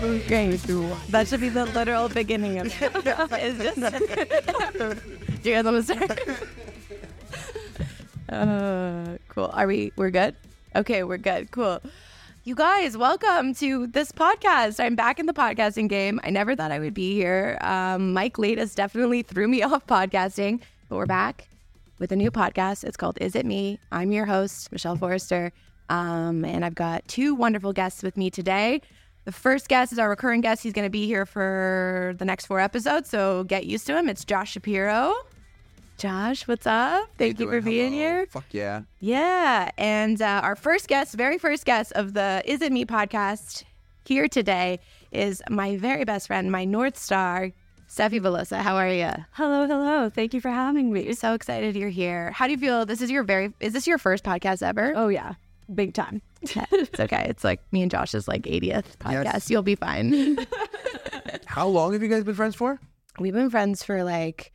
[0.00, 0.18] Say?
[0.28, 0.62] Great.
[1.10, 2.90] That should be the literal beginning of it.
[3.32, 3.80] It's just.
[5.42, 6.20] Do you guys want to start?
[8.30, 9.50] Uh, cool.
[9.52, 9.92] Are we?
[9.96, 10.36] We're good.
[10.74, 11.50] Okay, we're good.
[11.50, 11.80] Cool.
[12.44, 14.82] You guys, welcome to this podcast.
[14.82, 16.18] I'm back in the podcasting game.
[16.24, 17.58] I never thought I would be here.
[17.60, 21.46] Um, Mike Latus definitely threw me off podcasting, but we're back
[21.98, 22.84] with a new podcast.
[22.84, 23.78] It's called Is It Me?
[23.92, 25.52] I'm your host, Michelle Forrester.
[25.90, 28.80] Um, and I've got two wonderful guests with me today.
[29.30, 30.60] The first guest is our recurring guest.
[30.60, 34.08] He's going to be here for the next four episodes, so get used to him.
[34.08, 35.14] It's Josh Shapiro.
[35.98, 37.08] Josh, what's up?
[37.16, 38.26] Thank you for being here.
[38.26, 38.82] Fuck yeah.
[38.98, 39.70] Yeah.
[39.78, 43.62] And uh, our first guest, very first guest of the Is It Me podcast
[44.04, 44.80] here today
[45.12, 47.52] is my very best friend, my North Star,
[47.88, 48.56] Steffy Velosa.
[48.56, 49.12] How are you?
[49.30, 50.10] Hello, hello.
[50.10, 51.12] Thank you for having me.
[51.12, 52.32] So excited you're here.
[52.32, 52.84] How do you feel?
[52.84, 54.92] This is your very, is this your first podcast ever?
[54.96, 55.34] Oh yeah,
[55.72, 56.20] big time.
[56.42, 57.26] It's okay.
[57.28, 59.24] It's like me and Josh's like 80th podcast.
[59.24, 59.50] Yes.
[59.50, 60.38] You'll be fine.
[61.46, 62.80] How long have you guys been friends for?
[63.18, 64.52] We've been friends for like,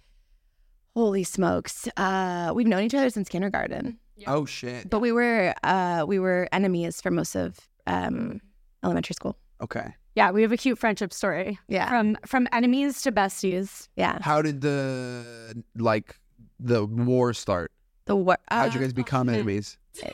[0.95, 1.88] holy smokes.
[1.97, 4.00] Uh, we've known each other since kindergarten.
[4.28, 4.89] Oh shit.
[4.89, 8.40] But we were uh we were enemies for most of um
[8.84, 9.38] elementary school.
[9.62, 9.94] Okay.
[10.16, 11.59] Yeah, we have a cute friendship story.
[11.67, 11.90] Yeah.
[11.90, 13.90] From from enemies to besties.
[13.96, 14.19] Yeah.
[14.22, 16.17] How did the like
[16.59, 17.72] the war start?
[18.06, 19.78] The war How'd you uh, guys become enemies?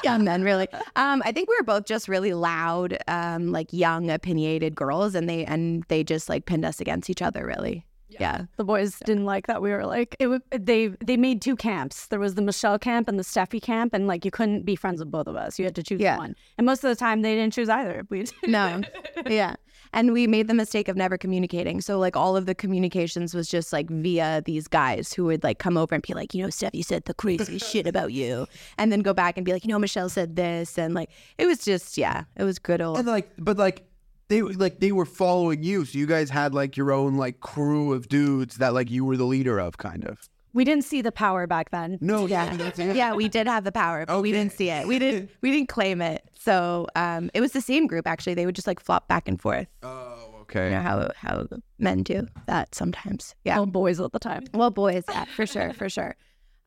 [0.04, 0.68] young men really.
[0.96, 5.28] Um I think we were both just really loud, um, like young, opinionated girls and
[5.28, 7.84] they and they just like pinned us against each other really.
[8.18, 8.46] Yeah.
[8.56, 9.62] The boys didn't like that.
[9.62, 10.26] We were like, it.
[10.26, 12.08] would they they made two camps.
[12.08, 14.98] There was the Michelle camp and the Steffy camp, and like you couldn't be friends
[14.98, 15.58] with both of us.
[15.60, 16.18] You had to choose Yeah.
[16.18, 16.34] one.
[16.58, 18.04] And most of the time, they didn't choose either.
[18.10, 18.82] We No.
[19.26, 19.54] yeah.
[19.92, 21.80] And we made the mistake of never communicating.
[21.80, 25.58] So like all of the communications was just like via these guys who would like
[25.58, 28.46] come over and be like, you know, Steph, you said the craziest shit about you.
[28.78, 30.78] And then go back and be like, you know, Michelle said this.
[30.78, 32.98] And like it was just, yeah, it was good old.
[32.98, 33.84] And like, but like
[34.28, 37.92] they like they were following you, so you guys had like your own like crew
[37.92, 40.28] of dudes that like you were the leader of, kind of.
[40.52, 41.98] We didn't see the power back then.
[42.00, 42.54] No, Yeah.
[42.56, 44.86] that's yeah, we did have the power, but we didn't see it.
[44.86, 46.22] We didn't we didn't claim it.
[46.38, 48.34] So um it was the same group actually.
[48.34, 49.68] They would just like flop back and forth.
[49.82, 50.66] Oh, okay.
[50.66, 51.46] You know how how
[51.78, 53.34] men do that sometimes.
[53.44, 53.58] Yeah.
[53.58, 54.44] All boys all the time.
[54.54, 56.16] Well, boys, yeah, for sure, for sure.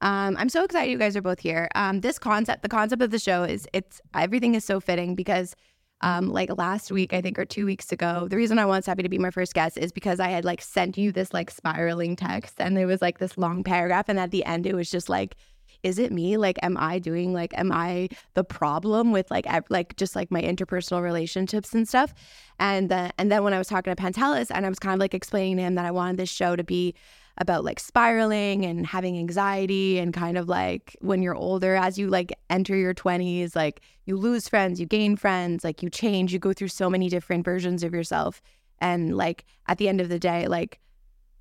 [0.01, 1.69] Um, I'm so excited you guys are both here.
[1.75, 5.55] Um, this concept, the concept of the show is it's everything is so fitting because
[6.03, 9.03] um, like last week, I think, or two weeks ago, the reason I want happy
[9.03, 12.17] to be my first guest is because I had like sent you this like spiraling
[12.17, 14.09] text and there was like this long paragraph.
[14.09, 15.35] And at the end, it was just like,
[15.81, 16.35] is it me?
[16.35, 20.29] Like, am I doing like, am I the problem with like, ev- like just like
[20.29, 22.13] my interpersonal relationships and stuff?
[22.59, 24.99] And uh, and then when I was talking to Pantelis and I was kind of
[24.99, 26.95] like explaining to him that I wanted this show to be
[27.37, 32.07] about like spiraling and having anxiety and kind of like when you're older as you
[32.07, 36.39] like enter your 20s like you lose friends you gain friends like you change you
[36.39, 38.41] go through so many different versions of yourself.
[38.79, 40.79] And like at the end of the day like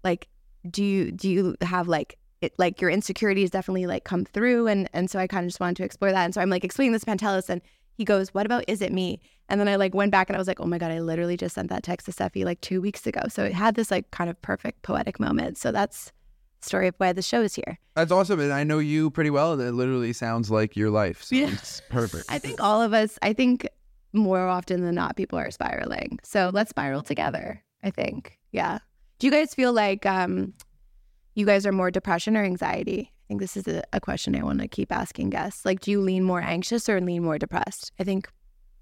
[0.02, 0.28] like
[0.70, 4.68] do you do you have like it like your insecurities definitely like come through?
[4.68, 6.24] And and so I kind of just wanted to explore that.
[6.24, 7.60] And so I'm like explaining this Pantelis and
[7.94, 10.38] he goes what about is it me and then I like went back and I
[10.38, 12.80] was like oh my god I literally just sent that text to Steffy like two
[12.80, 16.12] weeks ago so it had this like kind of perfect poetic moment so that's
[16.60, 19.30] the story of why the show is here That's awesome, and I know you pretty
[19.30, 21.22] well, it literally sounds like your life.
[21.22, 21.50] So Yeah.
[21.50, 22.24] it's perfect.
[22.28, 23.66] I think all of us I think
[24.12, 28.78] more often than not people are spiraling so let's spiral together I think yeah
[29.18, 30.52] do you guys feel like um
[31.34, 33.10] you guys are more depression or anxiety?
[33.10, 35.64] I think this is a, a question I want to keep asking guests.
[35.64, 37.92] Like, do you lean more anxious or lean more depressed?
[37.98, 38.28] I think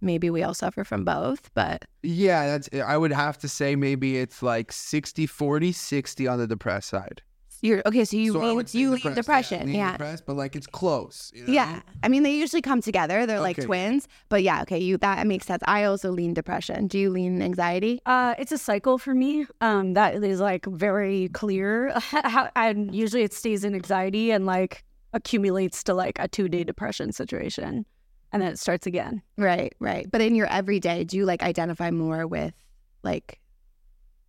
[0.00, 2.69] maybe we all suffer from both, but Yeah, that's.
[2.85, 7.23] I would have to say maybe it's like 60 40, 60 on the depressed side.
[7.62, 8.05] You're okay.
[8.05, 9.67] So you So I lean, would you lean depressed, depression.
[9.67, 9.93] lean Yeah.
[9.93, 11.31] depressed, but like it's close.
[11.35, 11.53] you know?
[11.53, 11.81] Yeah.
[12.03, 13.27] I mean, they usually come together.
[13.27, 13.67] They're like Okay.
[13.67, 14.09] twins.
[14.29, 15.62] But yeah, okay, you that makes sense.
[15.67, 16.87] I also lean depression.
[16.87, 18.01] Do you lean anxiety?
[18.07, 19.47] Uh, it's a cycle for me.
[19.61, 21.95] Um, that is like very clear.
[22.57, 27.11] And usually it stays in anxiety and like accumulates to like a two day depression
[27.12, 27.85] situation,
[28.33, 29.23] and then it starts again.
[29.37, 30.09] Right, right.
[30.11, 32.55] But in your everyday, do you like identify more with
[33.03, 33.40] like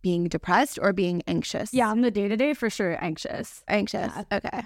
[0.02, 1.72] being depressed or being anxious?
[1.72, 3.62] Yeah, I'm the day to day for sure anxious.
[3.68, 4.12] Anxious.
[4.14, 4.38] Yeah.
[4.38, 4.62] Okay.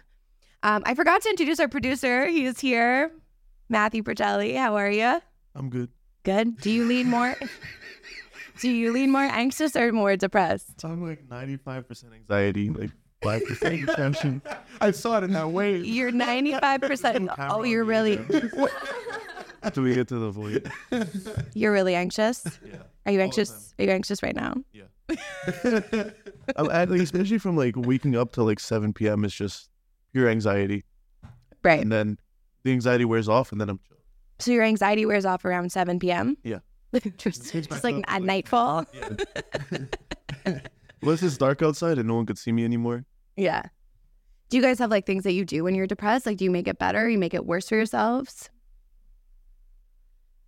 [0.62, 2.26] Um, I forgot to introduce our producer.
[2.26, 3.12] He is here.
[3.68, 4.56] Matthew Bertelli.
[4.56, 5.20] How are you?
[5.54, 5.90] I'm good.
[6.24, 6.58] Good.
[6.60, 7.36] Do you lean more?
[8.60, 10.80] do you lean more anxious or more depressed?
[10.80, 12.90] So I'm like 95% anxiety, like
[13.22, 14.42] 5% depression.
[14.80, 15.78] I saw it in that way.
[15.78, 17.34] You're 95%.
[17.38, 18.16] Oh, you're really,
[19.72, 20.70] Do we get to the void?
[21.54, 22.44] you're really anxious.
[22.64, 22.76] Yeah.
[23.04, 23.74] Are you anxious?
[23.78, 24.54] Are you anxious right now?
[24.72, 24.84] Yeah.
[25.08, 25.16] I'm
[26.56, 29.24] oh, at, like, especially from like waking up to like 7 p.m.
[29.24, 29.70] is just
[30.12, 30.84] pure anxiety.
[31.62, 31.80] Right.
[31.80, 32.18] And then
[32.64, 33.96] the anxiety wears off and then I'm chill.
[34.38, 36.36] So your anxiety wears off around 7 p.m.
[36.42, 36.58] Yeah.
[37.16, 38.86] just, just like at like- nightfall.
[41.02, 43.04] Unless it's dark outside and no one could see me anymore.
[43.36, 43.62] Yeah.
[44.48, 46.26] Do you guys have like things that you do when you're depressed?
[46.26, 47.08] Like, do you make it better?
[47.08, 48.48] You make it worse for yourselves?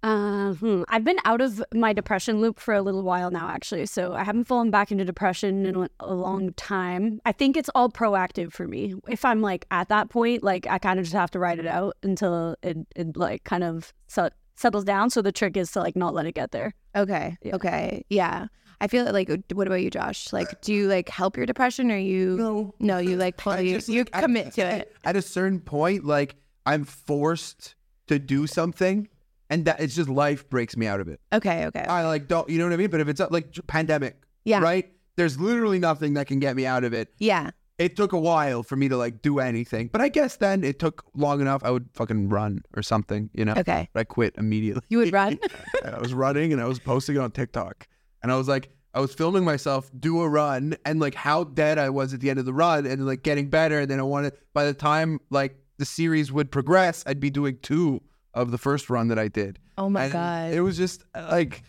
[0.09, 0.83] Uh, hmm.
[0.89, 3.85] I've been out of my depression loop for a little while now, actually.
[3.87, 7.21] So I haven't fallen back into depression in a- a long time.
[7.27, 8.95] I think it's all proactive for me.
[9.09, 11.67] If I'm like at that point, like I kind of just have to ride it
[11.67, 15.11] out until it, it like kind of set, settles down.
[15.11, 16.73] So the trick is to like not let it get there.
[16.97, 17.37] Okay.
[17.43, 17.55] Yeah.
[17.57, 18.05] Okay.
[18.09, 18.47] Yeah.
[18.81, 20.33] I feel like, what about you, Josh?
[20.33, 22.37] Like, do you like help your depression or you?
[22.37, 22.75] No.
[22.79, 24.97] No, you like pull, I you, just, you like, at- commit to it.
[25.05, 27.75] At a certain point, like I'm forced
[28.07, 29.09] to do something,
[29.51, 31.21] and that it's just life breaks me out of it.
[31.33, 31.67] Okay.
[31.67, 31.81] Okay.
[31.81, 32.91] I like don't, you know what I mean?
[32.91, 34.61] But if it's uh, like pandemic, Yeah.
[34.61, 34.91] right?
[35.17, 37.13] There's literally nothing that can get me out of it.
[37.19, 37.51] Yeah.
[37.79, 40.79] It took a while for me to like do anything, but I guess then it
[40.81, 41.63] took long enough.
[41.65, 43.55] I would fucking run or something, you know.
[43.57, 43.89] Okay.
[43.93, 44.83] But I quit immediately.
[44.89, 45.39] You would run?
[45.85, 47.87] I was running and I was posting it on TikTok.
[48.23, 51.79] And I was like, I was filming myself do a run and like how dead
[51.79, 53.81] I was at the end of the run and like getting better.
[53.81, 57.59] And then I wanted, by the time like the series would progress, I'd be doing
[57.63, 58.03] two
[58.41, 59.59] of the first run that I did.
[59.77, 60.53] Oh my And God.
[60.53, 61.63] It was just like,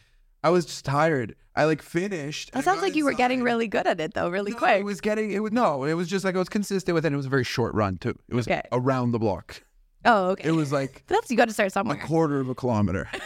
[0.43, 1.35] I was just tired.
[1.55, 2.51] I like finished.
[2.53, 4.79] that sounds like you were getting really good at it though, really No, quick.
[4.79, 7.07] It was getting, it was, no, it was just like I was consistent with it.
[7.07, 8.17] And it was a very short run too.
[8.29, 8.61] It was Okay.
[8.71, 9.61] around the block.
[10.05, 10.47] oh, okay.
[10.47, 11.97] It was like, That's, you got to start somewhere.
[11.97, 13.09] a quarter of a kilometer.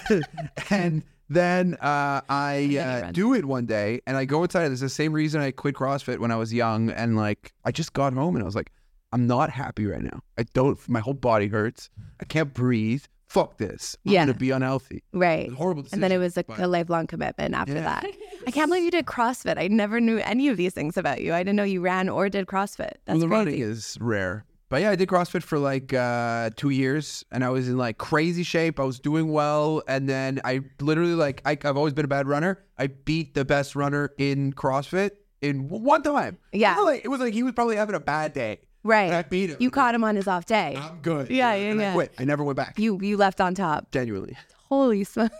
[0.70, 2.76] and then uh, I
[3.06, 4.70] uh, do it one day, and I go inside.
[4.72, 7.92] It's the same reason I quit CrossFit when I was young, and like I just
[7.92, 8.70] got home and I was like,
[9.12, 10.20] I'm not happy right now.
[10.38, 10.78] I don't.
[10.88, 11.90] My whole body hurts.
[12.20, 13.04] I can't breathe.
[13.28, 13.96] Fuck this.
[14.06, 14.26] I'm Yeah.
[14.26, 15.02] gonna be unhealthy.
[15.12, 15.50] right.
[15.52, 15.84] Horrible.
[15.92, 17.82] And then it was a, but- a lifelong commitment after Yeah.
[17.82, 18.06] that.
[18.46, 19.56] I can't believe you did CrossFit.
[19.58, 21.32] I never knew any of these things about you.
[21.32, 22.94] I didn't know you ran or did CrossFit.
[23.04, 24.44] That's well, the running is rare.
[24.68, 27.98] But yeah, I did CrossFit for like uh, two years, and I was in like
[27.98, 28.78] crazy shape.
[28.78, 32.28] I was doing well, and then I literally like I, I've always been a bad
[32.28, 32.62] runner.
[32.78, 35.10] I beat the best runner in CrossFit
[35.42, 36.38] in one time.
[36.52, 36.74] Yeah.
[36.74, 38.60] it was like, it was like he was probably having a bad day.
[38.82, 39.04] Right.
[39.08, 39.56] and I beat him.
[39.60, 40.76] You caught him on his off day.
[40.78, 41.30] I'm good.
[41.30, 41.90] Yeah, yeah, and yeah.
[41.90, 42.12] I quit.
[42.18, 42.78] I never went back.
[42.78, 43.90] You you left on top.
[43.90, 44.36] Genuinely.
[44.68, 45.34] Holy smokes.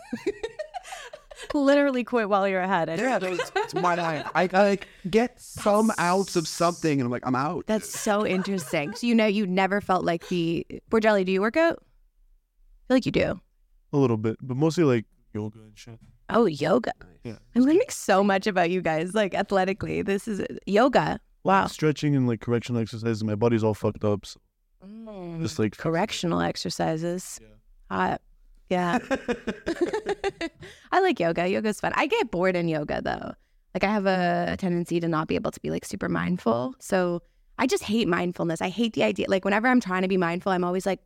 [1.53, 2.87] Literally quit while you're ahead.
[2.99, 4.29] Yeah, that was, it's my life.
[4.35, 7.65] I, I like get some ounce of something, and I'm like, I'm out.
[7.65, 8.93] That's so interesting.
[8.93, 11.79] So you know you never felt like the Bordelli, do you work out?
[11.79, 13.41] I feel like you do.
[13.93, 15.99] A little bit, but mostly like yoga and shit.
[16.29, 16.93] Oh, yoga.
[17.23, 17.35] Yeah.
[17.55, 20.01] I'm learning so much about you guys, like athletically.
[20.01, 21.19] This is yoga.
[21.43, 21.67] Wow.
[21.67, 23.23] Stretching and like correctional exercises.
[23.23, 24.25] My body's all fucked up.
[24.25, 24.39] So
[24.83, 25.41] Mm.
[25.41, 27.39] just like Correctional exercises.
[27.91, 28.17] Yeah.
[28.69, 28.97] Yeah.
[30.91, 31.47] I like yoga.
[31.47, 31.93] Yoga's fun.
[31.95, 33.33] I get bored in yoga though.
[33.73, 36.73] Like I have a tendency to not be able to be like super mindful.
[36.79, 37.21] So
[37.59, 38.61] I just hate mindfulness.
[38.61, 39.27] I hate the idea.
[39.29, 40.99] Like whenever I'm trying to be mindful, I'm always like,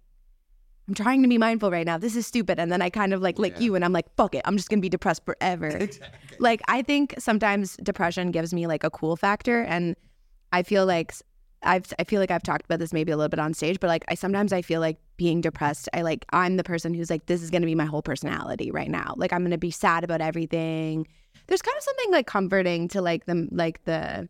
[0.87, 1.97] I'm trying to be mindful right now.
[1.97, 2.59] This is stupid.
[2.59, 4.41] And then I kind of like like you and I'm like, fuck it.
[4.45, 5.87] I'm just gonna be depressed forever.
[6.39, 9.95] Like I think sometimes depression gives me like a cool factor and
[10.55, 11.13] I feel like
[11.63, 13.87] I've I feel like I've talked about this maybe a little bit on stage, but
[13.87, 17.25] like I sometimes I feel like being depressed, I like I'm the person who's like
[17.25, 19.15] this is going to be my whole personality right now.
[19.17, 21.07] Like I'm going to be sad about everything.
[21.47, 24.29] There's kind of something like comforting to like the like the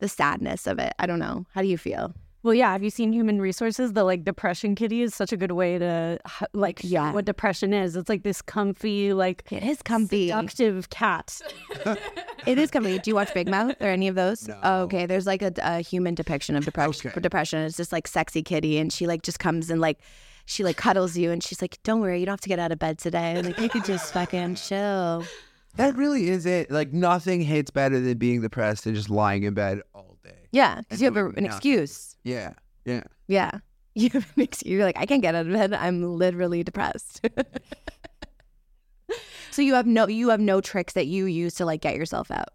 [0.00, 0.92] the sadness of it.
[0.98, 1.46] I don't know.
[1.54, 2.14] How do you feel?
[2.44, 2.72] Well, yeah.
[2.72, 3.92] Have you seen Human Resources?
[3.92, 6.18] The like depression kitty is such a good way to
[6.52, 7.12] like Yeah.
[7.12, 7.94] what depression is.
[7.94, 10.28] It's like this comfy, like It is comfy.
[10.28, 11.40] seductive cat.
[12.44, 12.98] It is comfy.
[12.98, 14.48] Do you watch Big Mouth or any of those?
[14.48, 14.58] No.
[14.64, 15.06] Oh, okay.
[15.06, 17.12] There's like a, a human depiction of depression.
[17.12, 17.20] Okay.
[17.20, 17.60] Depression.
[17.60, 20.00] It's just like sexy kitty, and she like just comes and like
[20.44, 22.72] she like cuddles you, and she's like, "Don't worry, you don't have to get out
[22.72, 23.40] of bed today.
[23.40, 25.24] Like you could just fucking chill."
[25.76, 26.68] That really is it.
[26.68, 30.48] Like nothing hits better than being depressed and just lying in bed all day.
[30.52, 31.46] Yeah, because you have a, an nothing.
[31.46, 32.16] excuse.
[32.24, 32.52] Yeah.
[32.84, 33.02] Yeah.
[33.28, 33.50] Yeah.
[33.94, 34.72] You have an excuse.
[34.72, 35.74] You're like, I can't get out of bed.
[35.74, 37.20] I'm literally depressed.
[39.50, 42.30] so you have no you have no tricks that you use to like get yourself
[42.30, 42.48] out.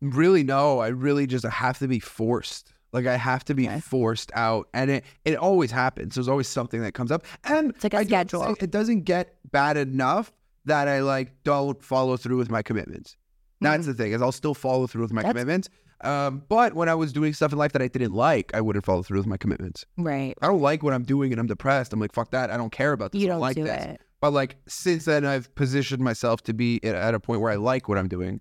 [0.00, 0.80] Really, no.
[0.80, 2.72] I really just have to be forced.
[2.92, 3.80] Like I have to be Okay.
[3.80, 6.14] forced out, and it it always happens.
[6.14, 8.56] There's always something that comes up, and It's like a I schedule.
[8.60, 10.32] It doesn't get bad enough
[10.64, 13.16] that I like don't follow through with my commitments.
[13.60, 15.28] That's the thing is I'll still follow through with my Mm-hmm.
[15.28, 15.68] That's- commitments.
[16.00, 18.84] Um, but when I was doing stuff in life that I didn't like, I wouldn't
[18.84, 19.84] follow through with my commitments.
[19.96, 20.32] Right.
[20.40, 21.92] I don't like what I'm doing, and I'm depressed.
[21.92, 22.52] I'm like, fuck that.
[22.52, 23.20] I don't care about this.
[23.20, 23.84] You I don't like do this.
[23.84, 24.00] it.
[24.20, 27.56] But like since then, I've positioned myself to be at, at a point where I
[27.56, 28.40] like what I'm doing.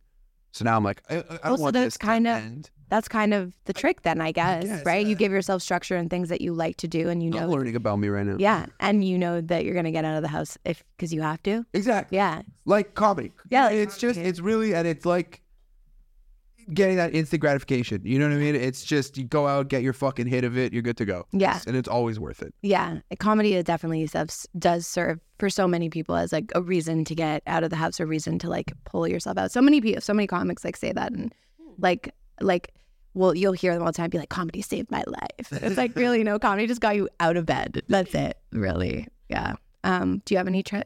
[0.51, 2.70] So now I'm like, I, I I oh, don't want that's this kind of- end.
[2.89, 5.06] That's kind of the trick then, I guess, guess, right?
[5.06, 7.50] You give yourself structure and things that you like to do and you You're know
[7.50, 8.38] learning about me right now.
[8.39, 11.12] Yeah, and you know that you're going to get out of the house if cuz
[11.13, 11.66] you have to.
[11.74, 12.16] exactly.
[12.16, 12.44] Yeah.
[12.63, 13.34] Like comedy.
[13.50, 15.42] Yeah, like it's just it's really and it's like
[16.74, 18.02] getting that instant gratification.
[18.04, 18.56] You know what I mean?
[18.56, 21.26] It's just you go out, get your fucking hit of it, you're good to go.
[21.32, 21.60] Yeah.
[21.66, 22.54] and it's always worth it.
[22.62, 24.08] Yeah, comedy is definitely
[24.58, 27.76] does serve for so many people as like a reason to get out of the
[27.76, 29.52] house, a reason to like pull yourself out.
[29.52, 31.34] So many people, so many comics like say that, and
[31.80, 32.74] like like,
[33.14, 35.96] well, you'll hear them all the time be like, "Comedy saved my life." It's like
[35.96, 37.82] really no, comedy just got you out of bed.
[37.88, 39.08] That's it, really.
[39.30, 39.56] Yeah.
[39.84, 40.22] Um.
[40.26, 40.84] Do you have any tri-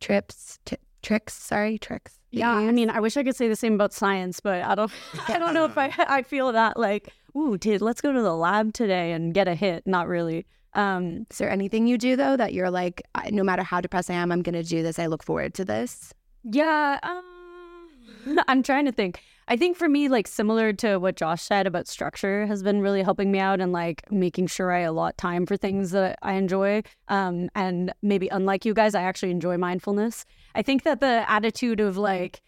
[0.00, 1.34] trips, t- tricks?
[1.34, 2.19] Sorry, tricks.
[2.30, 4.90] Yeah, I mean, I wish I could say the same about science, but I don't.
[5.28, 5.92] I don't know if I.
[5.98, 9.54] I feel that like, ooh, dude, let's go to the lab today and get a
[9.54, 9.86] hit.
[9.86, 10.46] Not really.
[10.74, 14.10] Um, is there anything you do though that you're like, I- no matter how depressed
[14.10, 14.98] I am, I'm gonna do this.
[15.00, 16.14] I look forward to this.
[16.44, 16.98] yeah.
[17.02, 19.20] Um, I'm trying to think.
[19.50, 23.02] I think for me, like similar to what Josh said about structure, has been really
[23.02, 26.84] helping me out and like making sure I allot time for things that I enjoy.
[27.08, 30.24] Um, and maybe unlike you guys, I actually enjoy mindfulness.
[30.54, 32.42] I think that the attitude of like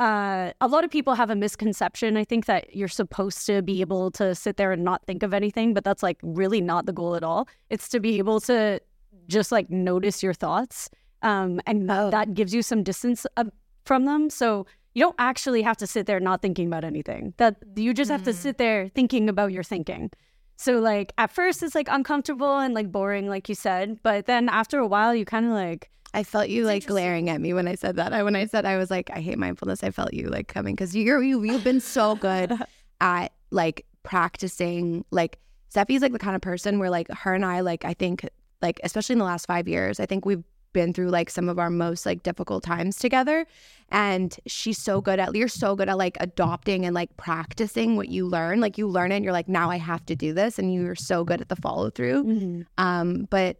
[0.00, 2.16] uh, a lot of people have a misconception.
[2.16, 5.32] I think that you're supposed to be able to sit there and not think of
[5.32, 7.48] anything, but that's like really not the goal at all.
[7.70, 8.80] It's to be able to
[9.28, 10.90] just like notice your thoughts,
[11.22, 12.10] um, and Oh.
[12.10, 13.44] that gives you some distance uh,
[13.84, 14.28] from them.
[14.28, 17.34] So you don't actually have to sit there not thinking about anything.
[17.38, 18.40] That you just have to mm-hmm.
[18.40, 20.10] sit there thinking about your thinking.
[20.56, 24.48] So like at first it's like uncomfortable and like boring, like you said, but then
[24.48, 27.66] after a while you kind of like I felt you like glaring at me when
[27.66, 28.12] I said that.
[28.12, 29.82] I when I said I was like I hate mindfulness.
[29.82, 32.52] I felt you like coming because you're you you've been so good
[33.00, 35.04] at like practicing.
[35.10, 35.38] Like
[35.74, 38.28] Steffy's like the kind of person where like her and I like I think
[38.60, 41.58] like especially in the last five years I think we've been through like some of
[41.58, 43.46] our most like difficult times together
[43.90, 48.08] and she's so good at you're so good at like adopting and like practicing what
[48.08, 50.58] you learn like you learn it and you're like now i have to do this
[50.58, 53.58] and you're so good at the follow through um, but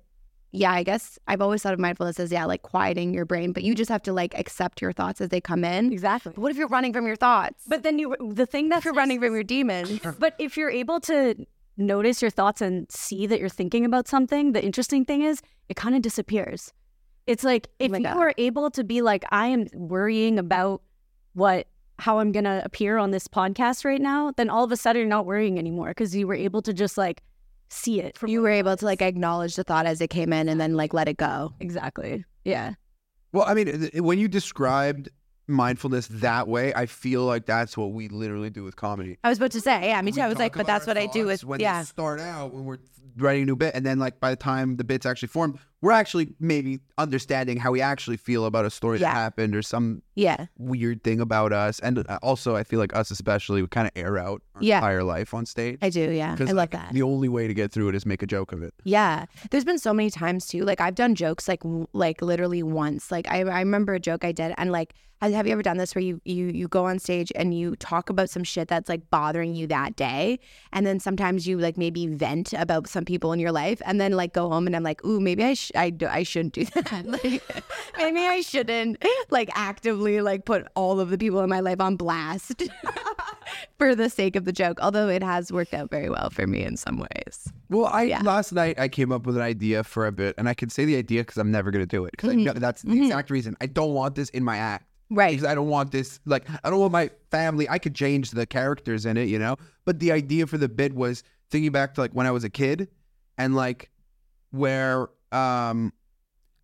[0.52, 3.62] yeah, I guess I've always thought of mindfulness as yeah, like quieting your brain, but
[3.62, 5.90] you just have to like accept your thoughts as they come in.
[5.92, 6.32] exactly.
[6.34, 7.64] But what if you're running from your thoughts?
[7.66, 11.00] But then you the thing that you're running from your demons, But if you're able
[11.00, 11.46] to
[11.78, 15.40] notice your thoughts and see that you're thinking about something, the interesting thing is
[15.70, 16.72] it kind of disappears.
[17.26, 18.16] It's like oh if my you God.
[18.16, 20.82] are able to be like, I am worrying about
[21.34, 21.66] what
[21.98, 25.08] how I'm gonna appear on this podcast right now, then all of a sudden you're
[25.08, 27.22] not worrying anymore because you were able to just like
[27.68, 28.18] see it.
[28.18, 30.74] From you were able to like acknowledge the thought as it came in and then
[30.74, 31.52] like let it go.
[31.60, 32.24] exactly.
[32.44, 32.74] Yeah.
[33.32, 35.08] Well, I mean, th- when you described
[35.46, 39.18] mindfulness that way, I feel like that's what we literally do with comedy.
[39.24, 40.16] I was about to say, yeah, me too.
[40.16, 41.82] We I was like, but that's our what I do thoughts with when yeah.
[41.82, 42.78] start out when we're
[43.16, 45.92] writing a new bit, and then like by the time the bit's actually formed, we're
[45.92, 49.08] actually maybe understanding how we actually feel about a story Yeah.
[49.12, 50.46] that happened or some Yeah.
[50.56, 51.80] weird thing about us.
[51.80, 54.78] And uh, also, I feel like us especially, we kind of air out our Yeah.
[54.78, 55.78] entire life on stage.
[55.82, 56.36] I do, yeah.
[56.38, 56.92] I like, that.
[56.92, 58.72] The only way to get through it is make a joke of it.
[58.84, 60.64] Yeah, there's been so many times too.
[60.64, 63.10] Like I've done jokes like w- like literally once.
[63.10, 65.76] Like I, I remember a joke I did, and like have have you ever done
[65.76, 68.88] this where you you you go on stage and you talk about some shit that's
[68.88, 70.38] like bothering you that day,
[70.72, 74.12] and then sometimes you like maybe vent about some people in your life, and then
[74.12, 76.64] like go home and I'm like, ooh, maybe I sh- I, do- I shouldn't do
[76.74, 77.06] that.
[77.06, 77.42] like
[77.96, 81.96] maybe I shouldn't like actively like put all of the people in my life on
[81.96, 82.62] blast
[83.78, 84.78] for the sake of the joke.
[84.80, 87.52] Although it has worked out very well for me in some ways.
[87.70, 88.20] Well, I Yeah.
[88.22, 90.84] last night I came up with an idea for a bit, and I can say
[90.84, 92.44] the idea because I'm never going to do it because I Mm-hmm.
[92.44, 94.86] know that's the exact reason I don't want this in my act.
[95.10, 95.32] Right.
[95.32, 97.68] Because I don't want this like I don't want my family.
[97.68, 99.56] I could change the characters in it, you know.
[99.84, 101.22] But the idea for the bit was
[101.52, 102.88] thinking back to like when I was a kid,
[103.38, 103.90] and like
[104.50, 105.92] where um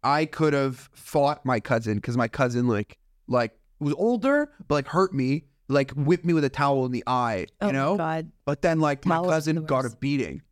[0.02, 4.88] I could have fought my cousin because my cousin like like was older but like
[4.88, 7.97] hurt me like whipped me with a towel in the eye, you Oh know.
[7.97, 8.33] God.
[8.45, 10.42] But then like my Towels cousin got a beating.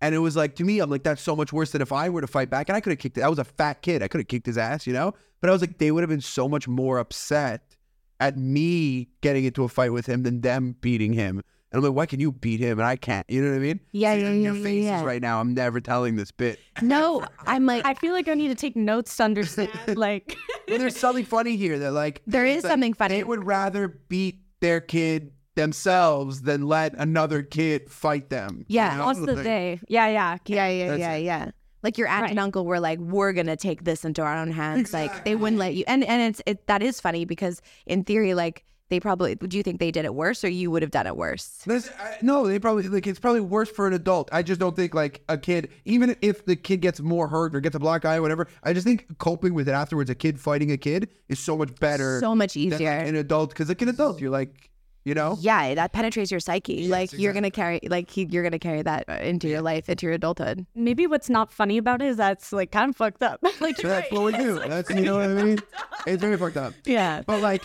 [0.00, 2.08] And it was like to me, I'm like, that's so much worse than if I
[2.08, 2.68] were to fight back.
[2.68, 3.22] And I could have kicked it.
[3.22, 4.02] I was a fat kid.
[4.02, 5.14] I could have kicked his ass, you know?
[5.40, 7.76] But I was like, they would have been so much more upset
[8.20, 11.42] at me getting into a fight with him than them beating him.
[11.72, 13.24] And I'm like, why can you beat him and I can't?
[13.30, 13.80] You know what I mean?
[13.92, 15.04] Yeah, See, yeah, Your yeah, yeah, faces yeah.
[15.04, 15.40] right now.
[15.40, 16.58] I'm never telling this bit.
[16.82, 19.70] No, I'm like, I feel like I need to take notes to understand.
[19.96, 20.36] like,
[20.68, 23.16] But there's something funny here that like there is like, something funny.
[23.16, 28.58] They would rather beat their kid themselves than let another kid fight them.
[28.68, 28.96] you Yeah.
[28.96, 29.06] know?
[29.06, 29.80] what's the Like, day?
[29.88, 30.36] Yeah, yeah.
[30.46, 31.24] Yeah, yeah, That's yeah, it.
[31.24, 31.50] yeah.
[31.82, 34.92] Like your aunt and uncle were like, "We're gonna take this into our own hands."
[34.92, 35.82] Like they wouldn't let you.
[35.88, 39.34] And and it's it that is funny because in theory, like they probably.
[39.34, 41.62] Do you think they did it worse, or you would have done it worse?
[41.66, 44.28] This, I, no, they probably like it's probably worse for an adult.
[44.32, 47.60] I just don't think like a kid, even if the kid gets more hurt or
[47.60, 48.48] gets a black eye or whatever.
[48.62, 51.74] I just think coping with it afterwards, a kid fighting a kid is so much
[51.76, 52.20] better.
[52.20, 53.08] So much easier, than easier.
[53.08, 54.68] an adult because like an adult, you're like,
[55.04, 56.74] you know, Yeah, that penetrates your psyche.
[56.74, 59.88] Yes, like you're gonna carry, like he, you're gonna carry that uh, into your life,
[59.88, 60.64] into your adulthood.
[60.76, 63.40] Maybe what's not funny about it is that's like kind of fucked up.
[63.60, 64.58] like, So that's what we do.
[64.68, 65.58] That's you know what I mean.
[66.06, 66.74] It's very fucked up.
[66.84, 67.22] yeah.
[67.26, 67.62] But like,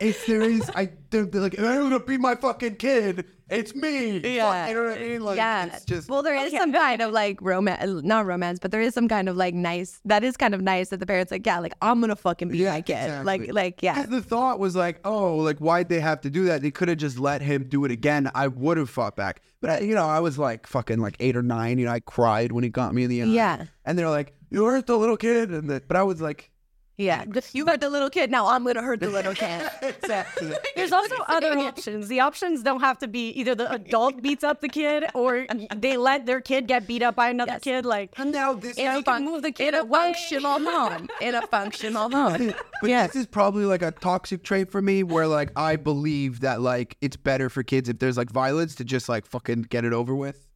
[0.00, 1.54] if there is, I don't like.
[1.54, 4.18] If I'm gonna be my fucking kid, it's me.
[4.18, 4.68] Yeah.
[4.68, 5.20] you know what I mean.
[5.22, 5.66] Like, yeah.
[5.66, 8.94] it's just well, there is some kind of like romance, not romance, but there is
[8.94, 10.00] some kind of like nice.
[10.04, 12.58] That is kind of nice that the parents like, yeah, like I'm gonna fucking be
[12.58, 12.94] Yeah, my kid.
[12.94, 13.24] exactly.
[13.24, 16.44] Like, like yeah, 'Cause the thought was like, oh, like why'd they have to do
[16.44, 16.62] that?
[16.62, 18.30] They could have just let him do it again.
[18.34, 19.40] I would have fought back.
[19.60, 21.78] But I, you know, I was like fucking like eight or nine.
[21.78, 23.26] You know, I cried when he got me in the eye.
[23.26, 23.64] Yeah.
[23.84, 26.50] And they're like, you hurt the little kid, and the, but I was like,
[26.98, 27.24] yeah.
[27.52, 28.30] You hurt the little kid.
[28.30, 29.62] Now I'm gonna hurt the little kid.
[29.82, 30.52] exactly.
[30.76, 32.08] There's also other options.
[32.08, 35.96] The options don't have to be either the adult beats up the kid or they
[35.96, 37.62] let their kid get beat up by another Yes.
[37.62, 37.86] kid.
[37.86, 38.76] Like, and now this.
[38.76, 39.98] in a, can fun- move the kid in a away.
[40.12, 41.08] functional home.
[41.20, 42.52] In a functional home.
[42.82, 46.60] But this is probably like a toxic trait for me where like I believe that
[46.60, 49.92] like it's better for kids if there's like violence to just like fucking get it
[49.92, 50.46] over with.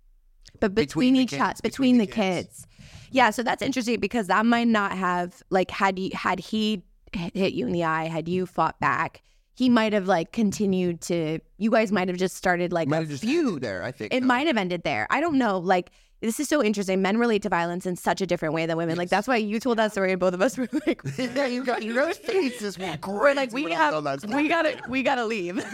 [0.60, 2.46] but Between between, each kids, cats, between between, the the, kids.
[2.48, 2.66] kids.
[3.12, 7.52] Yeah, so that's interesting because that might not have like had you had he hit
[7.52, 9.22] you in the eye, had you fought back,
[9.54, 11.38] he might have like continued to.
[11.58, 13.62] You guys might have just started like Might a have just feud.
[13.62, 13.82] there.
[13.82, 15.06] I think It might have ended there.
[15.10, 15.58] I don't know.
[15.58, 15.90] Like
[16.20, 17.02] this is so interesting.
[17.02, 18.96] Men relate to violence in such a different way than women.
[18.96, 21.64] Like that's why you told that story, and both of us were like, yeah, you
[21.64, 23.92] got your faces were we're like, we have,
[24.32, 25.56] we gotta, we gotta leave.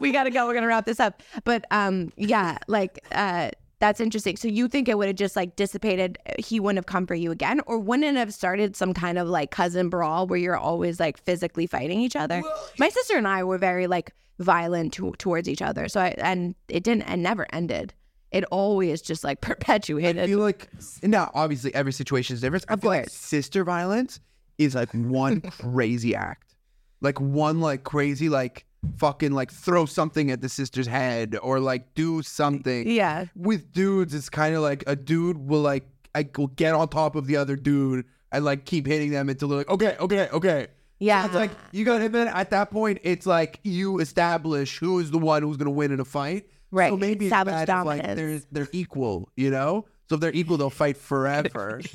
[0.00, 0.46] We gotta go.
[0.46, 1.22] We're gonna wrap this up.
[1.44, 4.36] But um, yeah, like uh, that's interesting.
[4.36, 6.18] So you think it would have just like dissipated?
[6.28, 9.18] Uh, he wouldn't have come for you again, or wouldn't it have started some kind
[9.18, 12.42] of like cousin brawl where you're always like physically fighting each other?
[12.78, 15.88] My sister and I were very like violent to- towards each other.
[15.88, 17.94] So I and it didn't and never ended.
[18.30, 20.24] It always just like perpetuated.
[20.24, 20.68] I feel like
[21.02, 22.66] now obviously every situation is different.
[22.68, 24.20] Of feel like sister violence
[24.58, 26.54] is like one crazy act,
[27.00, 28.66] like one like crazy like
[28.96, 32.88] fucking like throw something at the sister's head or like do something.
[32.88, 33.26] Yeah.
[33.34, 37.16] With dudes, it's kind of like a dude will like I will get on top
[37.16, 40.66] of the other dude and like keep hitting them until they're like okay, okay, okay.
[40.98, 41.24] Yeah.
[41.26, 45.10] It's like you got to admit at that point it's like you establish who is
[45.10, 46.46] the one who's gonna win in a fight.
[46.70, 46.90] Right.
[46.90, 49.86] So maybe it's bad if, like they're they're equal, you know.
[50.08, 51.80] So if they're equal, they'll fight forever.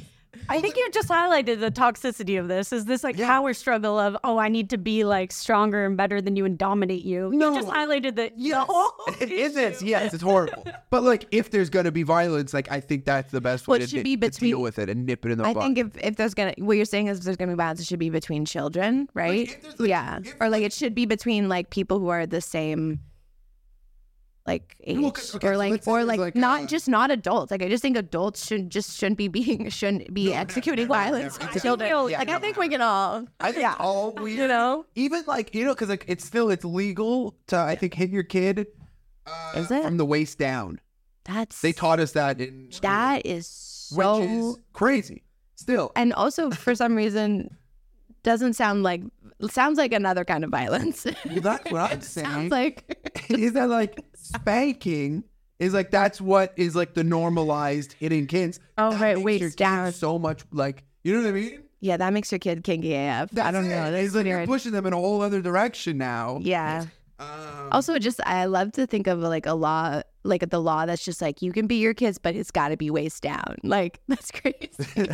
[0.50, 2.72] I think you just highlighted the toxicity of this.
[2.72, 6.22] Is this like power struggle of, oh, I need to be like stronger and better
[6.22, 7.32] than you and dominate you?
[7.34, 7.50] No.
[7.54, 8.34] You just highlighted that.
[8.38, 8.68] Yes,
[9.22, 9.82] it isn't.
[9.82, 10.66] Yes, it's horrible.
[10.90, 13.84] But like, if there's gonna be violence, like I think that's the best Well, way
[13.84, 15.54] it to, should di- be to deal with it and nip it in the I
[15.54, 15.64] butt.
[15.64, 17.88] think if, if there's gonna what you're saying is if there's gonna be violence, it
[17.88, 19.50] should be between children, right?
[19.50, 22.42] if like, yeah, if, or like it should be between like people who are the
[22.42, 23.00] same,
[24.48, 26.68] like age, Well, 'cause- okay, or like let's say or there's, like, like, not uh,
[26.68, 27.50] just not adults.
[27.52, 31.54] Like I just think adults should just shouldn't be being shouldn't be executing violence never.
[31.54, 31.90] to children.
[31.90, 32.40] Yeah, like I no.
[32.40, 33.26] think we can all.
[33.40, 34.86] I think all we, You know?
[34.96, 38.24] even like you know, because like it's still it's legal to I think hit your
[38.24, 38.68] kid
[39.26, 39.84] uh, Is it?
[39.84, 40.80] from the waist down.
[41.24, 45.24] That's They taught us that in school, that is which so is crazy.
[45.56, 47.50] Still, and also for some reason
[48.22, 49.02] doesn't sound like
[49.50, 51.06] sounds like another kind of violence.
[51.26, 52.26] well, that's what I'm saying.
[52.28, 52.84] sounds like
[53.30, 55.24] is that like spanking
[55.60, 58.60] is like that's what is like the normalized hitting kids.
[58.78, 59.91] Oh, That right, makes waist your kid down.
[59.93, 61.63] So much like you know what I mean?
[61.82, 63.30] yeah, that makes your kid kinky AF.
[63.38, 63.88] I don't That's know.
[63.88, 63.91] it.
[63.91, 66.39] That's It's like you're pushing them in a whole other direction now.
[66.41, 66.86] Yeah.
[67.19, 71.06] Um, Also, just I love to think of like a law, like the law that's
[71.06, 73.56] just like you can be your kids, but it's got to be waist down.
[73.63, 75.10] Like that's crazy.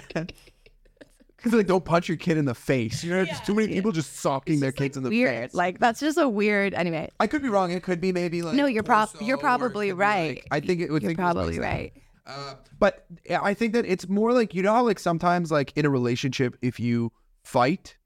[1.43, 3.03] Because like don't punch your kid in the face.
[3.03, 5.29] You know, just too many people just socking their kids in the weird.
[5.49, 5.53] face.
[5.55, 6.73] Like that's just a weird.
[6.73, 7.71] Anyway, I could be wrong.
[7.71, 10.35] It could be maybe like No, you're prob- you're probably right.
[10.35, 11.01] like- I think it would.
[11.01, 11.93] you're think probably right.
[12.27, 15.73] Uh, but yeah, I think that it's more like you know how like sometimes like
[15.75, 17.11] in a relationship if you
[17.43, 17.97] fight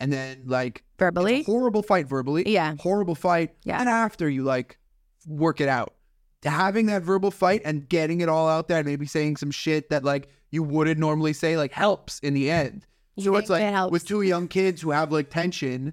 [0.00, 1.42] and then like Verbally?
[1.42, 2.74] horrible fight verbally Yeah.
[2.80, 3.78] horrible fight Yeah.
[3.80, 4.78] and after you like
[5.26, 5.92] work it out
[6.44, 9.90] having that verbal fight and getting it all out there and maybe saying some shit
[9.90, 12.86] that like you wouldn't normally say like helps in the end.
[13.16, 15.92] You So it's like it with two young kids who have like tension,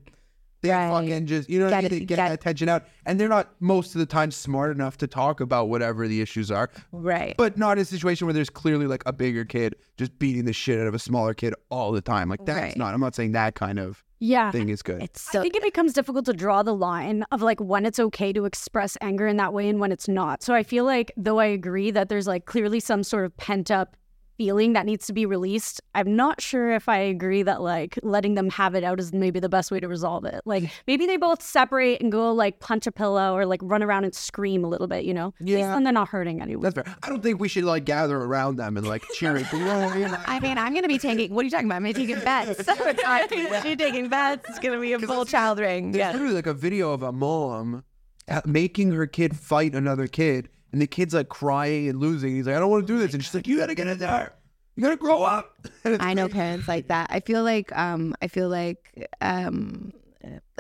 [0.62, 0.90] they Right.
[0.90, 3.96] fucking just you know Get They get, get- that tension out, and they're not most
[3.96, 6.70] of the time smart enough to talk about whatever the issues are.
[6.92, 7.36] Right.
[7.38, 10.54] But not in a situation where there's clearly like a bigger kid just beating the
[10.54, 12.30] shit out of a smaller kid all the time.
[12.30, 12.78] Like that's Right.
[12.78, 12.94] not.
[12.94, 14.52] I'm not saying that kind of Yeah.
[14.52, 15.02] thing is good.
[15.02, 18.34] it's I think it becomes difficult to draw the line of like when it's okay
[18.34, 20.44] to express anger in that way and when it's not.
[20.44, 23.72] So I feel like though I agree that there's like clearly some sort of pent
[23.72, 23.96] up
[24.40, 28.36] feeling that needs to be released, I'm not sure if I agree that like letting
[28.36, 30.40] them have it out is maybe the best way to resolve it.
[30.46, 34.06] Like maybe they both separate and go like punch a pillow or like run around
[34.06, 35.34] and scream a little bit, you know?
[35.42, 35.74] At least Yeah.
[35.74, 36.64] then they're not hurting anyone.
[36.64, 36.96] That's fair.
[37.04, 39.46] I don't think we should like gather around them and like cheer cheering.
[40.26, 41.34] I mean, I'm gonna be taking.
[41.36, 41.84] What are you talking about?
[41.84, 42.64] I'm taking bets.
[43.64, 44.48] She's taking bets.
[44.50, 45.92] It's gonna be a full child ring.
[45.92, 46.12] There's Yeah.
[46.14, 47.84] literally like a video of a mom
[48.30, 52.36] uh, making her kid fight another kid, and the kid's like crying and losing.
[52.36, 53.98] He's like, I don't want to do this, and she's like, You gotta get in
[53.98, 54.34] there.
[54.76, 55.56] You gotta grow up.
[55.86, 57.08] I know parents like that.
[57.10, 59.94] I feel like um I feel like um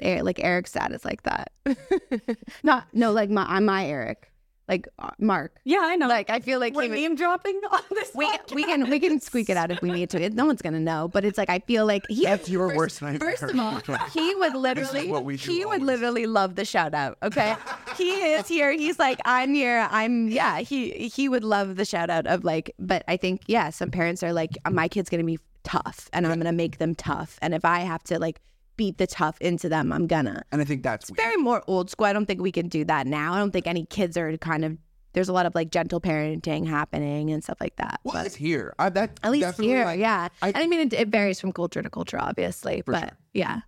[0.04, 1.52] Er- like Eric's dad is like that.
[2.63, 4.28] Not no like my I'm my Eric.
[4.69, 5.60] Like uh, Mark.
[5.65, 6.08] Yeah, I know.
[6.08, 8.12] Like I feel like We're he name dropping on this.
[8.13, 10.21] we can, we can we can squeak it out if we need to.
[10.21, 12.23] It, no one's gonna know, but it's like I feel like he.
[12.23, 13.36] That's your first, worst nightmare.
[13.36, 16.93] First of all, he would literally what we do he would literally love the shout
[16.93, 17.17] out.
[17.23, 17.55] Okay,
[17.97, 18.71] he is here.
[18.71, 19.88] He's like I'm here.
[19.89, 20.60] I'm yeah.
[20.60, 22.71] He he would love the shout out of like.
[22.77, 26.38] But I think yeah, some parents are like my kid's gonna be tough, and I'm
[26.38, 28.39] gonna make them tough, and if I have to like
[28.79, 31.17] beat the tough into them, I'm gonna And I think that's weird.
[31.17, 32.05] very more old school.
[32.07, 33.33] I don't think we can do that now.
[33.33, 34.77] I don't think any kids are kind of.
[35.13, 37.99] There's a lot of like gentle parenting happening and stuff like that.
[38.03, 38.73] Well, but it's here.
[38.79, 40.29] I, that at least here, like, yeah.
[40.41, 43.17] I- and I mean, it, it varies from culture to culture, obviously, but sure.
[43.33, 43.61] yeah,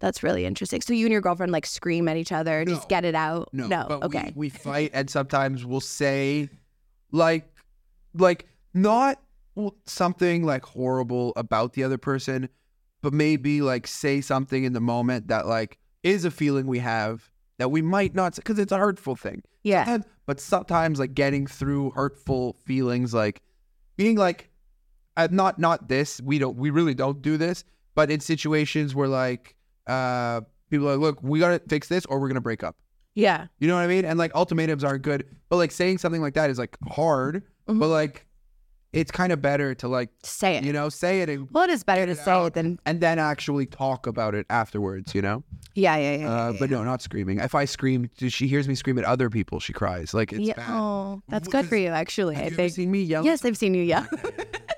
[0.00, 0.80] that's really interesting.
[0.80, 2.74] So you and your girlfriend like scream at each other, No.
[2.74, 3.50] just get it out.
[3.52, 4.32] No, but okay.
[4.34, 6.48] we, we fight, and sometimes we'll say,
[7.12, 7.44] like,
[8.14, 9.20] like not
[9.86, 12.48] something like horrible about the other person,
[13.02, 17.30] but maybe like say something in the moment that like is a feeling we have
[17.58, 19.42] that we might not because it's a hurtful thing.
[19.64, 23.40] yeah, And- but sometimes like getting through hurtful feelings, like
[23.96, 24.50] being like,
[25.16, 26.20] I'm not not this.
[26.20, 26.56] We don't.
[26.56, 27.64] We really don't do this.
[27.96, 29.56] But in situations where like
[29.88, 32.76] uh people are like, look, we gotta fix this, or we're gonna break up.
[33.14, 34.04] yeah, You know what I mean?
[34.04, 37.42] And like ultimatums aren't good, but like saying something like that is like hard.
[37.68, 37.80] Mhm.
[37.80, 38.26] But like,
[38.92, 40.64] it's kind of better to like say it.
[40.64, 43.18] you know say it and, well, it is better to say it than and then
[43.18, 45.14] actually talk about it afterwards.
[45.14, 45.44] You know?
[45.74, 46.30] yeah, yeah, yeah.
[46.30, 47.38] Uh, yeah, but no, not screaming.
[47.38, 49.60] If I scream, she hears me scream at other people.
[49.60, 50.14] She cries.
[50.14, 50.54] Like it's yeah.
[50.54, 50.70] bad.
[50.70, 52.34] Oh, that's good for you, actually.
[52.36, 53.24] Have I you ever seen me yell?
[53.24, 54.06] Yes, I've seen you yell.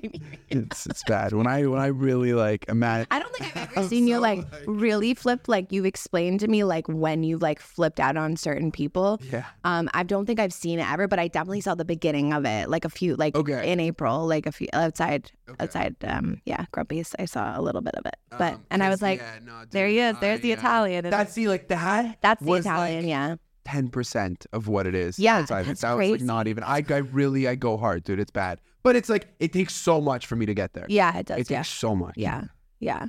[0.00, 0.20] Seen you.
[0.48, 3.06] It's it's bad when I when I really like imagine.
[3.10, 5.48] I don't think I've ever seen you like really flip.
[5.48, 9.20] Like you've explained to me, like when you like flipped out on certain people.
[9.32, 9.44] Yeah.
[9.64, 12.44] Um, I don't think I've seen it ever, but I definitely saw the beginning of
[12.44, 13.70] it, like a few, like Okay.
[13.72, 15.56] in April, like a few outside, Okay.
[15.64, 15.96] outside.
[16.04, 17.14] Um, yeah, Grumpy's.
[17.18, 19.62] I saw a little bit of it, but Um, and I was like, yeah, no,
[19.70, 20.16] there he is.
[20.20, 21.10] There's I, the uh, Italian.
[21.10, 22.18] That's see, like that.
[22.20, 23.02] that's the Italian.
[23.04, 23.36] like, yeah.
[23.66, 25.18] Ten percent of what it is.
[25.18, 25.70] Yeah, outside of it.
[25.70, 26.62] that's that was like not even.
[26.62, 28.20] I, I really, I go hard, dude.
[28.20, 30.86] It's bad, but it's like it takes so much for me to get there.
[30.88, 31.40] Yeah, it does.
[31.40, 31.58] it yeah.
[31.58, 32.14] takes so much.
[32.16, 32.44] Yeah.
[32.78, 33.06] Yeah.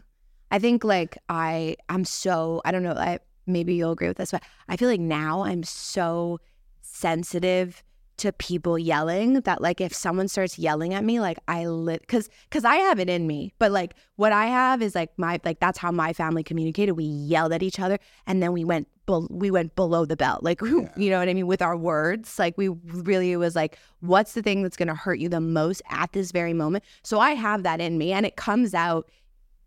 [0.50, 4.32] I think like I I'm so I don't know, I maybe you'll agree with this,
[4.32, 6.40] but I feel like now I'm so
[6.82, 7.84] sensitive
[8.18, 12.30] to people yelling that like if someone starts yelling at me like I lit cuz
[12.50, 13.54] cuz I have it in me.
[13.60, 16.94] But like what I have is like my like that's how my family communicated.
[16.94, 20.44] We yelled at each other and then we went bel we went below the belt.
[20.44, 21.48] Like you know what I mean?
[21.48, 22.40] With our words.
[22.40, 25.42] Like we really it was like what's the thing that's going to hurt you the
[25.42, 26.84] most at this very moment?
[27.04, 29.10] So I have that in me and it comes out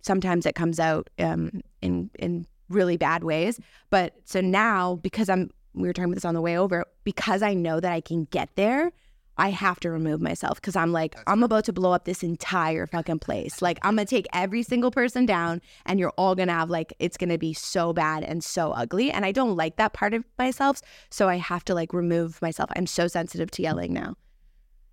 [0.03, 3.61] sometimes it comes out um, in in really bad ways.
[3.91, 7.43] But so now because I'm we were talking about this on the way over because
[7.43, 8.93] I know that I can get there.
[9.37, 12.87] I have to remove myself because I'm like I'm about to blow up this entire
[12.87, 13.63] fucking place.
[13.63, 17.17] Like I'm gonna take every single person down, and you're all gonna have like it's
[17.17, 19.11] gonna be so bad and so ugly.
[19.11, 22.69] And I don't like that part of myself, so I have to like remove myself.
[22.77, 24.15] I'm so sensitive to yelling now,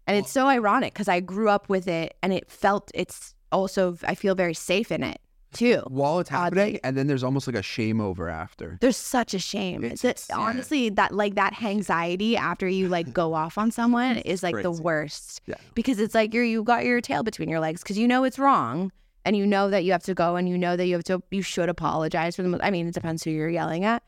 [0.05, 3.97] and it's so ironic because I grew up with it, and it felt it's also
[4.03, 5.19] I feel very safe in it
[5.53, 5.81] too.
[5.87, 6.59] While it's Oddly.
[6.61, 8.77] happening, and then there's almost like a shame over after.
[8.81, 9.83] There's such a shame.
[9.83, 14.17] It's- That- it's- honestly, that like that anxiety after you like go off on someone
[14.25, 15.41] is like the worst.
[15.45, 15.55] Yeah.
[15.75, 18.37] Because it's like you're you got your tail between your legs because you know it's
[18.39, 18.91] wrong
[19.25, 21.21] and you know that you have to go and you know that you have to
[21.31, 22.57] you should apologize for them.
[22.61, 24.03] I mean, it depends who you're yelling at.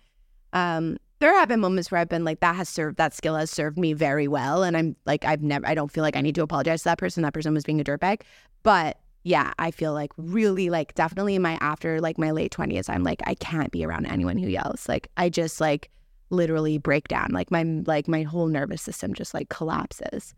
[0.53, 3.51] Um, there have been moments where I've been like, that has served that skill has
[3.51, 6.35] served me very well, and I'm like, I've never, I don't feel like I need
[6.35, 7.23] to apologize to that person.
[7.23, 8.21] That person was being a dirtbag,
[8.63, 12.89] but yeah, I feel like really like definitely in my after like my late twenties,
[12.89, 14.87] I'm like I can't be around anyone who yells.
[14.87, 15.89] Like I just like
[16.29, 17.31] literally break down.
[17.31, 20.33] Like my like my whole nervous system just like collapses.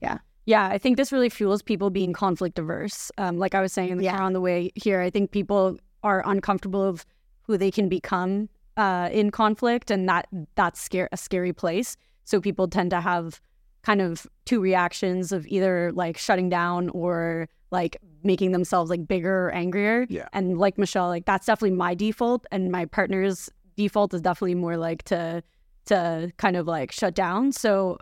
[0.00, 3.10] Yeah, Yeah, I think this really fuels people being conflict averse.
[3.18, 4.16] Um, like I was saying in the Yeah.
[4.16, 7.06] car on the way here, I think people are uncomfortable of
[7.42, 11.96] who they can become uh, in conflict, and that that's scare a scary place.
[12.24, 13.40] So people tend to have
[13.82, 19.46] kind of two reactions of either like shutting down or like making themselves like bigger
[19.48, 20.06] or angrier.
[20.08, 20.28] Yeah.
[20.32, 24.76] And like Michelle, like that's definitely my default, and my partner's default is definitely more
[24.76, 25.42] like to
[25.86, 27.50] to kind of like shut down.
[27.50, 27.98] So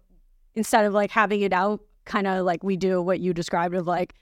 [0.54, 3.86] instead of like having it out kind of like we do what you described of
[3.86, 4.14] like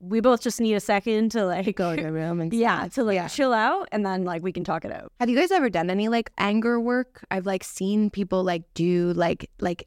[0.00, 3.04] we both just need a second to like Go to the room and yeah to
[3.04, 3.28] like Yeah.
[3.28, 5.90] chill out and then like we can talk it out Have you guys ever done
[5.90, 7.22] any like anger work?
[7.30, 9.86] I've like seen people like do like like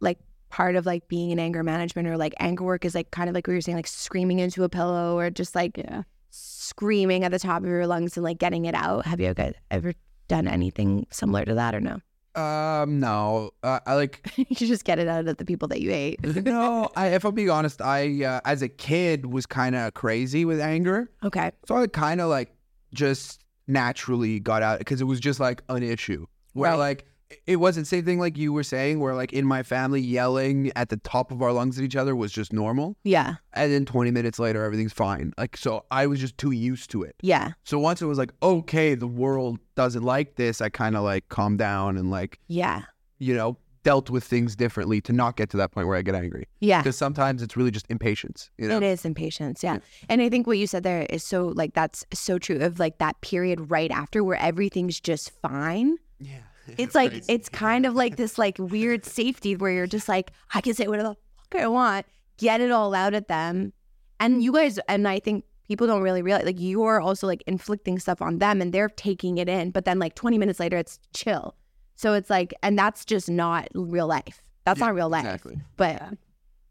[0.00, 0.18] like
[0.50, 3.34] part of like being in anger management or like anger work is like kind of
[3.34, 7.30] like what you're saying like screaming into a pillow or just like yeah screaming at
[7.32, 9.06] the top of your lungs and like getting it out.
[9.06, 9.92] Have you guys ever
[10.28, 12.00] done anything similar to that or no?
[12.34, 15.90] Um, no, uh, I like you just get it out of the people that you
[15.90, 16.22] hate.
[16.44, 16.88] no.
[16.94, 20.60] I, if I'm being honest, I uh, as a kid was kind of crazy with
[20.60, 21.50] anger, okay.
[21.66, 22.54] so I kind of like
[22.94, 26.78] just naturally got out because it was just like an issue where Right.
[26.78, 27.06] like
[27.46, 30.72] it wasn't the same thing like you were saying where like in my family yelling
[30.76, 33.34] at the top of our lungs at each other was just normal Yeah.
[33.52, 37.02] and then 20 minutes later everything's fine like so i was just too used to
[37.02, 37.52] it Yeah.
[37.64, 41.28] so once it was like okay the world doesn't like this i kind of like
[41.28, 42.82] calmed down and like Yeah.
[43.18, 46.14] you know dealt with things differently to not get to that point where i get
[46.14, 46.80] angry Yeah.
[46.82, 49.78] because sometimes it's really just impatience you know It is impatience, yeah.
[50.08, 52.98] And I think what you said there is so like that's so true of like
[52.98, 55.96] that period right after where everything's just fine.
[56.20, 56.38] yeah
[56.78, 60.60] It's like it's kind of like this like weird safety where you're just like I
[60.60, 61.16] can say whatever the
[61.50, 63.72] fuck I want, get it all out at them,
[64.20, 67.98] and you guys and I think people don't really realize like you're also like inflicting
[67.98, 70.98] stuff on them and they're taking it in, but then like 20 minutes later it's
[71.14, 71.54] chill.
[71.94, 74.40] So it's like, and that's just not real life.
[74.64, 75.24] That's Yeah, not real life.
[75.26, 75.60] exactly.
[75.76, 76.14] But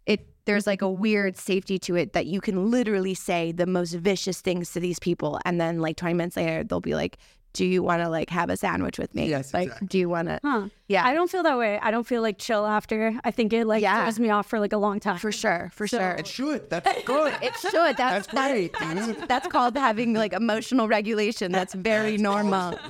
[0.08, 3.94] it there's like a weird safety to it that you can literally say the most
[3.94, 7.18] vicious things to these people and then like 20 minutes later they'll be like
[7.58, 9.28] do you want to like have a sandwich with me?
[9.30, 9.88] Yes, like exactly.
[9.88, 10.70] do you want to huh.
[10.88, 11.06] Yeah.
[11.06, 11.80] I don't feel that way.
[11.82, 13.20] I don't feel like chill after.
[13.26, 14.04] I think it like Yeah.
[14.04, 15.18] throws me off for like a long time.
[15.18, 16.12] For sure for So- sure.
[16.12, 16.70] It should.
[16.70, 17.34] That's good.
[17.42, 17.74] It should.
[17.98, 21.52] That's That's great, that's, that's called having like emotional regulation.
[21.52, 22.78] That's very normal.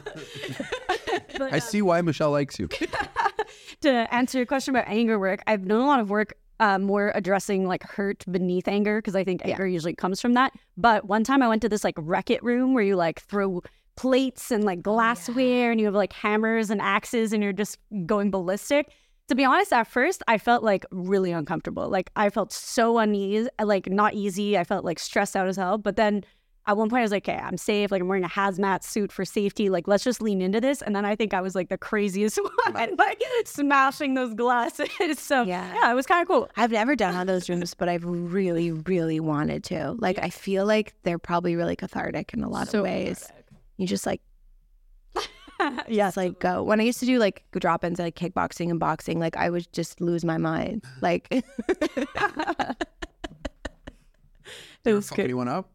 [1.38, 2.68] But, i uh, see why michelle likes you.
[3.82, 7.12] To answer your question about anger work, I've done a lot of work uh, more
[7.14, 9.52] addressing like hurt beneath anger because I think Yeah.
[9.52, 10.52] anger usually comes from that.
[10.76, 13.62] But one time I went to this like wreck it room where you like throw
[13.98, 17.78] plates and like oh, glassware and you have like hammers and axes and you're just
[18.06, 18.92] going ballistic.
[19.28, 21.90] To be honest, at first I felt like really uncomfortable.
[21.90, 24.58] Like I felt so uneasy, like not easy.
[24.58, 25.78] I felt like stressed out as hell.
[25.78, 26.24] But then
[26.66, 27.92] at one point I was like, okay, I'm safe.
[27.92, 29.70] Like I'm wearing a hazmat suit for safety.
[29.70, 30.82] Like let's just lean into this.
[30.82, 32.38] And then I think I was like the craziest
[32.74, 34.90] one, like smashing those glasses.
[35.18, 35.74] so Yeah.
[35.76, 36.50] yeah, it was kind of cool.
[36.58, 40.30] i've never done one of those rooms but i've really really wanted to like i
[40.30, 43.32] feel like they're probably really cathartic in a lot So of ways
[43.78, 44.22] you just like
[45.60, 45.84] yes.
[45.88, 46.63] Yes, like go.
[46.63, 49.72] When I used to do like drop ins like kickboxing and boxing, like I would
[49.74, 50.84] just lose my mind.
[51.02, 51.44] Like it
[54.94, 55.24] was fuck good.
[55.26, 55.70] anyone up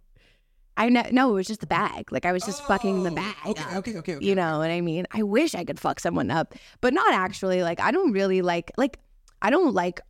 [0.77, 2.11] I know no, it was just the bag.
[2.11, 3.35] Like I was just fucking the Oh, bag.
[3.47, 4.27] okay okay okay, okay.
[4.27, 5.07] You know what I mean?
[5.13, 7.63] I wish I could fuck someone up, but not actually.
[7.63, 8.99] Like I don't really like like
[9.43, 10.01] I don't like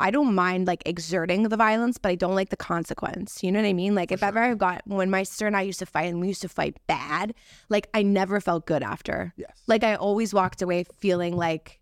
[0.00, 3.42] I don't mind like exerting the violence, but I don't like the consequence.
[3.42, 3.94] You know what I mean?
[3.94, 6.28] Like if ever I got when my sister and I used to fight and we
[6.28, 7.34] used to fight bad,
[7.68, 9.32] like I never felt good after.
[9.36, 11.80] yes Like I always walked away feeling like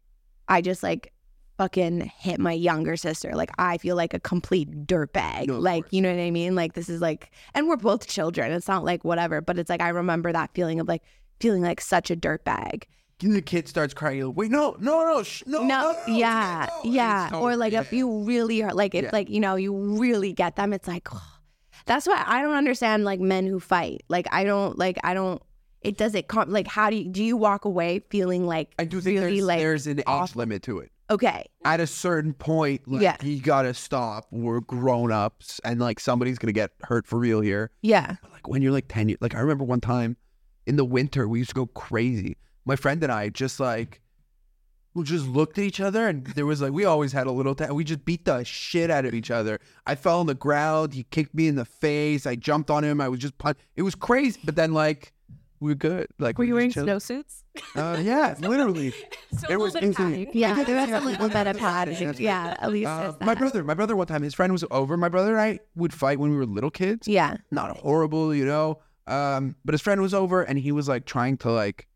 [0.48, 1.12] I just like
[1.58, 3.32] fucking hit my younger sister.
[3.34, 5.48] Like I feel like a complete dirtbag.
[5.48, 5.92] No, like course.
[5.92, 6.54] you know what I mean?
[6.54, 8.52] Like this is like, and we're both children.
[8.52, 11.02] It's not like whatever, but it's like I remember that feeling of like
[11.40, 12.84] feeling like such a dirtbag.
[13.20, 16.68] The kid starts crying you're like, wait no no no sh- no No, no, yeah,
[16.84, 16.90] no.
[16.90, 17.26] yeah.
[17.28, 19.10] It's Or like if you really are like if Yeah.
[19.12, 21.08] like you know you really get them, it's like
[21.86, 24.02] that's why I don't understand like men who fight.
[24.08, 25.40] Like I don't like I don't.
[25.82, 28.84] It does it com- like how do you do you walk away feeling like I
[28.84, 30.90] do think really there's, like there's an off limit to it.
[31.10, 33.16] okay At a certain point, like, Yeah.
[33.22, 34.26] you gotta stop.
[34.30, 37.70] We're grown ups, and like somebody's gonna get hurt for real here.
[37.82, 40.16] yeah But like when you're like ten years, like I remember one time
[40.66, 42.36] in the winter we used to go crazy.
[42.66, 44.00] My friend and I just like
[44.94, 47.54] we just looked at each other, and there was like we always had a little.
[47.54, 49.60] T- we just beat the shit out of each other.
[49.86, 50.94] I fell on the ground.
[50.94, 52.26] He kicked me in the face.
[52.26, 53.00] I jumped on him.
[53.00, 55.12] I was just pun- It was crazy, but then like
[55.60, 56.06] we were good.
[56.18, 57.02] Like Were we you wearing just chilled.
[57.24, 57.42] snowsuits?
[57.74, 58.92] Uh, yeah, literally.
[59.36, 60.30] So It a was little bit of easy.
[60.32, 62.18] yeah there was a little bit of panic.
[62.18, 64.96] Yeah, at least Uh, there's my brother, my brother, one time, his friend was over.
[64.96, 67.06] My brother and I would fight when we were little kids.
[67.06, 68.78] Yeah Not horrible, you know.
[69.06, 71.86] Um, but his friend was over, and he was like trying to like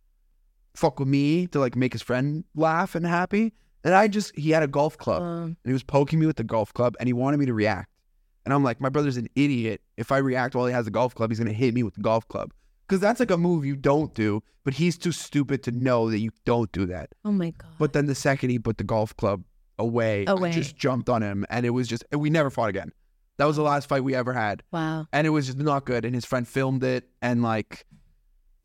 [0.74, 3.52] fuck with me to like make his friend laugh and happy.
[3.85, 5.42] And I just he had a golf club uh.
[5.44, 7.88] and he was poking me with the golf club and he wanted me to react.
[8.44, 9.80] And I'm like, my brother's an idiot.
[9.96, 12.00] If I react while he has a golf club, he's gonna hit me with the
[12.00, 12.52] golf club.
[12.87, 16.18] Because that's like a move you don't do, but he's too stupid to know that
[16.18, 17.11] you don't do that.
[17.24, 17.70] Oh my god.
[17.78, 19.44] But then the second he put the golf club
[19.78, 20.50] away, Away.
[20.50, 22.92] I just jumped on him and it was just and we never fought again.
[23.38, 24.62] That was the last fight we ever had.
[24.70, 25.06] wow.
[25.12, 26.04] And it was just not good.
[26.04, 27.87] And his friend filmed it and like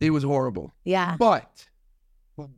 [0.01, 0.73] it was horrible.
[0.83, 1.15] Yeah.
[1.17, 1.67] But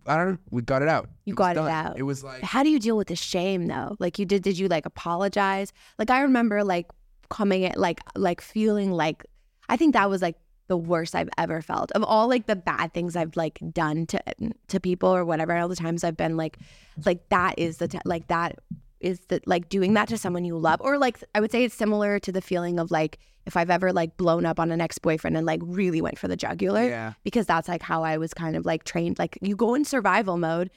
[0.05, 0.37] I don't know.
[0.49, 1.09] We got it out.
[1.25, 1.69] You was got it done.
[1.69, 1.97] out.
[1.97, 3.95] It was like How do you deal with the shame though?
[3.99, 5.71] Like you did did you like apologize?
[5.99, 6.87] Like I remember like
[7.29, 9.25] coming at like like feeling like
[9.69, 10.35] I think that was like
[10.67, 11.91] the worst I've ever felt.
[11.91, 14.21] Of all like the bad things I've like done to
[14.69, 16.57] to people or whatever, all the times I've been like
[17.05, 18.57] like that is the t- like that
[18.99, 21.75] is the like doing that to someone you love or like I would say it's
[21.75, 25.35] similar to the feeling of like if I've ever like blown up on an ex-boyfriend
[25.37, 27.13] and like really went for the jugular Yeah.
[27.23, 30.37] because that's like how I was kind of like trained like you go in survival
[30.37, 30.69] mode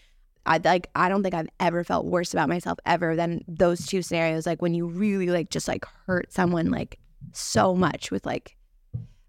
[0.46, 4.00] I like I don't think I've ever felt worse about myself ever than those two
[4.00, 4.46] scenarios.
[4.46, 6.98] Like when you really like just like hurt someone like
[7.32, 8.56] so much with like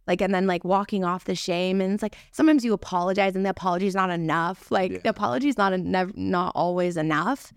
[0.07, 3.45] like and then like walking off the shame and it's like sometimes you apologize and
[3.45, 4.71] the apology is not enough.
[4.71, 4.97] Like Yeah.
[5.03, 7.51] the apology is not a, nev- not always enough.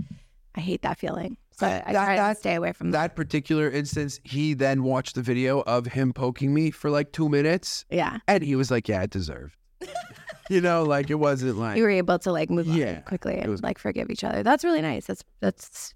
[0.56, 1.36] I hate that feeling.
[1.56, 2.98] So I, I That- try that- to stay away from that.
[3.00, 7.28] that particular instance, he then watched the video of him poking me for like two
[7.28, 8.18] minutes Yeah.
[8.26, 9.56] and he was like, Yeah, it deserved.
[10.50, 13.36] you know, like it wasn't like You were able to like move Yeah, on quickly
[13.36, 14.42] and was- like forgive each other.
[14.42, 15.06] That's really nice.
[15.06, 15.94] That's that's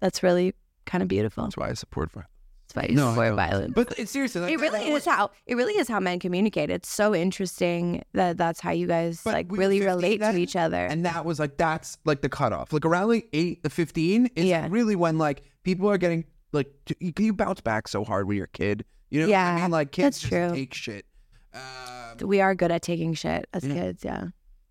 [0.00, 0.54] that's really
[0.86, 1.42] kind of beautiful.
[1.44, 2.30] that's why I support violence.
[2.76, 3.72] You No, I violence.
[3.74, 6.70] But it's seriously like It really is how it really is how men communicate.
[6.70, 10.56] It's so interesting that that's how you guys But like really 15 relate to each
[10.56, 10.84] other.
[10.86, 12.72] And that was like that's like the cutoff.
[12.72, 14.66] Like around like eight to fifteen is Yeah.
[14.70, 18.46] really when like people are getting like you, you bounce back so hard when you're
[18.46, 18.84] a kid.
[19.10, 19.70] You know what I Yeah, mean?
[19.70, 20.50] Like kids that's just true.
[20.54, 21.06] take shit.
[21.54, 23.74] Um, we are good at taking shit as Yeah.
[23.74, 24.04] kids.
[24.04, 24.24] Yeah,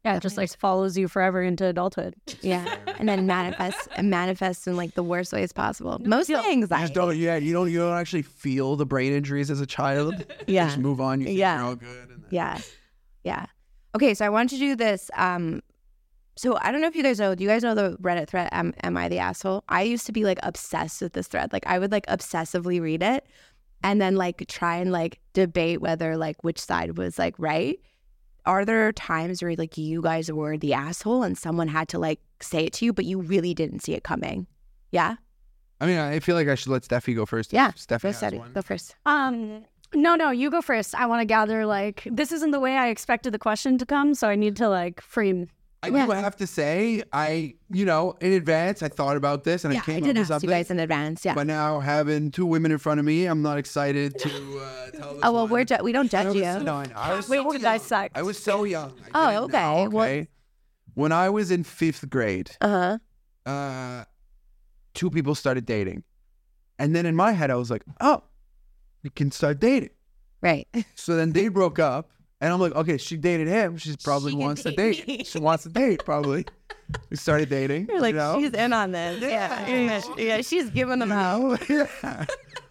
[0.06, 2.16] Yeah, it just like follows you forever into adulthood.
[2.42, 6.00] yeah, and then manifests and manifest in like the worst ways possible.
[6.06, 6.94] Mostly you just anxiety.
[6.94, 10.16] don't yeah, you don't you don't actually feel the brain injuries as a child.
[10.48, 10.66] You Yeah.
[10.68, 11.58] just move on, you think Yeah.
[11.58, 12.10] you're all good.
[12.10, 12.60] And then, Yeah,
[13.24, 13.46] yeah.
[13.96, 15.10] Okay, so I want to do this.
[15.16, 15.62] Um,
[16.38, 17.34] so I don't know if you guys know.
[17.36, 18.48] Do you guys know the Reddit thread?
[18.52, 19.64] Am, am I the asshole?
[19.68, 21.52] I used to be like obsessed with this thread.
[21.52, 23.26] Like I would like obsessively read it,
[23.84, 27.80] and then like try and like debate whether like which side was like right.
[28.48, 32.20] Are there times where like you guys were the asshole and someone had to like
[32.42, 34.48] say it to you, but you really didn't see it coming?
[34.92, 35.18] Yeah,
[35.80, 37.54] I mean, I feel like I should let Steffy go first.
[37.54, 37.72] yeah.
[37.72, 38.54] Steffy Go, has one.
[38.54, 38.96] Go first.
[39.06, 40.96] Um, no, no, you go first.
[40.96, 44.14] I want to gather like this isn't the way I expected the question to come,
[44.16, 45.50] so I need to like frame.
[45.84, 49.74] I do have to say, I you know, in advance, I thought about this and
[49.74, 50.50] Yeah, I came I up did with something.
[50.50, 51.24] you guys in advance.
[51.24, 51.34] Yeah.
[51.36, 55.14] But now having two women in front of me, I'm not excited to uh, tell
[55.14, 55.52] this Oh well, one.
[55.52, 56.42] we're ju- we don't judge you.
[56.42, 57.88] no, I was Wait, so you guys young.
[57.88, 58.18] sucked.
[58.18, 58.94] I was so young.
[59.14, 59.58] I Oh, okay.
[59.84, 60.28] know, What-
[60.96, 62.98] When I was in fifth grade, Uh
[63.46, 63.50] huh.
[63.52, 64.06] uh,
[64.96, 66.04] two people started dating,
[66.80, 68.24] and then in my head, I was like, "Oh,
[69.04, 69.92] we can start dating."
[70.42, 70.68] Right.
[70.96, 72.10] So then they broke up,
[72.42, 73.78] and I'm like, "Okay, she dated him.
[73.78, 75.08] She's probably She wants to date date.
[75.08, 76.46] me." She wants to date, probably."
[77.10, 77.88] We started dating.
[77.90, 78.40] You're like, you know?
[78.40, 79.22] she's in on this.
[79.22, 79.68] Yeah.
[79.68, 81.60] Yeah, yeah, she's giving them out.
[81.70, 82.26] yeah.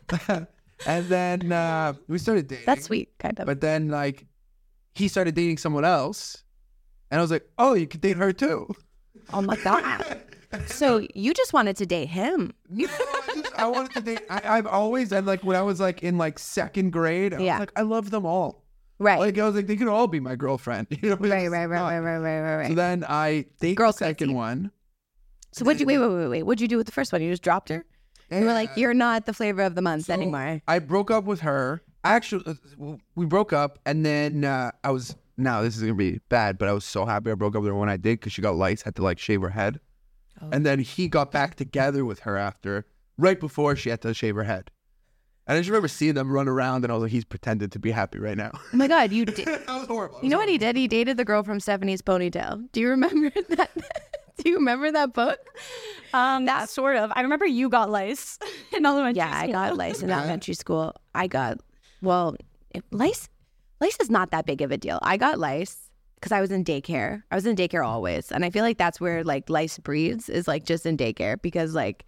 [0.87, 2.65] and then uh, we started dating.
[2.67, 3.47] That's sweet, kind of.
[3.47, 4.27] But then like
[4.95, 6.43] he started dating someone else,
[7.11, 8.69] and I was like, "Oh, you could date her too."
[9.33, 10.21] oh my God.
[10.69, 12.55] So you just wanted to date him.
[12.71, 14.21] No, I, just, I wanted to date.
[14.31, 17.55] I, I've always and like when I was like in like second grade, I Yeah.
[17.55, 18.65] was like, I love them all.
[18.99, 19.19] Right.
[19.19, 20.87] Like I was like, they could all be my girlfriend.
[21.03, 23.93] You know, right, it's right, right, right, right, right, right, So then I date Girl
[23.93, 24.35] the second crazy.
[24.35, 24.71] one.
[25.53, 26.43] So what'd you wait, wait, wait, wait.
[26.45, 27.23] What'd you do with the first one?
[27.23, 27.85] You just dropped her?
[28.31, 30.61] You were like, you're not the flavor of the month So anymore.
[30.67, 31.83] I broke up with her.
[32.05, 32.45] Actually,
[32.81, 35.17] uh, we broke up, and then uh, I was.
[35.39, 37.69] Now this is gonna be bad, but I was so happy I broke up with
[37.69, 39.81] her when I did because she got lice, had to like shave her head,
[40.41, 40.49] Oh.
[40.53, 42.87] and then he got back together with her after,
[43.19, 44.71] right before she had to shave her head.
[45.49, 47.79] And I just remember seeing them run around, and I was like, he's pretending to
[47.79, 48.51] be happy right now.
[48.55, 49.47] Oh my God, you did.
[49.47, 50.19] that was horrible.
[50.23, 50.75] You know what he did?
[50.77, 52.67] He dated the girl from Stephanie's Ponytail.
[52.73, 53.71] Do you remember that?
[54.43, 55.39] Do you remember that book?
[56.13, 57.13] Um, that sort of.
[57.15, 58.39] I remember you got lice
[58.77, 59.29] in elementary school.
[59.31, 60.95] Yeah, I got lice in elementary school.
[61.15, 61.59] I got,
[62.03, 62.37] well,
[62.71, 63.29] it- lice,
[63.81, 64.99] lice is not that big of a deal.
[65.03, 67.23] I got lice because I was in daycare.
[67.31, 68.33] I was in daycare always.
[68.33, 71.73] And I feel like that's where like lice breeds is like just in daycare because
[71.75, 72.05] like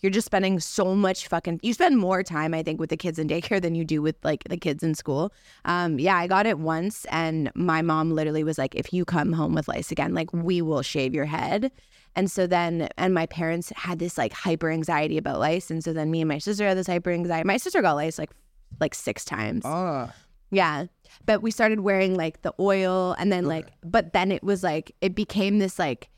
[0.00, 3.18] you're just spending so much fucking, you spend more time, I think, with the kids
[3.18, 5.32] in daycare than you do with like the kids in school.
[5.64, 9.32] Um, yeah, I got it once and my mom literally was like, if you come
[9.32, 11.70] home with lice again, like we will shave your head.
[12.16, 15.70] And so then, and my parents had this like hyper anxiety about lice.
[15.70, 17.46] And so then me and my sister had this hyper anxiety.
[17.46, 18.30] My sister got lice like
[18.80, 19.62] like six times.
[19.64, 20.12] Ah,
[20.50, 20.86] Yeah.
[21.24, 24.92] But we started wearing like the oil and then like but then it was like
[25.00, 26.09] it became this like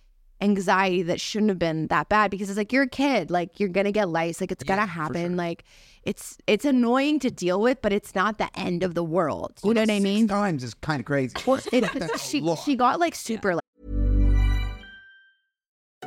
[0.43, 3.69] anxiety that shouldn't have been that bad because it's like you're a kid, like you're
[3.69, 5.37] gonna get lice, like it's gonna happen.
[5.37, 5.65] Like
[6.03, 9.61] it's it's annoying to deal with, but it's not the end of the world.
[9.65, 10.29] You know what I mean?
[10.29, 11.35] times is kind of crazy.
[11.47, 13.63] It, she she got like super like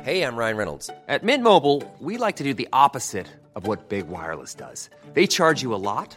[0.02, 0.88] Hey, I'm Ryan Reynolds.
[1.08, 3.26] At Mint Mobile, we like to do the opposite
[3.56, 4.88] of what Big Wireless does.
[5.14, 6.16] They charge you a lot,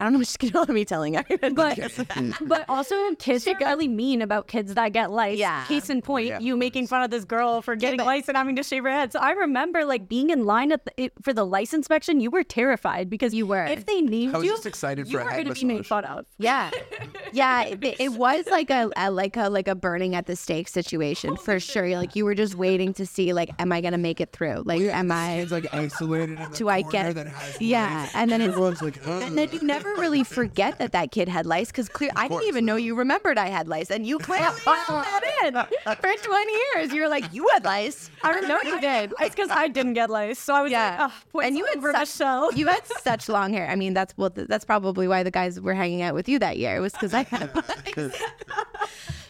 [0.00, 0.18] I don't know.
[0.18, 1.54] I'm just gonna let me telling everyone.
[1.54, 1.78] But
[2.42, 5.38] but also kids are really mean about kids that get lice.
[5.38, 5.64] Yeah.
[5.64, 6.38] Case in point, Yeah.
[6.40, 8.90] you making fun of this girl for getting but- lice and having to shave her
[8.90, 9.12] head.
[9.12, 12.20] So I remember like being in line at the, it, for the lice inspection.
[12.20, 13.64] You were terrified because You were.
[13.66, 15.86] If they named I was you, just excited you for a were gonna be made
[15.86, 16.26] fun of.
[16.38, 16.70] Yeah,
[17.32, 17.62] yeah.
[17.64, 21.36] It, it was like a, a like a like a burning at the stake situation
[21.36, 21.88] for sure.
[21.96, 24.62] Like you were just waiting to see like, am I gonna make it through?
[24.64, 25.34] Like, am I?
[25.40, 27.14] It's like isolated in the Do I get?
[27.16, 28.10] that has Yeah, lice.
[28.14, 31.46] and then it's Everyone's like, and then you never really forget that that kid had
[31.46, 32.10] lice because clear.
[32.16, 35.54] I didn't even know you remembered I had lice, and you clamped that in
[35.94, 36.92] for twenty years.
[36.92, 38.10] You were like, you had lice.
[38.22, 39.12] I don't know you did.
[39.20, 41.78] It's because I didn't get lice, so I was Yeah, like, oh, and you had
[41.78, 42.52] over such, shell.
[42.54, 43.68] you had such long hair.
[43.68, 46.58] I mean, that's well, that's probably why the guys were hanging out with you that
[46.58, 46.76] year.
[46.76, 47.54] It was because I had
[47.96, 48.20] lice.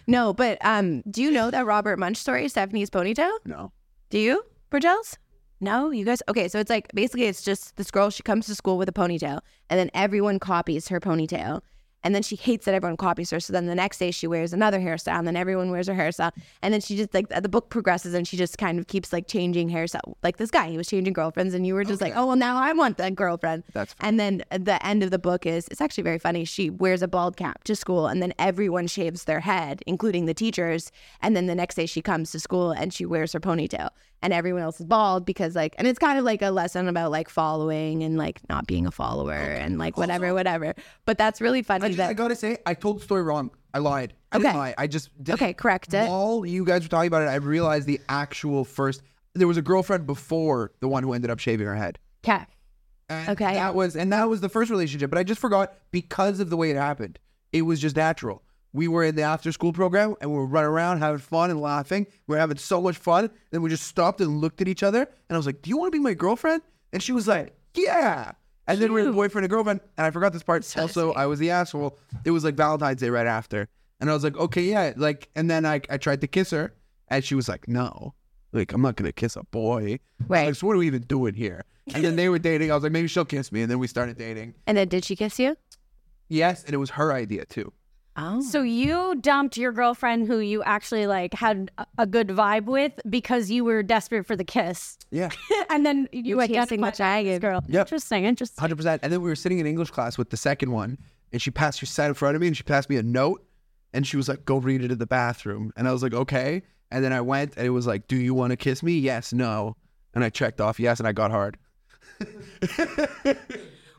[0.07, 3.33] no, but um, do you know that Robert Munsch story, Stephanie's ponytail?
[3.45, 3.73] No.
[4.11, 5.19] Do you, Virgils?
[5.61, 6.23] No, you guys.
[6.29, 8.11] Okay, so it's like basically it's just this girl.
[8.11, 11.63] She comes to school with a ponytail, and then everyone copies her ponytail,
[12.05, 13.41] and then she hates that everyone copies her.
[13.41, 16.33] So then the next day she wears another hairstyle, and then everyone wears her hairstyle,
[16.63, 19.27] and then she just like the book progresses, and she just kind of keeps like
[19.27, 20.15] changing hairstyle.
[20.23, 22.57] Like this guy, he was changing girlfriends, and you were just like, oh well, now
[22.57, 23.65] I want that girlfriend.
[23.73, 26.45] That's and then the end of the book is it's actually very funny.
[26.45, 30.35] She wears a bald cap to school, and then everyone shaves their head, including the
[30.35, 30.93] teachers.
[31.23, 33.91] And then the next day she comes to school and she wears her ponytail,
[34.23, 37.11] and everyone else is bald because like, and it's kind of like a lesson about
[37.11, 40.75] like following and like not being a follower and like whatever, whatever.
[41.05, 43.51] But that's really funny I, just, that I gotta say, I told the story wrong.
[43.75, 44.15] I lied.
[44.33, 44.45] I Okay.
[44.45, 44.75] didn't lie.
[44.79, 46.09] I just did Okay, correct it.
[46.09, 49.03] While you guys were talking about it, I realized the actual first.
[49.35, 51.99] There was a girlfriend before the one who ended up shaving her head.
[52.25, 52.45] okay.
[53.11, 53.55] And Okay.
[53.55, 56.57] That was and that was the first relationship, but I just forgot because of the
[56.57, 57.19] way it happened.
[57.53, 58.43] It was just natural.
[58.75, 61.59] We were in the after school program and we were running around having fun and
[61.61, 62.07] laughing.
[62.27, 63.31] We were having so much fun.
[63.51, 65.79] Then we just stopped and looked at each other and I was like, Do you
[65.79, 66.61] want to be my girlfriend?
[66.93, 68.33] And she was like, Yeah.
[68.69, 69.81] And then we were boyfriend and girlfriend.
[69.97, 70.77] And I forgot this part.
[70.79, 71.99] also, I was the asshole.
[72.25, 73.69] It was like Valentine's Day right after.
[74.01, 74.93] And I was like, okay, yeah.
[74.97, 76.75] Like, and then I, I tried to kiss her
[77.09, 78.15] and she was like, no.
[78.53, 79.99] Like, I'm not going to kiss a boy.
[80.27, 80.47] Right.
[80.47, 81.65] Like, so what are we even doing here?
[81.95, 82.71] And then they were dating.
[82.71, 83.63] I was like, maybe she'll kiss me.
[83.63, 84.55] And then we started dating.
[84.67, 85.57] And then did she kiss you?
[86.29, 86.65] Yes.
[86.65, 87.73] And it was her idea too.
[88.21, 88.41] Oh.
[88.41, 92.93] So you dumped your girlfriend who you actually like had a- a good vibe with
[93.09, 94.99] because you were desperate for the kiss.
[95.13, 95.31] Yeah.
[95.71, 97.29] and then you were kissing identified the jagged.
[97.29, 97.65] this girl.
[97.69, 97.87] Yep.
[97.87, 98.69] Interesting, interesting.
[98.69, 98.99] 100%.
[99.03, 100.99] And then we were sitting in English class with the second one.
[101.33, 103.45] And she passed, she sat in front of me and she passed me a note.
[103.95, 105.73] And she was like, go read it in the bathroom.
[105.77, 106.63] And I was like, okay.
[106.91, 108.99] And then I went and it was like, do you want to kiss me?
[108.99, 109.77] Yes, no.
[110.15, 110.99] And I checked off yes.
[110.99, 111.57] And I got hard.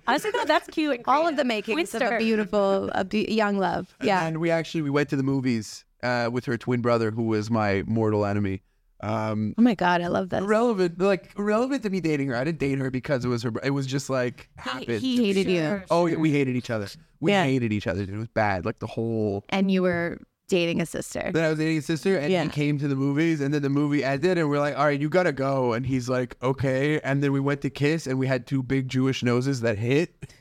[0.10, 0.96] Honestly, though, that's cute.
[0.98, 1.68] and All of the creative.
[1.68, 3.96] makings of a beautiful, a be- young love.
[4.04, 4.26] Yeah.
[4.26, 7.50] And we actually we went to the movies uh, with her twin brother, who was
[7.50, 8.62] my mortal enemy.
[9.02, 10.44] Um, Oh my god, I love that.
[10.44, 12.36] irrelevant, like irrelevant to me dating her.
[12.36, 13.52] I didn't date her because it was her.
[13.64, 15.00] It was just like happened.
[15.02, 16.88] He hated you, oh, yeah, we hated each other.
[17.22, 17.46] We Yeah.
[17.46, 18.02] hated each other.
[18.04, 18.66] It was bad.
[18.66, 19.46] Like the whole.
[19.50, 21.32] and you were dating a sister.
[21.34, 22.44] Then I was dating his sister, and Yeah.
[22.44, 25.00] he came to the movies, and then the movie ended, and we're like, "All right,
[25.00, 28.28] you gotta go." And he's like, "Okay." And then we went to kiss, and we
[28.28, 30.34] had two big Jewish noses that hit,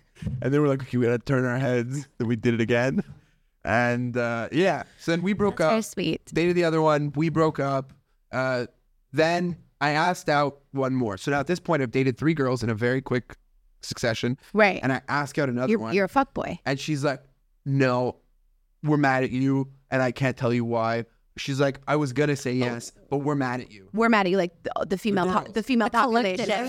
[0.43, 3.05] and then we're like, "Okay, we gotta turn our heads." Then we did it again,
[3.65, 4.83] and uh, yeah.
[4.99, 5.85] So then we broke Very up.
[5.85, 6.31] sweet.
[6.35, 7.13] Dated the other one.
[7.15, 7.93] We broke up.
[8.33, 8.67] Uh,
[9.13, 11.17] then I asked out one more.
[11.17, 13.37] So now at this point, I've dated three girls in a very quick
[13.81, 14.81] succession, Right.
[14.83, 15.95] and I ask out another You're, one.
[15.95, 16.59] you're a fuck boy.
[16.67, 17.23] And she's like,
[17.65, 18.17] No,
[18.83, 19.69] we're mad at you.
[19.91, 21.05] And I can't tell you why.
[21.37, 22.55] She's like, I was going to say oh.
[22.55, 23.89] yes, but we're mad at you.
[23.93, 26.49] We're mad at you, like the, the female, po- the female population.
[26.49, 26.69] Yeah.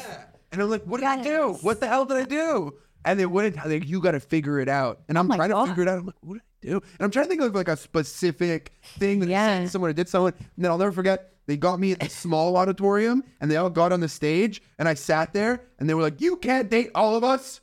[0.51, 1.57] And I'm like, What did I do?
[1.61, 2.73] What the hell did I do?
[3.05, 5.01] And they wouldn't, like, you got to figure it out.
[5.07, 5.65] And I'm oh my trying God.
[5.65, 5.99] to figure it out.
[5.99, 6.75] I'm like, What did I do?
[6.75, 9.63] And I'm trying to think of like a specific thing that I said Yeah.
[9.63, 10.33] to someone I did someone.
[10.37, 13.71] And then I'll never forget, they got me in a small auditorium and they all
[13.71, 16.91] got on the stage and I sat there and they were like, You can't date
[16.93, 17.61] all of us.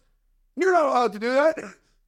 [0.57, 1.57] You're not allowed to do that.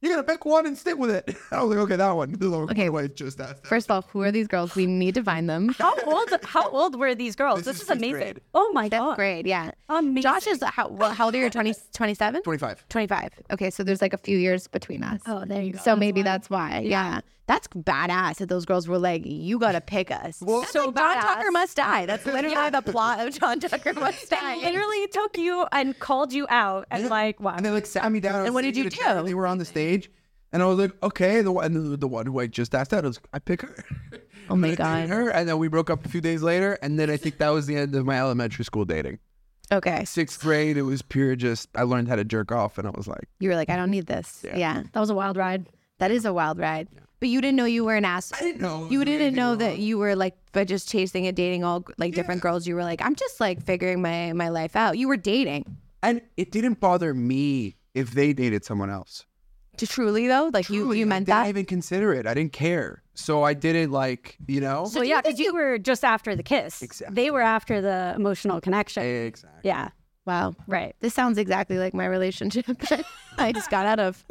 [0.01, 1.35] You gotta pick one and stick with it.
[1.51, 2.35] I was like, okay, that one.
[2.41, 2.71] Okay.
[2.71, 3.65] Okay, wait, just that.
[3.65, 4.73] First of all, who are these girls?
[4.75, 5.69] We need to find them.
[5.77, 6.29] How old?
[6.43, 7.63] How old were these girls?
[7.63, 8.11] This, is is amazing.
[8.13, 8.41] grade.
[8.53, 9.15] Oh my Fifth god.
[9.17, 9.71] grade, yeah.
[9.89, 10.21] Amazing.
[10.21, 11.49] Josh is how, well, how old are you?
[11.49, 12.43] 20, 27?
[12.43, 12.85] 25.
[12.89, 13.29] 25.
[13.51, 15.21] Okay, so there's like a few years between us.
[15.25, 15.79] Oh, there you go.
[15.79, 16.79] So maybe that's why.
[16.79, 17.19] Yeah.
[17.49, 20.39] That's badass that those girls were like, you gotta pick us.
[20.39, 21.21] Well- That's So like John badass.
[21.21, 22.05] Tucker Must Die.
[22.05, 24.37] That's literally the plot of John Tucker Must Die.
[24.39, 27.55] I literally took you and called you out and like wow.
[27.57, 28.45] And they like sat me down.
[28.45, 29.25] And what did you at a chair, do?
[29.25, 30.11] They were on the stage,
[30.53, 31.41] and I was like, okay.
[31.41, 33.63] The one, the, the one who I just asked out, I was, like, I pick
[33.63, 33.83] her.
[34.47, 35.09] Oh my I dated God.
[35.09, 37.49] Her, and then we broke up a few days later, and then I think that
[37.49, 39.17] was the end of my elementary school dating.
[39.71, 40.05] Okay.
[40.05, 41.67] Sixth grade, it was pure just.
[41.73, 43.89] I learned how to jerk off, and I was like, You were like, I don't
[43.89, 44.43] need this.
[44.45, 44.55] Yeah.
[44.55, 44.83] Yeah.
[44.93, 45.65] That was a wild ride.
[45.97, 46.87] That is a wild ride.
[47.19, 48.31] But you didn't know you were an ass.
[48.33, 48.87] I didn't know.
[48.89, 52.13] You didn't anything know that you were like, but just chasing and dating all like
[52.13, 52.65] different girls.
[52.65, 54.97] You were like, I'm just like figuring my my life out.
[54.97, 55.77] You were dating.
[56.01, 59.25] And it didn't bother me if they dated someone else.
[59.77, 61.49] To truly though, like you Truly, you I meant didn't that.
[61.49, 62.25] even consider it.
[62.27, 63.01] I didn't care.
[63.15, 64.85] So I didn't like, you know.
[64.85, 66.81] So yeah, because you were just after the kiss.
[66.81, 67.15] Exactly.
[67.15, 69.03] They were after the emotional connection.
[69.03, 69.59] exactly.
[69.63, 69.89] Yeah.
[70.25, 70.53] Wow.
[70.67, 70.95] Right.
[70.99, 73.03] This sounds exactly like my relationship that
[73.37, 74.23] I just got out of.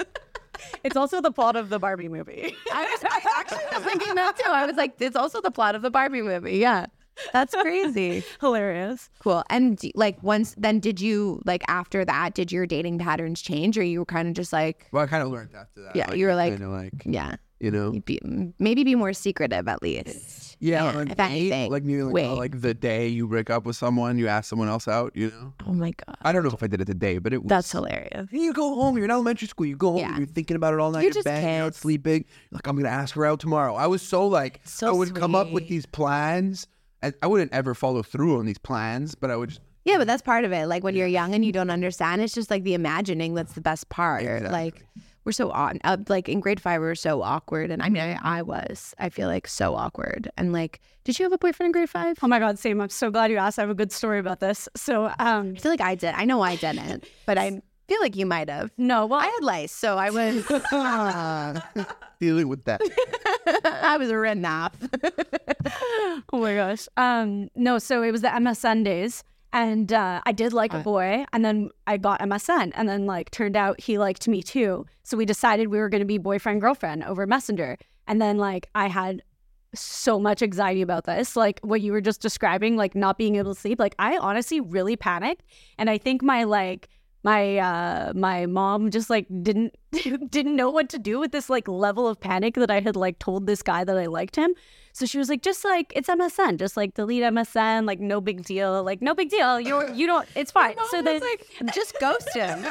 [0.85, 2.55] It's also the plot of the Barbie movie.
[2.73, 4.51] I was I actually was thinking that too.
[4.51, 6.59] I was like, it's also the plot of the Barbie movie.
[6.59, 6.87] Yeah.
[7.33, 8.23] That's crazy.
[8.41, 9.11] Hilarious.
[9.19, 9.43] Cool.
[9.51, 13.77] And d- like once then did you like after that, did your dating patterns change
[13.77, 15.97] or you were kind of just like Well, I kind of learned after that.
[15.97, 18.21] Yeah, you were like- kinda like, yeah, you know, be,
[18.61, 20.48] maybe be more secretive at least.
[20.61, 21.71] Yeah, yeah, like, if anything.
[21.71, 24.69] like maybe like, oh, like the day you break up with someone, you ask someone
[24.69, 25.13] else out.
[25.15, 26.17] You know, Oh my god.
[26.23, 27.49] I don't know if I did it the day, but it was.
[27.49, 28.29] That's hilarious.
[28.33, 28.97] You go home.
[28.97, 29.67] You're in elementary school.
[29.67, 29.99] You go home.
[30.01, 30.17] Yeah.
[30.19, 31.01] You're thinking about it all night.
[31.03, 31.77] You're in just bed, You're not kids.
[31.79, 32.25] sleeping.
[32.51, 33.75] Like I'm gonna ask her out tomorrow.
[33.75, 36.67] I was so like So I would come up with these plans,
[37.03, 39.51] and I wouldn't ever follow through on these plans, but I would.
[39.51, 40.67] Just, Yeah, but that's part of it.
[40.67, 43.61] Like when you're young and you don't understand, it's just like the imagining that's the
[43.61, 44.23] best part.
[44.23, 44.51] Exactly.
[44.51, 44.85] Like
[45.29, 48.03] we're so on uh, like in grade five we were so awkward, and I mean
[48.03, 48.95] I, I was.
[48.99, 50.31] I feel like so awkward.
[50.39, 52.17] And like, did you have a boyfriend in grade five?
[52.23, 52.81] Oh my God, same.
[52.81, 53.59] I'm so glad you asked.
[53.59, 54.71] I have a good story about this.
[54.75, 56.15] So, um, I feel like I did.
[56.15, 58.71] I know I didn't, but I feel like you might have.
[58.79, 60.47] no, well, I had lice, so I was
[62.21, 62.81] dealing with that.
[63.83, 64.73] I was written off.
[66.33, 66.89] oh my gosh.
[66.97, 69.25] Um, no, so it was the MSN days.
[69.53, 73.31] And uh, I did like a boy, and then I got MSN, and then like
[73.31, 74.85] turned out he liked me too.
[75.05, 77.79] So we decided we were going to be boyfriend girlfriend over Messenger.
[78.07, 79.23] And then like I had
[79.75, 83.55] so much anxiety about this, like what you were just describing, like not being able
[83.55, 83.79] to sleep.
[83.79, 85.45] Like I honestly really panicked,
[85.79, 86.89] and I think my like
[87.25, 89.75] my uh my mom just like didn't
[90.31, 93.19] didn't know what to do with this like level of panic that I had like
[93.19, 94.55] told this guy that I liked him.
[94.99, 98.45] So she was like, just like it's MSN, just like delete MSN, like no big
[98.45, 99.61] deal, like no big deal.
[99.61, 100.75] You're you don't, it's fine.
[100.91, 101.21] So then
[101.73, 102.67] just ghost him.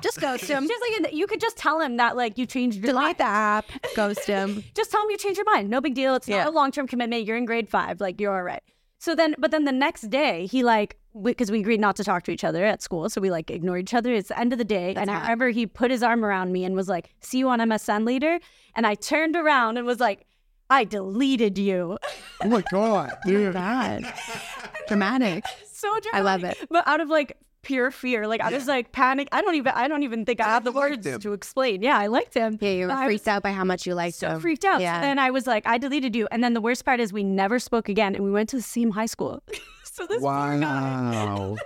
[0.00, 0.68] Just ghost him.
[0.68, 3.18] just like you could just tell him that like you changed your Delete mind.
[3.18, 3.66] the app.
[3.96, 4.62] Ghost him.
[4.74, 5.68] Just tell him you changed your mind.
[5.70, 6.14] No big deal.
[6.14, 6.44] It's Yeah.
[6.44, 7.24] not a long term commitment.
[7.26, 8.00] You're in grade five.
[8.00, 8.62] Like you're all right.
[8.98, 12.22] So then, but then the next day, he like because we agreed not to talk
[12.24, 14.12] to each other at school, so we like ignored each other.
[14.12, 16.64] It's the end of the day, and I remember he put his arm around me
[16.64, 18.38] and was like, "See you on MSN later."
[18.74, 20.26] And I turned around and was like,
[20.70, 21.98] "I deleted you."
[22.42, 23.52] oh my god, dude.
[23.52, 24.02] God.
[24.88, 25.44] Dramatic.
[25.72, 26.14] so dramatic.
[26.14, 26.56] I love it.
[26.70, 29.28] But out of like pure fear, like I was like panic.
[29.32, 29.72] I don't even.
[29.74, 31.82] I don't even think I have the words to explain.
[31.82, 32.58] Yeah, I liked him.
[32.60, 34.40] Yeah, you were But I was freaked out by how much you liked so him.
[34.40, 34.80] freaked out.
[34.80, 35.02] Yeah.
[35.02, 36.28] And I was like, I deleted you.
[36.30, 38.62] And then the worst part is we never spoke again, and we went to the
[38.62, 39.42] same high school.
[39.84, 41.56] so this poor guy, Wow.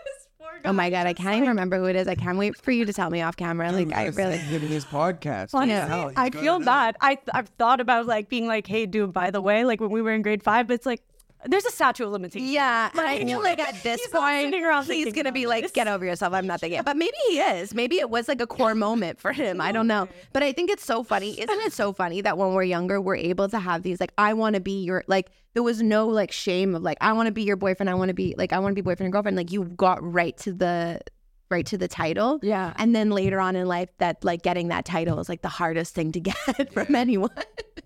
[0.62, 2.08] This poor Oh my god, I can't even remember who it is.
[2.08, 3.72] I can't wait for you to tell me off camera.
[3.72, 5.54] Like I really in his podcast.
[5.54, 6.96] Honestly, Hell, I feel bad.
[7.00, 10.02] I I've thought about like being like, hey, dude, by the way, like when we
[10.02, 11.02] were in grade five, but it's like
[11.46, 12.50] there's a statute of limitations.
[12.50, 14.54] Yeah, I feel like at this He's point
[14.86, 15.72] he's gonna be like, this.
[15.72, 17.74] "Get over yourself, I'm nothing yet." But maybe he is.
[17.74, 19.60] Maybe it was like a core moment for him.
[19.60, 20.08] I don't know.
[20.32, 21.40] But I think it's so funny.
[21.40, 24.34] Isn't it so funny that when we're younger, we're able to have these like, "I
[24.34, 27.32] want to be your like." There was no like shame of like, "I want to
[27.32, 27.90] be your boyfriend.
[27.90, 29.98] I want to be like, I want to be boyfriend and girlfriend." Like you got
[30.00, 31.00] right to the
[31.50, 32.38] right to the title.
[32.42, 32.72] Yeah.
[32.76, 35.94] And then later on in life, that like getting that title is like the hardest
[35.94, 37.30] thing to get from anyone.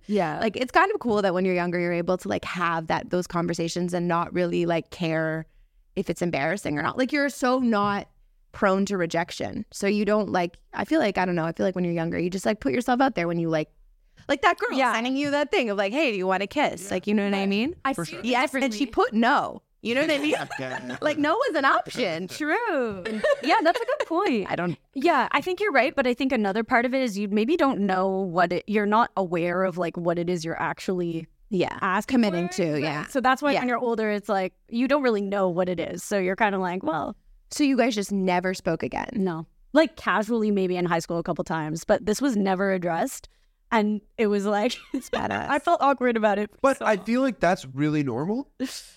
[0.06, 0.38] Yeah.
[0.42, 3.10] like it's kind of cool that when you're younger you're able to like have that
[3.10, 5.46] those conversations and not really like care
[5.96, 8.08] if it's embarrassing or not like you're so not
[8.52, 11.64] prone to rejection so you don't like i feel like i don't know i feel
[11.66, 13.68] like when you're younger you just like put yourself out there when you like
[14.28, 14.92] like that girl Yeah.
[14.92, 17.24] sending you that thing of like hey do you want to kiss like you know
[17.24, 20.18] what i mean I see it yes and she put no you know what i
[20.18, 23.04] mean like no was an option True.
[23.42, 24.50] Yeah, that's a good point.
[24.50, 27.18] i don't Yeah, I think you're right, but I think another part of it is
[27.18, 28.64] you maybe don't know what it.
[28.66, 32.54] You're not aware of like what it is you're actually yeah asking committing for.
[32.54, 33.60] to yeah So that's why Yeah.
[33.60, 36.02] when you're older, it's like you don't really know what it is.
[36.02, 37.14] So you're kind of like, well,
[37.50, 39.46] so you guys just never spoke again no.
[39.74, 43.28] like casually maybe in high school a couple times, but this was never addressed.
[43.74, 45.48] And it was like it's badass.
[45.48, 46.48] I felt awkward about it.
[46.62, 48.48] But I feel like that's really normal.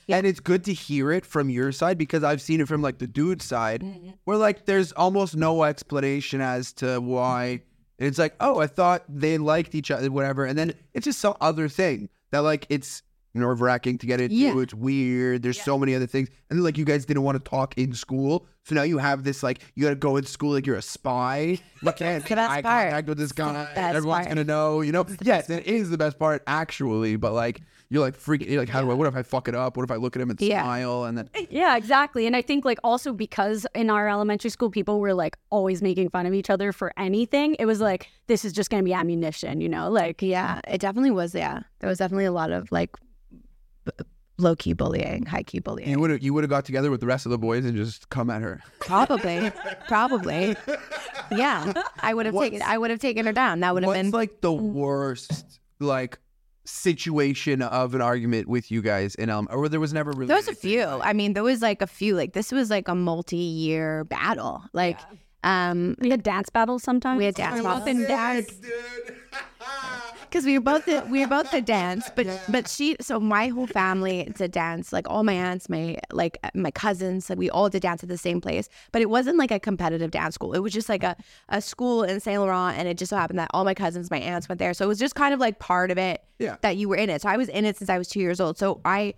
[0.07, 2.99] And it's good to hear it from your side because I've seen it from like
[2.99, 4.11] the dude side mm-hmm.
[4.25, 7.61] where like there's almost no explanation as to why.
[7.99, 10.45] And it's like, oh, I thought they liked each other, whatever.
[10.45, 13.01] And then it's just some other thing that like it's
[13.34, 14.36] nerve wracking to get into.
[14.36, 14.57] Yeah.
[14.59, 15.43] It's weird.
[15.43, 16.30] There's so many other things.
[16.49, 18.47] And then like you guys didn't want to talk in school.
[18.63, 21.59] So now you have this like you gotta go in school like you're a spy.
[21.84, 22.86] You can't the best eye part.
[22.86, 23.53] contact with this guy.
[23.75, 24.30] best Everyone's part.
[24.30, 25.05] gonna know, you know.
[25.21, 28.82] Yes, that is the best part actually, but like you're like freaking you're like, how
[28.82, 29.78] do I what if I fuck it up?
[29.78, 30.63] What if I look at him and Yeah.
[30.63, 32.25] smile and then eh, Yeah, exactly.
[32.25, 36.09] And I think like also because in our elementary school people were like always making
[36.09, 39.61] fun of each other for anything, it was like this is just gonna be ammunition,
[39.61, 39.89] you know?
[39.89, 41.36] Like Yeah, it definitely was.
[41.36, 43.06] Yeah, there was definitely a lot of like b-
[44.38, 45.89] low key bullying, high key bullying.
[45.89, 47.75] you would have you would have got together with the rest of the boys and
[47.75, 48.61] just come at her.
[48.79, 49.51] Probably,
[49.88, 50.55] probably.
[51.31, 52.61] Yeah, I would have taken.
[52.61, 53.59] I would have taken her down.
[53.61, 54.11] That would have been.
[54.11, 56.19] like the worst like
[56.65, 60.35] situation of an argument with you guys in Elm or there was never really there
[60.35, 60.85] was a few.
[60.85, 62.15] like- I mean, there was like a few.
[62.15, 64.63] Like this was like a multi-year battle.
[64.73, 64.99] Like,
[65.43, 67.17] um, we had dance battles sometimes.
[67.17, 67.88] we had dance Up battles.
[67.88, 68.45] and down.
[70.21, 73.47] because we were both the, we were both the dance but but she so my
[73.47, 77.69] whole family did dance like all my aunts my like my cousins like we all
[77.69, 80.59] did dance at the same place but it wasn't like a competitive dance school it
[80.59, 81.15] was just like a,
[81.49, 84.19] a school in saint laurent and it just so happened that all my cousins my
[84.19, 86.57] aunts went there so it was just kind of like part of it Yeah.
[86.61, 88.39] that you were in it so i was in it since i was two years
[88.41, 89.13] old so i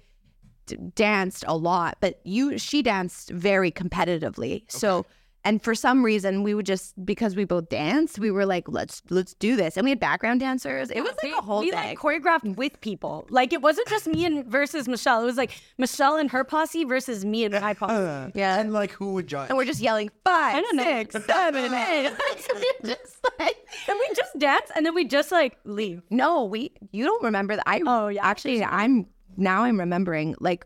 [0.68, 5.06] d- danced a lot but you she danced very competitively so
[5.50, 9.02] and for some reason we would just because we both danced we were like let's
[9.10, 11.80] let's do this and we had background dancers it was like a whole we thing
[11.80, 13.26] like choreographed with people.
[13.30, 15.22] Like it wasn't just me and versus Michelle.
[15.24, 17.94] It was like Michelle and her posse versus me and my posse.
[17.94, 19.50] Uh, yeah and like who would judge?
[19.50, 20.84] and we're just yelling five I don't know.
[20.84, 22.12] six seven eight
[22.86, 26.02] just like and we just dance and then we just like leave.
[26.10, 28.26] no we you don't remember that i Oh, yeah.
[28.26, 30.66] actually i'm now i'm remembering like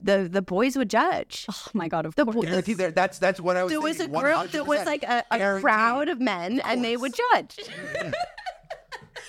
[0.00, 2.36] the the boys would judge Oh my god, of the course.
[2.36, 2.90] boys Guarantee there.
[2.92, 3.72] That's that's what I was.
[3.72, 6.96] there was a thinking, group there was like a, a crowd of men and they
[6.96, 7.58] would judge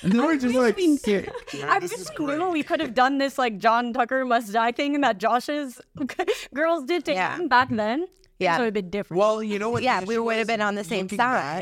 [0.01, 3.91] And they were just like, I'm just knew we could have done this like John
[3.91, 5.82] Tucker must die thing that Josh's
[6.53, 7.36] girls did to Yeah.
[7.36, 8.07] him back then.
[8.39, 8.55] Yeah.
[8.57, 9.19] So it'd been different.
[9.19, 9.83] well, you know what?
[9.83, 11.17] Yeah, we would have been on the same side.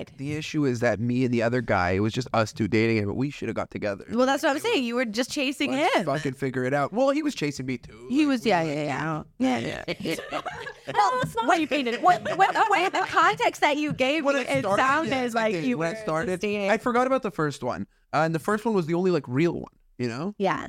[0.08, 2.68] back, the issue is that me and the other guy, it was just us two
[2.68, 4.06] dating him, but we should have got together.
[4.12, 6.94] well that's what i'm saying you were just chasing Let's him fucking figure it out.
[6.94, 8.06] Well, he was chasing me too.
[8.10, 11.68] he Like, was we yeah were, yeah yeah yeah yeah well, that's not how you
[11.68, 12.02] painted it.
[12.02, 15.30] what, what, what, the context that you gave when me, it it started, sounded yeah,
[15.34, 15.64] like did.
[15.66, 16.40] you when were it started.
[16.40, 16.70] dating.
[16.70, 19.24] I forgot about the first one, uh, and the first one was the only like
[19.28, 19.74] real one.
[19.98, 20.68] You know, Yeah.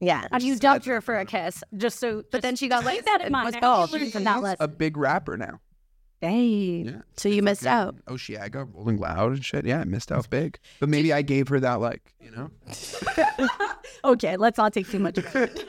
[0.00, 0.26] Yeah.
[0.30, 2.22] And you dumped her for a kiss, just so.
[2.30, 3.46] But then she got like keep that in mind.
[3.46, 3.92] what's I called?
[3.92, 4.56] learned from that He's lesson.
[4.64, 5.60] a big rapper now.
[6.20, 6.86] Dang.
[6.86, 7.00] Yeah.
[7.16, 7.96] So you missed out.
[8.08, 9.64] Oh, Osheaga, Rolling Loud and shit.
[9.64, 10.58] Yeah, I missed out big.
[10.80, 12.50] But maybe I gave her that like, you know.
[14.04, 15.18] Okay, let's not take too much.
[15.18, 15.66] of it.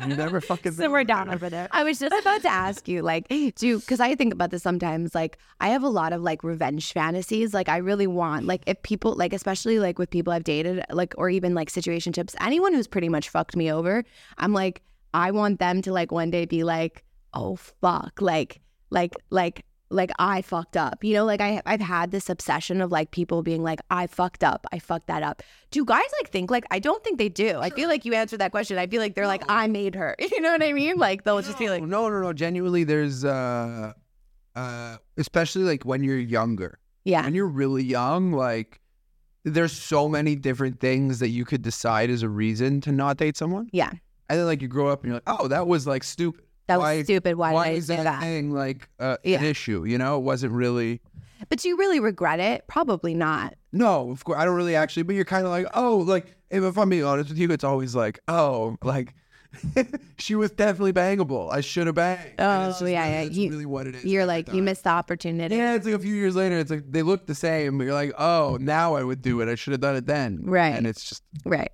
[0.08, 0.72] you never fucking.
[0.72, 1.68] Simmer down over there.
[1.72, 5.14] I was just about to ask you, like, do because I think about this sometimes.
[5.14, 7.54] Like, I have a lot of like revenge fantasies.
[7.54, 11.14] Like, I really want, like, if people, like, especially like with people I've dated, like,
[11.18, 14.04] or even like situationships, anyone who's pretty much fucked me over,
[14.36, 17.04] I'm like, I want them to like one day be like,
[17.34, 18.60] oh fuck, like,
[18.90, 19.64] like, like.
[19.90, 21.24] Like I fucked up, you know.
[21.24, 24.78] Like I, I've had this obsession of like people being like, "I fucked up, I
[24.78, 26.64] fucked that up." Do guys like think like?
[26.70, 27.58] I don't think they do.
[27.58, 28.76] I feel like you answered that question.
[28.76, 30.96] I feel like they're like, "I made her," you know what I mean?
[30.98, 32.32] Like they'll just be like, no, no, no.
[32.34, 33.92] Genuinely, there's uh,
[34.54, 36.78] uh, especially like when you're younger.
[37.04, 38.80] "Yeah, When you're really young, like
[39.44, 43.36] there's so many different things that you could decide as a reason to not date
[43.36, 43.68] someone.
[43.72, 43.92] yeah."
[44.30, 46.44] And then like you grow up and you're like, oh, that was like stupid.
[46.68, 47.36] That was Why- stupid.
[47.36, 49.38] Why, Why did I is do that, thing like uh, Yeah.
[49.40, 49.84] an issue?
[49.84, 51.00] You know, it wasn't really.
[51.48, 52.64] But do you really regret it?
[52.66, 53.54] Probably not.
[53.72, 55.02] No, of course I don't really actually.
[55.04, 57.94] But you're kind of like, oh, like if, I'm being honest with you, it's always
[57.94, 59.14] like, oh, like
[60.18, 61.50] she was definitely bangable.
[61.52, 62.34] I should have banged.
[62.38, 63.24] Oh, just yeah, yeah.
[63.24, 64.04] That's You- really what it is.
[64.04, 65.56] You're like, you missed the opportunity.
[65.56, 66.58] Yeah, it's like a few years later.
[66.58, 67.78] It's like they look the same.
[67.78, 69.48] But you're like, oh, now I would do it.
[69.48, 70.40] I should have done it then.
[70.42, 70.74] Right.
[70.74, 71.70] And it's just Right.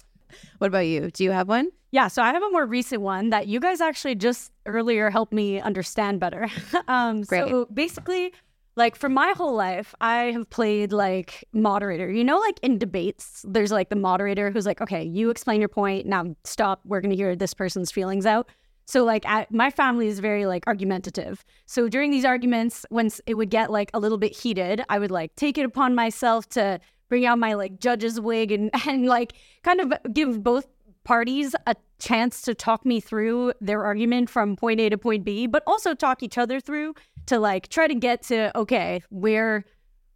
[0.58, 1.10] What about you?
[1.10, 1.70] Do you have one?
[1.94, 5.32] Yeah, so I have a more recent one that you guys actually just earlier helped
[5.32, 6.48] me understand better.
[6.88, 7.48] um, Great.
[7.48, 8.32] So basically,
[8.74, 12.10] like for my whole life, I have played like moderator.
[12.10, 15.68] You know, like in debates, there's like the moderator who's like, okay, you explain your
[15.68, 16.04] point.
[16.04, 16.80] Now stop.
[16.84, 18.48] We're going to hear this person's feelings out.
[18.86, 21.44] So like at, my family is very like argumentative.
[21.66, 25.12] So during these arguments, when it would get like a little bit heated, I would
[25.12, 29.34] like take it upon myself to bring out my like judge's wig and and like
[29.62, 30.66] kind of give both
[31.04, 35.46] parties a chance to talk me through their argument from point A to point B,
[35.46, 36.94] but also talk each other through
[37.26, 39.64] to like try to get to okay, where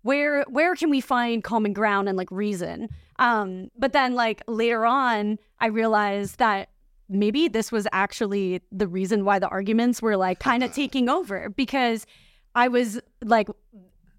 [0.02, 2.88] where where can we find common ground and like reason?
[3.18, 6.70] Um, but then like later on, I realized that
[7.08, 11.48] maybe this was actually the reason why the arguments were like kind of taking over
[11.48, 12.06] because
[12.54, 13.48] I was like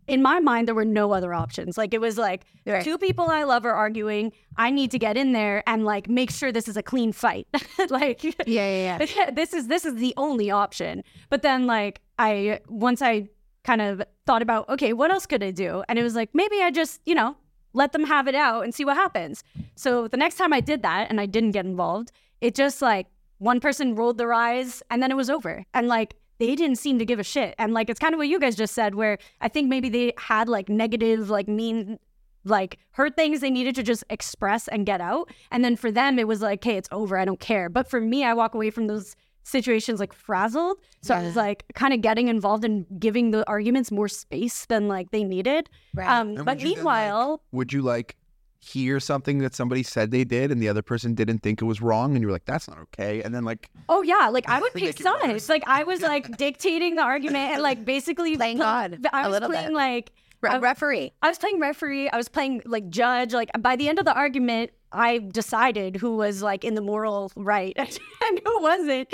[0.09, 1.77] in my mind there were no other options.
[1.77, 2.83] Like it was like Right.
[2.83, 4.31] two people I love are arguing.
[4.57, 7.47] I need to get in there and like make sure this is a clean fight.
[7.89, 9.29] like Yeah, yeah, yeah.
[9.39, 11.03] this is this is the only option.
[11.29, 13.29] But then like I once I
[13.63, 15.83] kind of thought about okay, what else could I do?
[15.87, 17.35] And it was like maybe I just, you know,
[17.73, 19.43] let them have it out and see what happens.
[19.75, 23.07] So the next time I did that and I didn't get involved, it just like
[23.37, 25.63] one person rolled their eyes and then it was over.
[25.73, 27.53] And like they didn't seem to give a shit.
[27.57, 30.13] And like it's kind of what you guys just said where I think maybe they
[30.17, 31.99] had like negative like mean
[32.45, 35.29] like hurt things they needed to just express and get out.
[35.51, 37.17] And then for them, it was like, okay, it's over.
[37.17, 37.69] I don't care.
[37.69, 40.77] But for me, I walk away from those situations like frazzled.
[41.01, 44.87] So I was like kind of getting involved and giving the arguments more space than
[44.87, 45.69] like they needed.
[45.93, 46.09] Right.
[46.09, 48.15] Um, but would you then, like- meanwhile, Would you like
[48.61, 51.81] hear something that somebody said they did and the other person didn't think it was
[51.81, 53.21] wrong and you were like, that's not okay.
[53.23, 55.47] And then like oh yeah, like I would Make pick sides.
[55.49, 59.33] Like I was like dictating the argument and like basically Playing God I a was
[59.33, 59.73] little playing bit.
[59.75, 61.11] like Re- I- referee.
[61.21, 62.09] I was playing referee.
[62.09, 63.33] I was playing like judge.
[63.33, 67.31] Like by the end of the argument, I decided who was like in the moral
[67.35, 69.13] right and who wasn't,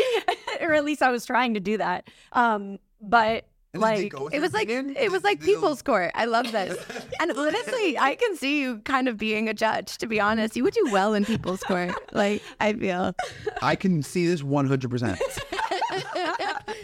[0.61, 2.09] or at least I was trying to do that.
[2.31, 3.45] Um, but
[3.79, 6.11] like It was like it was like people's court.
[6.15, 6.77] I love this.
[7.19, 9.97] And honestly, I can see you kind of being a judge.
[9.99, 11.93] To be honest, you would do well in people's court.
[12.11, 13.13] Like I feel.
[13.61, 15.17] I can see this 100%.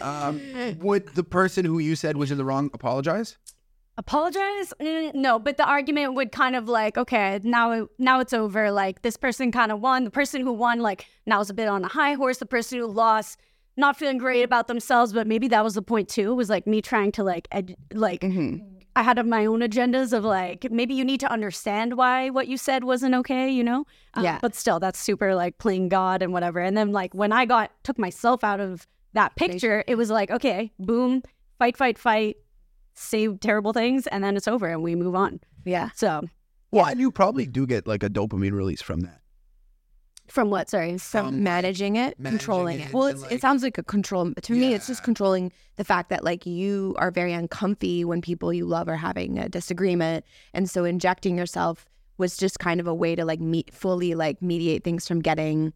[0.02, 0.40] um,
[0.80, 3.38] would the person who you said was in the wrong apologize?
[3.98, 8.70] apologize Mm, no but the argument would kind of like okay now now it's over
[8.70, 11.68] like this person kind of won the person who won like now is a bit
[11.68, 13.38] on a high horse the person who lost
[13.76, 16.80] not feeling great about themselves but maybe that was the point too was like me
[16.82, 18.22] trying to like ed- like
[18.94, 22.56] i had my own agendas of like maybe you need to understand why what you
[22.56, 24.38] said wasn't okay you know Um, Yeah.
[24.42, 27.70] but still that's super like playing god and whatever and then like when i got
[27.82, 31.22] took myself out of that picture it was like okay boom
[31.58, 32.36] fight fight fight
[32.94, 35.40] say terrible things and then it's over and we move on.
[35.64, 35.88] Yeah.
[35.94, 36.24] So
[36.72, 39.21] Well, and you probably do get like a dopamine release from that.
[40.32, 40.70] From what?
[40.70, 40.96] Sorry.
[40.96, 42.92] From Um, managing it, managing controlling it it.
[42.94, 44.32] Well, it's, like- it sounds like a control.
[44.40, 48.52] To me, it's just controlling the fact that like you are very uncomfy when people
[48.52, 50.24] you love are having a disagreement,
[50.54, 51.84] and so injecting yourself
[52.18, 55.72] was just kind of a way to like meet fully like mediate things from getting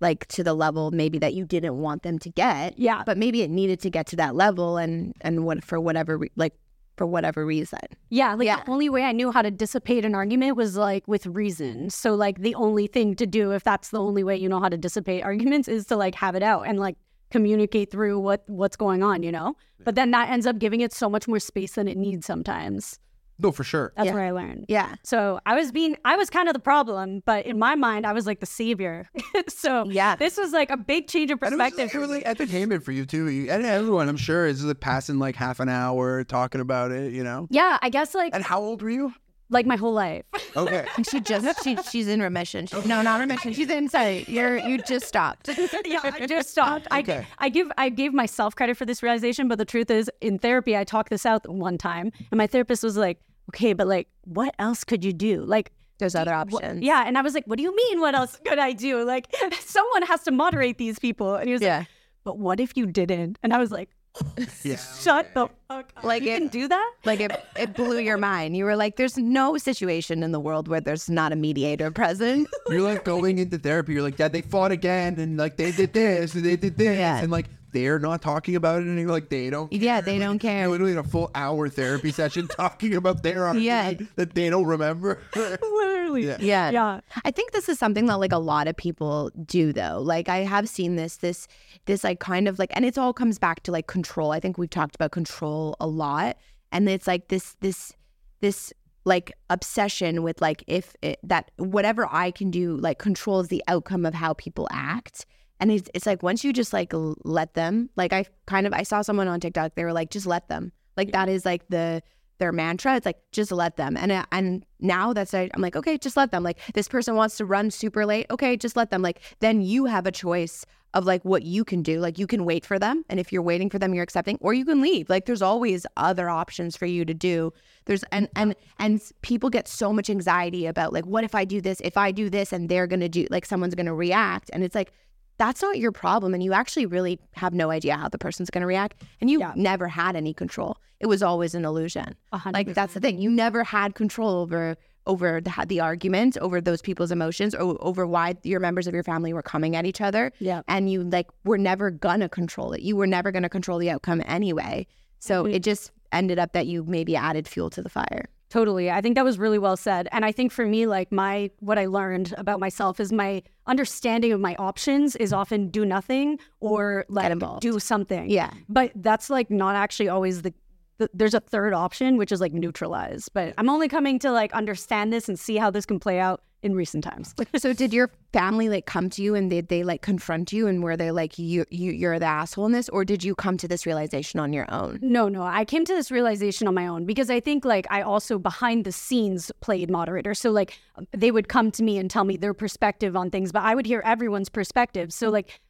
[0.00, 2.78] like to the level maybe that you didn't want them to get.
[2.78, 3.02] Yeah.
[3.06, 6.54] but maybe it needed to get to that level, and and what for whatever like
[6.96, 7.80] for whatever reason.
[8.10, 8.62] Yeah, like Yeah.
[8.64, 11.90] the only way I knew how to dissipate an argument was like with reason.
[11.90, 14.68] So like the only thing to do if that's the only way you know how
[14.68, 16.96] to dissipate arguments is to like have it out and like
[17.30, 19.56] communicate through what what's going on, you know?
[19.82, 22.98] But then that ends up giving it so much more space than it needs sometimes.
[23.38, 23.92] No, for sure.
[23.96, 24.14] That's Yeah.
[24.14, 24.66] where I learned.
[24.68, 28.06] Yeah, So I was being, I was kind of the problem, but in my mind,
[28.06, 29.08] I was like the savior.
[29.48, 30.14] so Yeah.
[30.16, 31.94] this was like a big change of And it was, perspective.
[31.96, 33.28] it was like entertainment for you too.
[33.28, 37.12] You, and everyone, I'm sure, is like passing like half an hour talking about it.
[37.12, 37.48] You know.
[37.50, 39.12] yeah, I guess like And how old were you?
[39.50, 40.24] Like my whole life.
[40.56, 40.86] Okay.
[40.96, 42.66] and she just she she's in remission.
[42.66, 43.52] She, no, not remission.
[43.52, 44.24] She's in sorry.
[44.28, 45.48] You're you just stopped.
[45.84, 46.86] yeah, I just stopped.
[46.92, 47.26] Okay.
[47.38, 50.38] I, I give I gave myself credit for this realization, but the truth is, in
[50.38, 53.18] therapy, I talked this out one time, and my therapist was like,
[53.50, 55.44] "Okay, but like, what else could you do?
[55.44, 56.82] Like, There's other wha- options.
[56.82, 58.00] yeah." And I was like, "What do you mean?
[58.00, 59.04] What else could I do?
[59.04, 61.78] Like, someone has to moderate these people." And he was Yeah.
[61.78, 61.88] like,
[62.24, 63.90] "But what if you didn't?" And I was like,
[64.62, 64.76] Yeah.
[65.00, 66.04] "Shut the fuck up!
[66.04, 68.56] Like you it- can do that." Like it, it blew your mind.
[68.56, 72.48] You were like, "There's no situation in the world where there's not a mediator present."
[72.68, 73.92] You're like going into therapy.
[73.94, 76.96] You're like, Dad, they fought again, and like they did this, and they did this,
[76.98, 77.18] Yeah.
[77.20, 79.70] and like they're not talking about it, and you're like they don't.
[79.70, 80.66] Yeah, they don't care.
[80.68, 83.92] Literally in a full hour therapy session talking about their argument Yeah.
[84.16, 85.20] that they don't remember.
[85.36, 86.26] Literally.
[86.26, 86.36] Yeah.
[86.40, 86.70] Yeah.
[86.70, 87.00] Yeah.
[87.24, 90.00] I think this is something that like a lot of people do though.
[90.00, 91.46] Like I have seen this this
[91.84, 94.30] this like kind of like and it's all comes back to like control.
[94.32, 96.36] I think we've talked about control a lot
[96.72, 97.92] and it's like this this
[98.40, 98.72] this
[99.04, 104.06] like obsession with like if it, that whatever I can do like controls the outcome
[104.06, 105.26] of how people act.
[105.64, 106.92] And it's, it's like once you just like
[107.24, 110.26] let them, like I kind of I saw someone on TikTok, they were like, just
[110.26, 110.72] let them.
[110.94, 112.02] Like that is like the
[112.36, 112.96] their mantra.
[112.96, 113.96] It's like just let them.
[113.96, 116.42] And uh, and now that's I- I'm like, okay, just let them.
[116.42, 118.26] Like this person wants to run super late.
[118.30, 119.00] Okay, just let them.
[119.00, 121.98] Like then you have a choice of like what you can do.
[121.98, 124.52] Like you can wait for them, and if you're waiting for them, you're accepting, or
[124.52, 125.08] you can leave.
[125.08, 127.54] Like there's always other options for you to do.
[127.86, 131.62] There's and and and people get so much anxiety about like what if I do
[131.62, 131.80] this?
[131.80, 134.92] If I do this, and they're gonna do like someone's gonna react, and it's like
[135.38, 138.60] that's not your problem and you actually really have no idea how the person's going
[138.62, 139.52] to react and you Yeah.
[139.56, 140.78] never had any control.
[141.00, 142.14] It was always an illusion.
[142.32, 143.18] A hundred like that's the thing.
[143.18, 144.76] You never had control over
[145.06, 149.02] over the, the argument over those people's emotions or over why your members of your
[149.02, 150.32] family were coming at each other.
[150.38, 150.62] Yeah.
[150.68, 152.80] and you like were never gonna control it.
[152.82, 154.86] You were never gonna control the outcome anyway.
[155.18, 155.54] So Mhm.
[155.54, 158.88] it just ended up that you maybe added fuel to the fire Totally.
[158.88, 160.06] I think that was really well said.
[160.12, 164.30] And I think for me, like my what I learned about myself is my understanding
[164.30, 168.30] of my options is often do nothing or like do something.
[168.30, 170.54] yeah But that's like not actually always the,
[170.98, 173.28] the there's a third option, which is like neutralize.
[173.28, 176.40] But I'm only coming to like understand this and see how this can play out
[176.64, 177.34] in recent times.
[177.56, 180.82] so did your family like come to you and did they like confront you and
[180.82, 183.68] were they like you, you you're the asshole in this or did you come to
[183.68, 185.42] this realization on your own No, no.
[185.42, 188.84] I came to this realization on my own because I think like I also behind
[188.84, 190.34] the scenes played moderator.
[190.34, 190.78] So like
[191.12, 193.86] they would come to me and tell me their perspective on things, but I would
[193.86, 195.12] hear everyone's perspective.
[195.12, 195.60] So like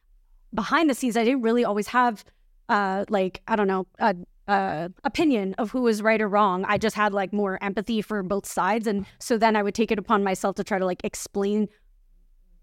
[0.53, 2.23] behind the scenes, I didn't really always have
[2.69, 4.15] uh like I don't know a
[4.47, 6.65] uh, opinion of who was right or wrong.
[6.67, 9.91] I just had like more empathy for both sides, and so then I would take
[9.91, 11.67] it upon myself to try to like explain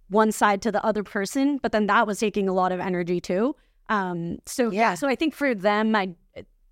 [0.08, 1.58] one side to the other person.
[1.62, 3.56] But then that was taking a lot of energy too.
[3.88, 4.94] Um, so Yeah.
[4.94, 6.14] so I think for them, I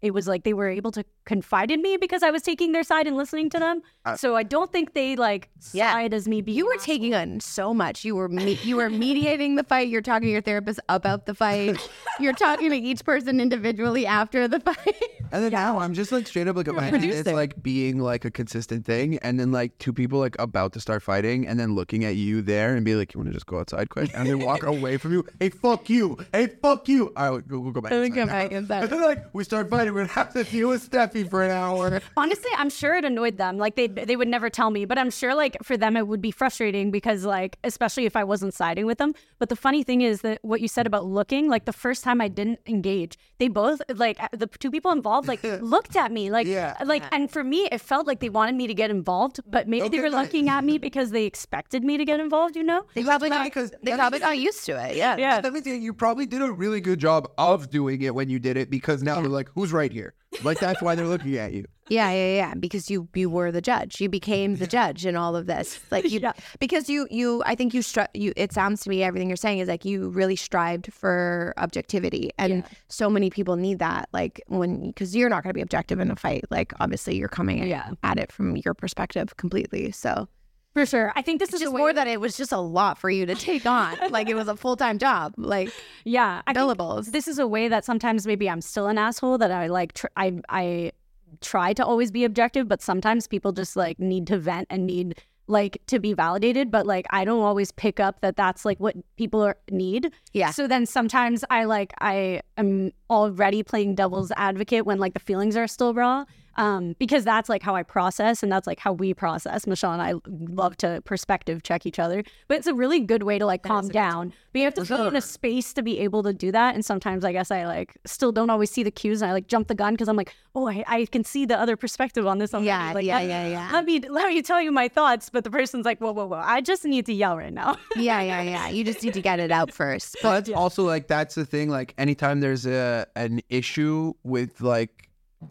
[0.00, 2.82] it was like they were able to confide in me because I was taking their
[2.82, 3.82] side and listening to them.
[4.04, 5.92] Uh, so I don't think they like Yeah.
[5.92, 8.76] side as me being you were an taking on so much you were me- you
[8.76, 11.76] were mediating the fight you're talking to your therapist about the fight
[12.20, 15.02] you're talking to each person individually after the fight
[15.32, 16.92] And then now I'm just like straight up like a man.
[16.94, 17.32] It's producer.
[17.34, 21.04] like being like a consistent thing, and then like two people like about to start
[21.04, 23.60] fighting, and then looking at you there and be like, "You want to just go
[23.60, 25.24] outside quick?" And they walk away from you.
[25.38, 26.18] Hey, fuck you!
[26.32, 27.12] Hey, fuck you!
[27.16, 27.90] All right, we'll, we'll go back.
[27.90, 28.82] Then we inside go back inside.
[28.82, 29.94] And then like we start fighting.
[29.94, 32.00] We're gonna have to deal with Steffy for an hour.
[32.16, 33.58] Honestly, I'm sure it annoyed them.
[33.58, 36.20] Like they they would never tell me, but I'm sure like for them it would
[36.20, 39.14] be frustrating because like especially if I wasn't siding with them.
[39.38, 42.20] But the funny thing is that what you said about looking, like the first time
[42.20, 46.30] I didn't engage, they both like uh, the two people involved like looked at me
[46.30, 46.76] like Yeah.
[46.80, 49.68] Uh, like and for me it felt like they wanted me to get involved, but
[49.68, 52.84] maybe they were looking at me because they expected me to get involved, you know?
[52.94, 55.40] they probably got, because they probably got used to it yeah Yeah.
[55.42, 58.28] Let me tell you, you probably did a really good job of doing it when
[58.28, 61.36] you did it because now they're like, "Who's right here?" Like that's why they're looking
[61.36, 61.64] at you.
[61.88, 62.54] Yeah, yeah, yeah.
[62.54, 64.00] Because you you were the judge.
[64.00, 65.80] You became the judge in all of this.
[65.90, 66.32] Like you, Yeah.
[66.60, 67.42] because you you.
[67.46, 68.32] I think you stri- you.
[68.36, 72.62] It sounds to me everything you're saying is like you really strived for objectivity, and
[72.88, 74.08] so many people need that.
[74.12, 76.44] Like when because you're not going to be objective in a fight.
[76.50, 77.90] Like obviously you're coming Yeah.
[78.04, 79.90] at it from your perspective completely.
[79.90, 80.28] So
[80.72, 81.12] For sure.
[81.16, 83.34] I think this is just more that it was just a lot for you to
[83.34, 83.96] take on.
[84.10, 85.34] like it was a full time job.
[85.36, 85.72] Like
[86.04, 87.12] Yeah, I billables.
[87.12, 89.94] This is a way that sometimes maybe I'm still an asshole that I like.
[89.94, 90.92] Tr- I I
[91.40, 95.20] try to always be objective, but sometimes people just like need to vent and need
[95.48, 96.70] like to be validated.
[96.70, 100.12] But like I don't always pick up that that's like what people are, need.
[100.32, 100.52] Yeah.
[100.52, 105.56] So then sometimes I like I am already playing devil's advocate when like the feelings
[105.56, 106.26] are still raw.
[106.60, 109.66] Um, because that's like how I process and that's like how we process.
[109.66, 113.38] Michelle and I love to perspective check each other, but it's a really good way
[113.38, 114.32] to like calm down.
[114.52, 116.74] But you have to feel in a space to be able to do that.
[116.74, 119.46] And sometimes I guess I like still don't always see the cues and I like
[119.46, 122.38] jump the gun because I'm like, oh, I, I can see the other perspective on
[122.38, 122.52] this.
[122.52, 122.66] already.
[122.66, 123.70] Yeah, like, yeah, let- yeah, yeah.
[123.72, 126.42] Let me let me tell you my thoughts, but the person's like, whoa, whoa, whoa,
[126.44, 127.76] I just need to yell right now.
[127.96, 128.68] yeah, yeah, yeah.
[128.68, 130.16] You just need to get it out first.
[130.22, 131.70] But But also like that's the thing.
[131.70, 135.09] Like anytime there's a an issue with like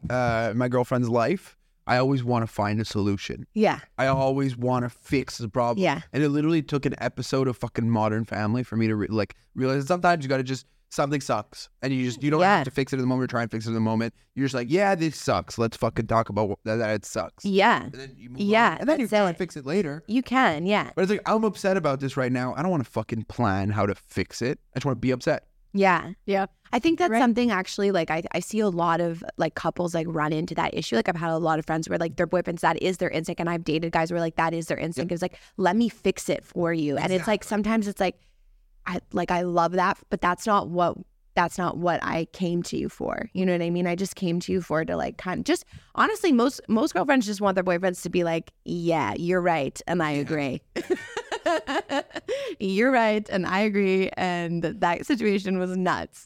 [0.10, 3.46] uh my girlfriend's life, I always want to find a solution.
[3.54, 5.84] yeah, I always want to fix the problem.
[5.84, 6.02] Yeah.
[6.14, 9.36] And it literally took an episode of fucking Modern Family for me to re- like
[9.56, 12.58] realize that sometimes you got to just something sucks and you just you don't Yeah.
[12.58, 14.14] have to fix it in the moment or try and fix it in the moment.
[14.36, 15.58] You're just like, yeah, this sucks.
[15.60, 17.46] Let's fucking talk about what, that, that it sucks.
[17.46, 17.84] yeah.
[17.84, 18.78] And then you Yeah, on.
[18.80, 19.28] And then you try it.
[19.28, 20.04] and fix it later.
[20.08, 20.90] You can, yeah.
[20.96, 22.56] But it's like I'm upset about this right now.
[22.56, 24.60] I don't want to fucking plan how to fix it.
[24.74, 25.46] I just want to be upset.
[25.74, 26.12] Yeah.
[26.26, 26.48] Yeah.
[26.72, 27.20] I think that's Right.
[27.20, 30.74] something actually like I, I see a lot of like couples like run into that
[30.74, 30.96] issue.
[30.96, 33.40] Like I've had a lot of friends where like their boyfriends, that is their instinct.
[33.40, 35.12] And I've dated guys where like that is their instinct.
[35.12, 36.98] It's like, let me fix it for you.
[36.98, 38.20] And it's like sometimes it's like
[38.86, 40.98] I like I love that, but that's not what
[41.40, 43.30] that's not what I came to you for.
[43.32, 43.88] You know what I mean?
[43.88, 45.64] I just came to you for to like kind of just
[45.96, 50.04] honestly, most most girlfriends just want their boyfriends to be like, Yeah, you're right, and
[50.04, 50.62] I agree.
[52.60, 56.26] you're right, and I agree, and that situation was nuts.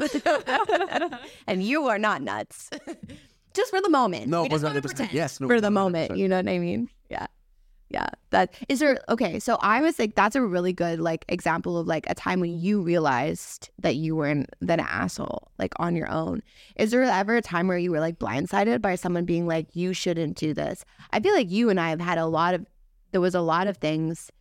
[1.48, 2.72] and you are not nuts.
[3.54, 4.30] just for the moment.
[4.30, 5.74] No, it wanna pretend Yes, no, for the 100%.
[5.74, 6.18] moment.
[6.18, 6.90] You know what I mean?
[7.12, 7.28] Yeah.
[7.94, 8.08] Yeah.
[8.32, 9.40] That is there okay.
[9.40, 12.60] So I was like, that's a really good like example of like a time when
[12.60, 16.42] you realized that you were an, an asshole, like on your own.
[16.76, 19.94] Is there ever a time where you were like blindsided by someone being like, you
[19.94, 20.84] shouldn't do this?
[21.12, 22.66] I feel like you and I have had a lot of
[23.12, 24.32] there was a lot of things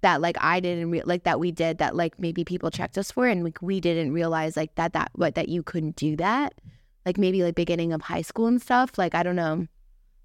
[0.00, 3.12] that like I didn't re- like that we did that like maybe people checked us
[3.12, 6.54] for and like we didn't realize like that that what that you couldn't do that
[7.04, 9.66] like maybe like beginning of high school and stuff like I don't know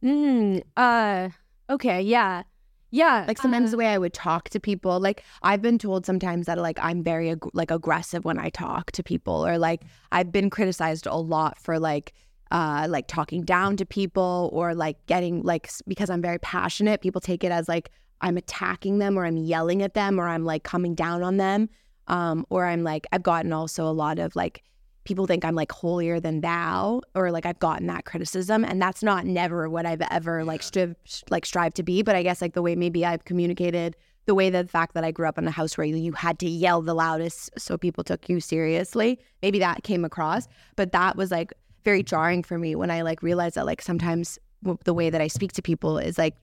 [0.04, 1.30] Mm, uh,
[1.70, 2.44] okay, yeah,
[2.92, 3.26] yeah.
[3.28, 6.46] like sometimes uh, the way I would talk to people like I've been told sometimes
[6.46, 10.32] that like I'm very ag- like aggressive when I talk to people or like I've
[10.32, 12.14] been criticized a lot for like
[12.52, 17.20] uh like talking down to people or like getting like because I'm very passionate people
[17.20, 17.90] take it as like
[18.22, 21.70] I'm attacking them or I'm yelling at them or I'm like coming down on them
[22.08, 24.64] um or I'm like I've gotten also a lot of like
[25.08, 29.02] people think I'm like holier than thou or like I've gotten that criticism and that's
[29.02, 30.96] not never what I've ever like strive
[31.30, 33.96] like strive to be but I guess like the way maybe I've communicated
[34.26, 36.38] the way that the fact that I grew up in a house where you had
[36.40, 41.16] to yell the loudest so people took you seriously maybe that came across but that
[41.16, 41.54] was like
[41.86, 45.22] very jarring for me when I like realized that like sometimes w- the way that
[45.22, 46.36] I speak to people is like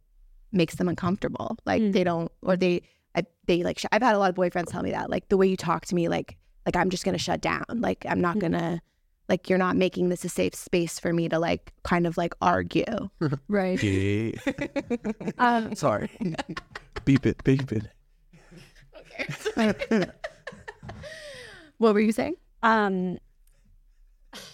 [0.52, 1.92] makes them uncomfortable like Mm.
[1.92, 2.80] they don't or they
[3.14, 5.36] I, they like sh- I've had a lot of boyfriends tell me that like the
[5.36, 6.36] way you talk to me like
[6.66, 8.40] like I'm just gonna shut down like I'm not Mm.
[8.40, 8.80] gonna
[9.28, 12.34] like you're not making this a safe space for me to like kind of like
[12.42, 12.84] argue
[13.48, 13.82] right.
[13.82, 14.32] Yeah.
[15.38, 16.10] Um, Sorry.
[17.04, 17.88] beep it, beep it.
[19.56, 20.06] Okay.
[21.78, 23.18] What were you saying um,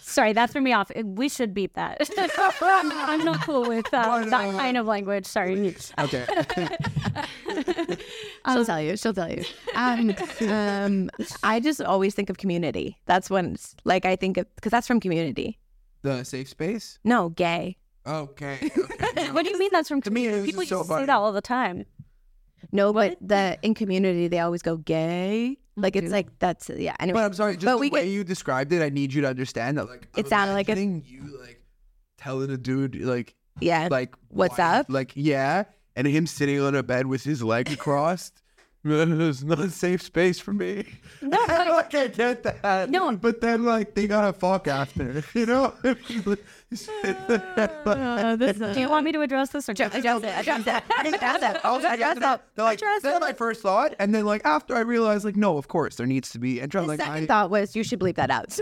[0.01, 0.91] sorry, that threw me off.
[1.03, 2.09] We should beep that.
[2.17, 5.25] I'm, I'm not cool with uh, that kind of language.
[5.25, 5.75] Sorry.
[5.99, 6.25] Okay.
[8.51, 9.43] she'll tell you she'll tell you
[9.75, 10.15] um,
[10.47, 11.09] um
[11.43, 14.87] I just always think of community that's when it's, like I think of because that's
[14.87, 15.59] from community
[16.01, 16.99] the safe space.
[17.03, 17.77] no gay
[18.07, 18.57] Okay.
[18.63, 19.31] okay.
[19.31, 21.15] What do you mean that's from To me, people just so used to say that
[21.15, 21.85] all the time?
[22.71, 27.19] no but the in community they always go gay like it's like that's yeah anyway
[27.19, 29.21] But I'm sorry, just But the we way get- you described it, I need you
[29.21, 29.87] to understand that.
[29.89, 31.61] Like, It sounded like a- imagining you like
[32.17, 34.85] telling a dude like yeah like What's why- up?
[34.89, 35.63] Like yeah,
[35.95, 38.40] and him sitting on a bed with his legs crossed.
[38.83, 40.85] It's not a safe space for me.
[41.21, 42.89] No, but- I can't get that.
[42.89, 43.15] No.
[43.15, 45.73] but then like they gotta fuck after, you know.
[46.73, 51.41] Uh, Do you want me to address this or just address it address it address
[51.41, 52.21] it I address it
[52.55, 55.67] they're like, that's my first thought, and then like after I realized, like, no, of
[55.67, 56.61] course there needs to be.
[56.61, 58.57] And I'm like, second I, thought was you should bleep that out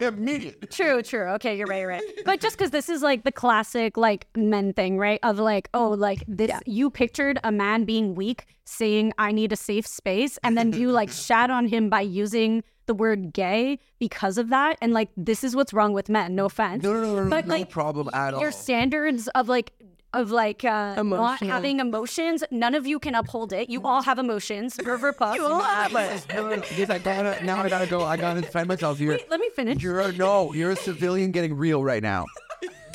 [0.00, 0.70] immediate.
[0.72, 1.26] True, true.
[1.34, 2.02] Okay, you're right, you're right.
[2.24, 5.20] But just because this is like the classic like men thing, right?
[5.22, 9.56] Of like, oh, like this, you pictured a man being weak, saying, "I need a
[9.56, 14.38] safe space," and then you like shat on him by using the word "gay" because
[14.38, 16.34] of that, and like this is what's wrong with men.
[16.34, 18.40] No offense, No, no, no, no, but no like problem at all.
[18.40, 19.72] your standards of like.
[20.14, 23.70] Of like uh, not having emotions, none of you can uphold it.
[23.70, 24.78] You all have emotions.
[24.84, 25.36] River puff.
[25.36, 28.02] Because I gotta now I gotta go.
[28.02, 29.12] I gotta defend myself here.
[29.12, 29.82] Wait, let me finish.
[29.82, 30.52] You're a no.
[30.52, 32.26] You're a civilian getting real right now.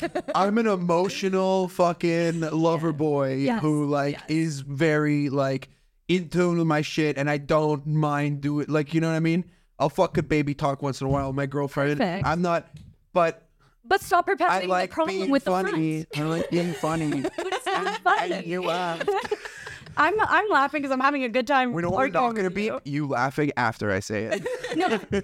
[0.34, 5.68] I'm an emotional fucking lover boy Yes, who like is very like
[6.08, 8.68] in tune with my shit, and I don't mind do it.
[8.68, 9.44] Like you know what I mean?
[9.78, 11.98] I'll fuck a baby talk once in a while with my girlfriend.
[11.98, 12.26] Perfect.
[12.26, 12.68] I'm not,
[13.12, 13.46] but
[13.84, 16.04] But stop perpetuating I like the problem being with the funny.
[16.04, 16.06] friends.
[16.16, 17.24] I like being funny.
[17.80, 18.32] It's funny.
[18.32, 19.02] and you laugh.
[19.96, 21.72] I'm I'm laughing because I'm having a good time.
[21.72, 22.80] We know what we're not gonna be you.
[22.84, 24.46] you laughing after I say it.
[24.76, 24.98] No.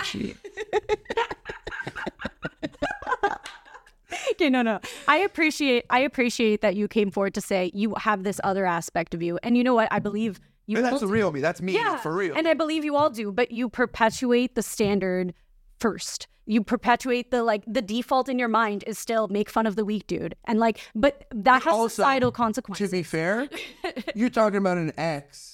[4.33, 4.81] okay, no, no.
[5.09, 9.15] I appreciate I appreciate that you came forward to say you have this other aspect
[9.15, 9.89] of you, and you know what?
[9.91, 10.77] I believe you.
[10.79, 11.41] And that's the real me.
[11.41, 12.35] That's me Yeah, for real.
[12.37, 15.35] And I believe you all do, but you perpetuate the standard
[15.79, 16.27] first.
[16.47, 19.85] You perpetuate the like the default in your mind is still make fun of the
[19.85, 22.91] weak dude, and like, but that has Also, societal consequences.
[22.91, 23.49] to be fair,
[24.15, 25.54] you're talking about an ex,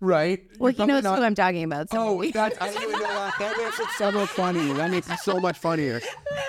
[0.00, 0.44] right?
[0.58, 2.92] well You're he knows talking who I'm talking about so Oh, that's I didn't even
[3.00, 3.34] know that.
[3.38, 4.74] That makes it so much funnier.
[4.74, 6.00] That makes it so much funnier.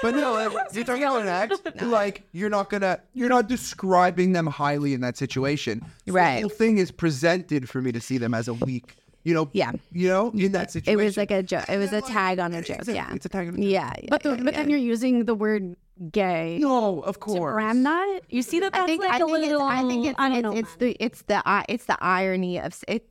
[0.02, 0.40] But no,
[0.74, 1.62] you're talking about an ex.
[1.84, 5.82] Like you're not gonna, you're not describing them highly in that situation.
[6.08, 6.36] So Right.
[6.38, 8.96] The whole thing is presented for me to see them as a weak.
[9.24, 9.50] You know.
[9.52, 9.72] Yeah.
[9.92, 11.00] You know, in that situation.
[11.00, 13.26] it was like a joke it was a tag on a joke Exactly, yeah It's
[13.26, 13.48] a tag.
[13.50, 13.66] on a joke.
[13.66, 14.60] yeah, yeah but the, yeah, but yeah.
[14.62, 15.76] then you're using the word
[16.12, 17.54] gay No, of to course.
[17.54, 18.22] brand that.
[18.30, 19.62] You see that that's I think, like I a think, it's, little.
[19.62, 20.54] I think it's, I don't it's, know.
[20.58, 23.06] it's the it's the i- it's the irony of it.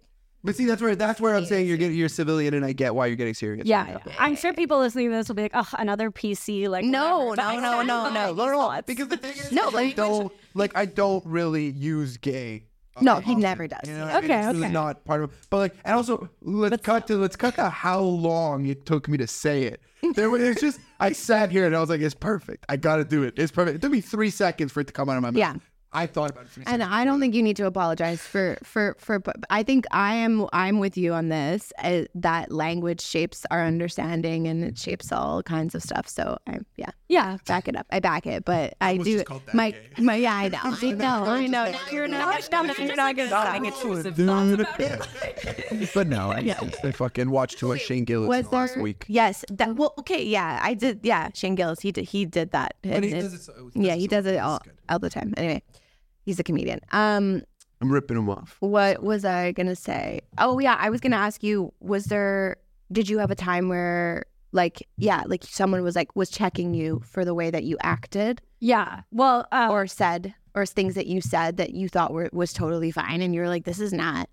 [0.49, 2.94] But see, that's where that's where I'm saying you're getting you're civilian, and I get
[2.94, 3.66] why you're getting serious.
[3.66, 7.24] Yeah, I'm sure people listening to this will be like, "Oh, another PC." Like, No,
[7.26, 8.82] whatever." But no, I no, stand no, no.
[8.86, 12.16] Because the thing is, No, no, but I you- don't like I don't really use
[12.16, 12.64] gay.
[12.96, 13.80] uh, No, often, he never does.
[13.86, 14.30] You know, what I mean?
[14.30, 14.72] Okay, it's really okay.
[14.72, 15.32] not part of.
[15.51, 19.18] But like, and also let's cut to let's cut to how long it took me
[19.18, 19.82] to say it.
[20.14, 22.64] There was it's just I sat here and I was like, it's perfect.
[22.70, 23.34] I got to do it.
[23.36, 23.76] It's perfect.
[23.76, 25.36] It took me three seconds for it to come out of my mouth.
[25.38, 25.55] Yeah.
[25.93, 26.82] I thought about it three And.
[26.82, 29.22] I don't think you need to apologize for for for.
[29.49, 31.72] I think I am I'm with you on this.
[31.82, 36.07] Uh, that language shapes our understanding and it shapes all kinds of stuff.
[36.09, 37.39] So I yeah Yeah.
[37.47, 37.86] back it up.
[37.91, 39.89] I back it, but I was do just called that my gay.
[39.99, 41.64] my yeah I know I know I know.
[41.70, 43.55] Now you're not now you're not gonna stop.
[45.95, 48.82] but no, I, I fucking watched too much Shane Gillis Was last there?
[48.82, 49.05] week.
[49.09, 49.45] Yes.
[49.51, 49.95] That well.
[50.01, 50.22] Okay.
[50.24, 50.61] Yeah.
[50.62, 51.01] I did.
[51.03, 51.30] Yeah.
[51.34, 51.80] Shane Gillis.
[51.80, 52.05] He did.
[52.09, 52.74] He did that.
[52.82, 53.95] But And he it- does it so- yeah.
[53.95, 55.34] He so does it all all the time.
[55.36, 55.62] Anyway,
[56.29, 56.81] he's a comedian.
[56.93, 57.43] Um.
[57.81, 58.57] I'm ripping him off.
[58.59, 60.20] What was I gonna say?
[60.37, 61.72] Oh yeah, I was gonna ask you.
[61.81, 62.57] Was there?
[62.91, 67.03] Did you have a time where, like, yeah, like someone was like was checking you
[67.05, 69.03] for the way that you acted Yeah.
[69.12, 72.91] Well, uh, or said or things that you said that you thought were was totally
[72.91, 74.29] fine, and you're like, this is not.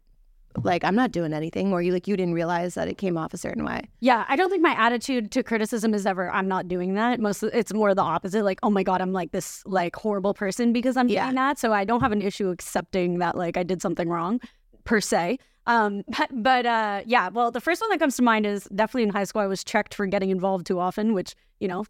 [0.64, 3.34] Like I'm not doing anything, or you like you didn't realize that it came off
[3.34, 3.82] a certain way.
[4.00, 7.20] Yeah, I don't think my attitude to criticism is ever I'm not doing that.
[7.20, 8.44] Most it's more the opposite.
[8.44, 11.26] Like, oh my god, I'm like this like horrible person because I'm Yeah.
[11.26, 11.60] doing that.
[11.60, 14.40] So I don't have an issue accepting that like I did something wrong,
[14.84, 15.40] per se.
[15.68, 19.04] Um, but, but uh, yeah, well, the first one that comes to mind is definitely
[19.04, 19.42] in high school.
[19.42, 21.86] I was checked for getting involved too often, which you know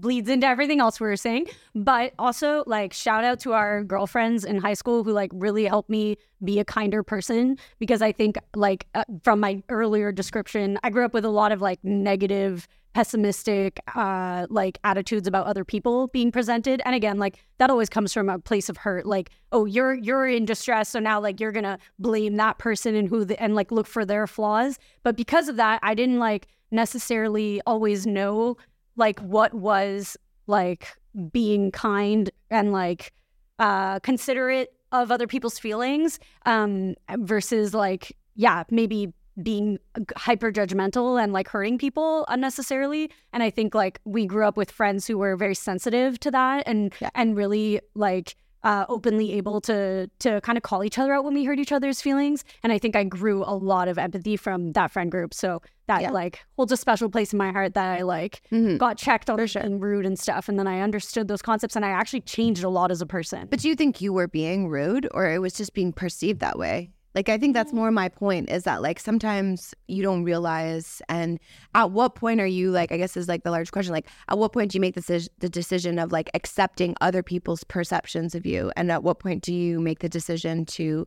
[0.00, 1.46] bleeds into everything else we were saying.
[1.74, 5.90] But also, like, shout out to our girlfriends in high school who like really helped
[5.90, 7.58] me be a kinder person.
[7.78, 11.52] Because I think like uh, from my earlier description, I grew up with a lot
[11.52, 16.82] of like negative pessimistic uh like attitudes about other people being presented.
[16.84, 19.06] And again like that always comes from a place of hurt.
[19.06, 23.08] Like oh you're you're in distress so now like you're gonna blame that person and
[23.08, 24.76] who the, and like look for their flaws.
[25.04, 28.56] But because of that i didn't like necessarily always know
[29.00, 30.94] like what was like
[31.32, 33.12] being kind and like
[33.58, 39.78] uh considerate of other people's feelings um versus like yeah maybe being
[40.16, 43.10] hyper judgmental and like hurting people unnecessarily.
[43.32, 46.64] And i think like we grew up with friends who were very sensitive to that
[46.66, 51.24] and and really like uh, openly able to to kind of call each other out
[51.24, 54.36] when we hurt each other's feelings and i think i grew a lot of empathy
[54.36, 56.10] from that friend group so that Yeah.
[56.10, 58.76] like holds a special place in my heart that i like Mhm.
[58.78, 61.88] got checked on being rude and stuff and then i understood those concepts and i
[61.90, 65.08] actually changed a lot as a person But do you think you were being rude
[65.12, 66.90] or it was just being perceived that way?
[67.14, 67.76] Like, I think that's mm.
[67.76, 71.02] more my point is that, like, sometimes you don't realize.
[71.08, 71.40] And
[71.74, 74.38] at what point are you, like, I guess is like the large question, like, at
[74.38, 78.34] what point do you make the, deci- the decision of like accepting other people's perceptions
[78.34, 78.70] of you?
[78.76, 81.06] And at what point do you make the decision to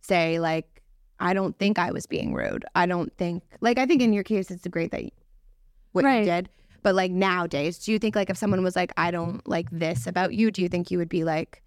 [0.00, 0.82] say, like,
[1.20, 2.64] I don't think I was being rude.
[2.74, 5.10] I don't think, like, I think in your case, it's great that you,
[5.92, 6.18] what Right.
[6.20, 6.48] you did.
[6.82, 10.06] But like nowadays, do you think like if someone was like, I don't like this
[10.06, 11.62] about you, do you think you would be like,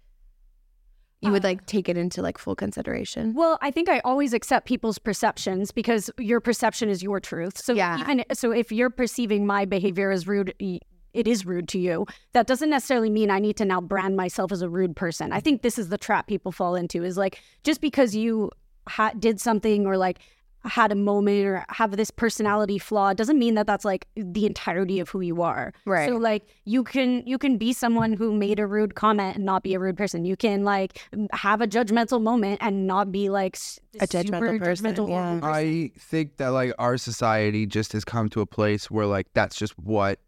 [1.20, 3.34] you would like take it into like full consideration?
[3.34, 7.58] Well, I think I always accept people's perceptions because your perception is your truth.
[7.58, 8.00] So Yeah.
[8.00, 12.06] even so, if you're perceiving my behavior as rude, it is rude to you.
[12.34, 15.32] That doesn't necessarily mean I need to now brand myself as a rude person.
[15.32, 18.50] I think this is the trap people fall into: is like just because you
[18.86, 20.20] ha- did something or like
[20.68, 25.00] had a moment or have this personality flaw doesn't mean that that's like the entirety
[25.00, 25.72] of who you are.
[25.84, 26.08] Right.
[26.08, 29.62] So like you can you can be someone who made a rude comment and not
[29.62, 30.24] be a rude person.
[30.24, 31.00] You can like
[31.32, 33.56] have a judgmental moment and not be like
[34.00, 35.40] a judgmental super person, judgmental yeah.
[35.42, 39.56] I think that like our society just has come to a place where like that's
[39.56, 40.20] just what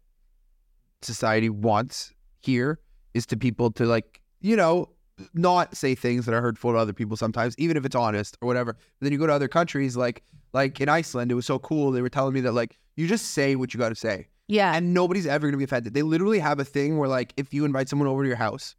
[1.01, 2.79] society wants here
[3.13, 4.89] is to people to like you know
[5.33, 8.47] not say things that are hurtful to other people sometimes even if it's honest or
[8.47, 11.59] whatever but then you go to other countries like like in Iceland it was so
[11.59, 14.27] cool they were telling me that like you just say what you got to say
[14.47, 14.73] Yeah.
[14.75, 17.53] and nobody's ever going to be offended they literally have a thing where like if
[17.53, 18.75] you invite someone over to your house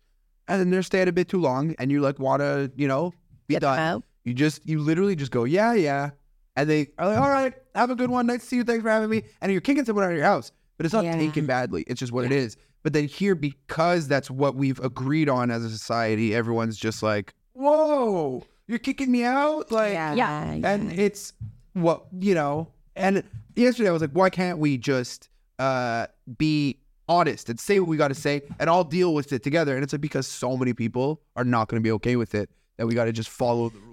[0.49, 3.13] and then they're staying a bit too long and you like want to you know
[3.49, 6.11] be Get done you just you literally just go, yeah, yeah.
[6.55, 8.27] And they are like, all right, have a good one.
[8.29, 8.63] Nice to see you.
[8.63, 9.23] Thanks for having me.
[9.41, 10.53] And you're kicking someone out of your house.
[10.77, 11.17] But it's not Yeah.
[11.17, 11.83] taken badly.
[11.89, 12.57] It's just what it is.
[12.83, 17.33] But then here, because that's what we've agreed on as a society, everyone's just like,
[17.53, 19.71] whoa, you're kicking me out?
[19.71, 20.15] Like yeah.
[20.15, 20.53] yeah.
[20.65, 21.33] and it's
[21.75, 23.23] what you know and
[23.57, 25.29] yesterday i was like why can't we just
[25.59, 26.07] uh
[26.39, 26.79] be
[27.09, 29.83] honest and say what we got to say and all deal with it together and
[29.83, 32.87] it's like because so many people are not going to be okay with it that
[32.87, 33.92] we got to just follow the rules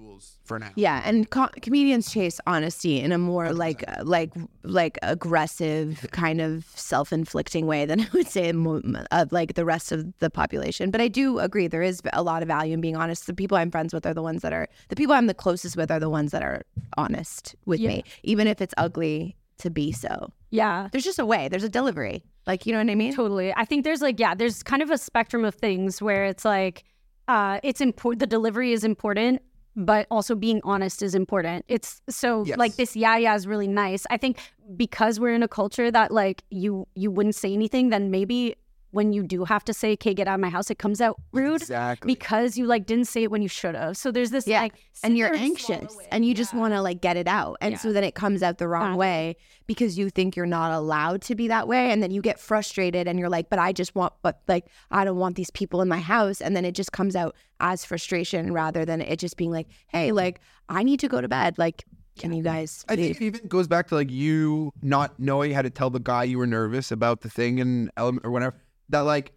[0.50, 4.32] for now Yeah, and co- comedians chase honesty in a more like uh, like
[4.64, 8.82] like aggressive kind of self-inflicting way than I would say mo-
[9.12, 10.91] of like the rest of the population.
[10.91, 13.28] But I do agree there is a lot of value in being honest.
[13.28, 15.78] The people I'm friends with are the ones that are the people I'm the closest
[15.78, 16.64] with are the ones that are
[16.98, 17.90] honest with Yeah.
[17.90, 20.34] me, even if it's ugly to be so.
[20.49, 20.88] Yeah.
[20.91, 21.48] There's just a way.
[21.49, 22.24] There's a delivery.
[22.48, 23.14] Like you know what I mean?
[23.14, 23.53] Totally.
[23.56, 26.84] I think there's like, yeah, there's kind of a spectrum of things where it's like,
[27.28, 29.40] uh, it's important, the delivery is important,
[29.76, 31.66] but also being honest is important.
[31.68, 32.58] It's so Yes.
[32.58, 34.06] like this yeah, yeah is really nice.
[34.10, 34.38] I think
[34.76, 38.56] because we're in a culture that like you, you wouldn't say anything, then maybe
[38.91, 41.20] when you do have to say, "Okay, get out of my house," it comes out
[41.32, 42.07] rude Exactly.
[42.14, 43.98] because you like didn't say it when you should have.
[43.98, 44.61] So there's this Yeah.
[44.61, 47.28] like, and you're there and swallow anxious and you just want to like get it
[47.28, 48.99] out and so then it comes out the wrong Exactly.
[48.99, 49.36] way
[49.66, 53.07] because you think you're not allowed to be that way and then you get frustrated
[53.07, 55.88] and you're like but i just want but like i don't want these people in
[55.88, 59.52] my house and then it just comes out as frustration rather than it just being
[59.52, 61.86] like hey like i need to go to bed like
[62.18, 65.61] can you guys I think it even goes back to like you not knowing how
[65.61, 68.57] to tell the guy you were nervous about the thing and element or whatever.
[68.90, 69.34] That like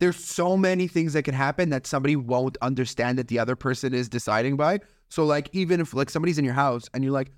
[0.00, 3.94] there's so many things that can happen that somebody won't understand that the other person
[3.94, 4.80] is deciding by.
[5.08, 7.30] So like even if like somebody's in your house and you're like,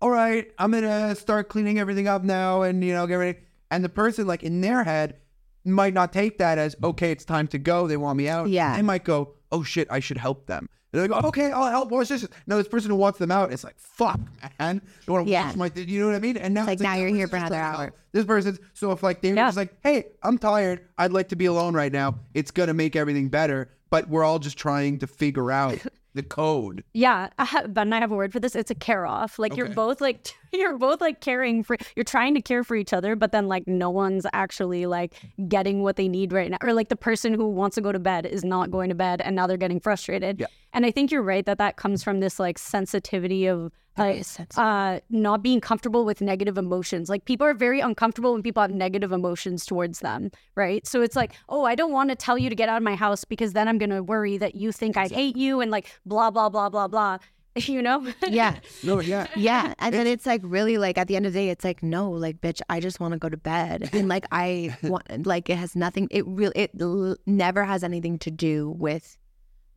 [0.00, 3.38] all right, I'm gonna start cleaning everything up now and you know get ready,
[3.70, 5.16] and the person like in their head
[5.64, 6.86] might not take that as mm-hmm.
[6.86, 7.86] okay, it's time to go.
[7.86, 8.48] They want me out.
[8.48, 8.76] Yeah.
[8.76, 10.68] they might go, oh shit, I should help them.
[10.94, 11.90] And they go, okay, I'll help.
[11.90, 12.26] What's this?
[12.46, 14.20] No, this person who wants them out, it's like, fuck,
[14.60, 14.80] man.
[15.06, 15.48] You want to Yeah.
[15.48, 16.36] watch my, you know what I mean?
[16.36, 17.90] And now It's like, now this you're here for another hour.
[17.92, 19.46] "Oh, This person's so if like they're Yeah.
[19.48, 20.86] just like, hey, I'm tired.
[20.96, 22.20] I'd like to be alone right now.
[22.32, 23.70] It's gonna make everything better.
[23.90, 25.78] But we're all just trying to figure out
[26.14, 26.82] the code.
[26.94, 28.54] Yeah, I ha- Ben and I have a word for this.
[28.54, 29.36] It's a care off.
[29.38, 32.92] Like you're both like you're both like caring for you're trying to care for each
[32.92, 35.14] other, but then like no one's actually like
[35.48, 36.58] getting what they need right now.
[36.62, 39.20] Or like the person who wants to go to bed is not going to bed
[39.20, 40.38] and now they're getting frustrated.
[40.40, 40.46] Yeah.
[40.74, 44.14] And I think you're right that that comes from this like sensitivity of uh,
[44.56, 47.08] uh, not being comfortable with negative emotions.
[47.08, 50.84] Like people are very uncomfortable when people have negative emotions towards them, right?
[50.84, 52.96] So it's like, oh, I don't want to tell you to get out of my
[52.96, 56.30] house because then I'm gonna worry that you think I hate you and like blah
[56.32, 57.18] blah blah blah blah.
[57.56, 58.04] You know?
[58.28, 59.28] yeah No, yeah.
[59.36, 61.84] yeah and then it's like really like at the end of the day it's like
[61.84, 65.48] no like bitch i just want to go to bed and like i want like
[65.48, 69.16] it has nothing it really it l- never has anything to do with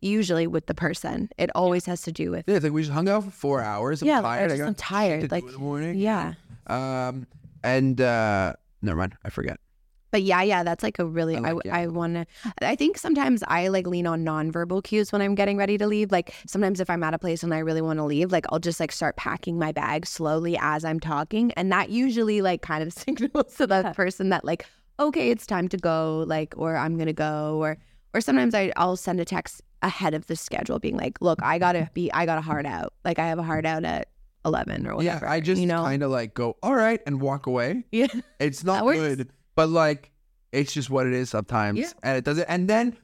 [0.08, 2.94] usually with the person it always has to do with Yeah, it's like we just
[2.94, 4.02] hung out for four hours.
[4.02, 4.46] I'm Yeah, tired.
[4.52, 5.96] I just- got I'm tired, like, in the morning.
[5.98, 6.34] yeah
[6.68, 7.28] Um,
[7.64, 9.14] and uh, never mind.
[9.24, 9.58] I forget.
[10.12, 11.76] but yeah yeah that's like a really I i, yeah.
[11.80, 12.26] I want to
[12.74, 16.14] i think sometimes i like lean on nonverbal cues when i'm getting ready to leave
[16.18, 18.64] like sometimes if i'm at a place and i really want to leave like i'll
[18.70, 22.84] just like start packing my bag slowly as i'm talking and that usually like kind
[22.88, 24.66] of signals to the person that like
[24.98, 27.78] okay it's time to go like or i'm gonna go or
[28.14, 31.60] or sometimes I, i'll send a text ahead of the schedule being like look i
[31.60, 34.08] gotta be i got a hard out like i have a hard out at
[34.46, 37.20] 11 or whatever yeah, I just you know kind of like go, all right, and
[37.20, 37.84] walk away.
[37.92, 38.08] yeah
[38.40, 40.12] It's not good, but like
[40.54, 41.92] it's just what it is sometimes, Yeah.
[42.02, 42.46] and it doesn't.
[42.46, 42.96] And then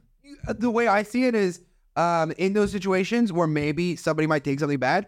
[0.48, 1.60] uh, the way I see it is,
[1.98, 5.08] um, in those situations where maybe somebody might take something bad,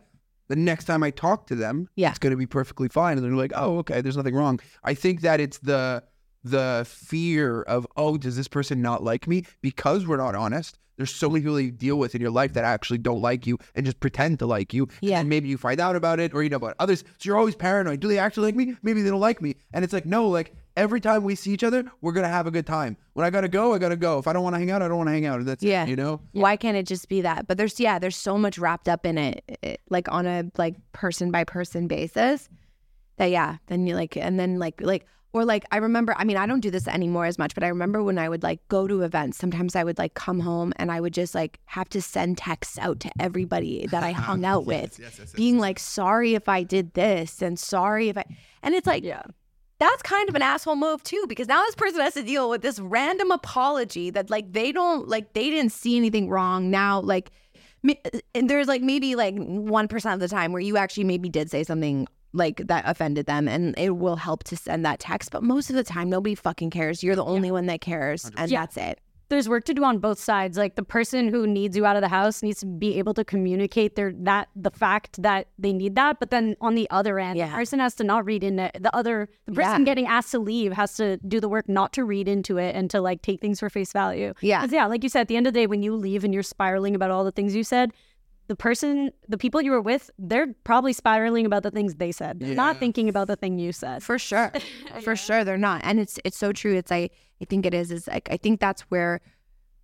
[0.49, 2.09] the next time I talk to them, Yeah.
[2.09, 4.59] it's going to be perfectly fine, and they're like, oh, okay, there's nothing wrong.
[4.83, 6.03] I think that it's the
[6.43, 9.45] the fear of, oh, does this person not like me?
[9.61, 10.77] Because we're not honest.
[10.97, 13.57] There's so many people you deal with in your life that actually don't like you
[13.75, 14.87] and just pretend to like you.
[15.01, 15.19] Yeah.
[15.19, 17.01] And maybe you find out about it or you know about others.
[17.17, 17.99] So you're always paranoid.
[17.99, 18.75] Do they actually like me?
[18.81, 19.55] Maybe they don't like me.
[19.73, 22.51] And it's like, no, like every time we see each other, we're gonna have a
[22.51, 22.95] good time.
[23.13, 24.19] When I gotta go, I gotta go.
[24.19, 25.39] If I don't want to hang out, I don't want to hang out.
[25.39, 25.85] And that's it, Yeah.
[25.85, 26.21] you know?
[26.31, 29.17] why can't it just be that but there's yeah there's so much wrapped up in
[29.17, 32.47] it, it like on a like person by person basis
[33.17, 35.05] that yeah then you like and then like like
[35.35, 37.67] or like i remember i mean i don't do this anymore as much but i
[37.67, 40.91] remember when i would like go to events sometimes i would like come home and
[40.91, 44.65] i would just like have to send texts out to everybody that i hung out
[44.65, 44.99] with
[45.35, 48.23] being like sorry if i did this and sorry if i
[48.63, 49.23] and it's like Yeah.
[49.77, 52.61] that's kind of an asshole move too because now this person has to deal with
[52.61, 57.31] this random apology that like they don't like they didn't see anything wrong now like
[58.33, 61.63] and there's like maybe like 1% of the time where you actually maybe did say
[61.63, 65.69] something like that offended them and it will help to send that text but most
[65.69, 68.61] of the time nobody fucking cares you're the only one that cares and Yeah.
[68.61, 68.99] that's it
[69.29, 70.55] There's work to do on both sides.
[70.55, 73.23] Like the person who needs you out of the house needs to be able to
[73.25, 76.19] communicate their that the fact that they need that.
[76.19, 77.47] But then on the other end, Yeah.
[77.49, 78.77] the person has to not read in it.
[78.79, 79.85] The other the person Yeah.
[79.85, 82.87] getting asked to leave has to do the work not to read into it and
[82.91, 84.33] to like take things for face value.
[84.41, 86.31] yeah yeah, like you said, at the end of the day, when you leave and
[86.31, 87.93] you're spiraling about all the things you said,
[88.47, 92.39] the person, the people you were with, they're probably spiraling about the things they said.
[92.39, 94.03] They're not thinking about the thing you said.
[94.03, 94.51] for sure
[95.01, 97.09] for sure they're not and it's it's so true it's i
[97.41, 99.19] i think it is is like i think that's where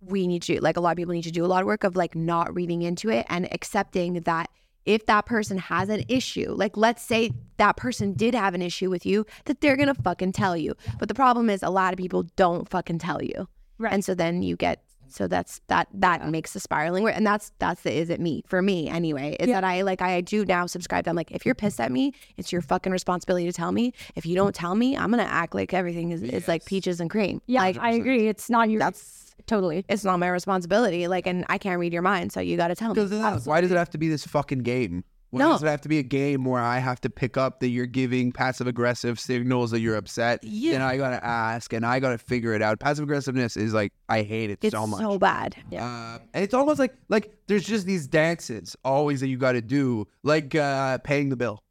[0.00, 1.84] we need to like a lot of people need to do a lot of work
[1.84, 4.48] of like not reading into it and accepting that
[4.84, 8.90] if that person has an issue like let's say that person did have an issue
[8.90, 11.98] with you that they're gonna fucking tell you but the problem is a lot of
[11.98, 13.48] people don't fucking tell you
[13.78, 13.92] Right.
[13.92, 14.82] and so then you get
[15.12, 18.62] so that's that that makes the spiraling and that's that's the is it me for
[18.62, 21.80] me anyway is that i like i do now subscribe i'm like if you're pissed
[21.80, 25.10] at me it's your fucking responsibility to tell me if you don't tell me i'm
[25.10, 28.28] gonna act like everything is, is like peaches and cream yeah, like I agree.
[28.28, 28.78] It's not your.
[28.78, 29.84] that's totally.
[29.88, 32.88] it's not my responsibility like and i can't read your mind so you gotta tell
[32.88, 33.42] me Because of that.
[33.44, 35.04] Why does it have to be this fucking game?
[35.32, 35.52] Why No.
[35.52, 37.86] does it have to be a game where I have to pick up that you're
[37.86, 40.40] giving passive aggressive signals that you're upset?
[40.44, 40.74] Yeah.
[40.74, 42.78] And I gotta ask and I gotta figure it out.
[42.80, 45.00] Passive aggressiveness is like I hate it It's so much.
[45.00, 45.56] so bad.
[45.74, 49.62] Uh, and it's almost like like there's just these dances always that you got to
[49.62, 51.62] do, like uh, paying the bill.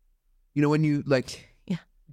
[0.55, 1.47] You know when you like Yeah.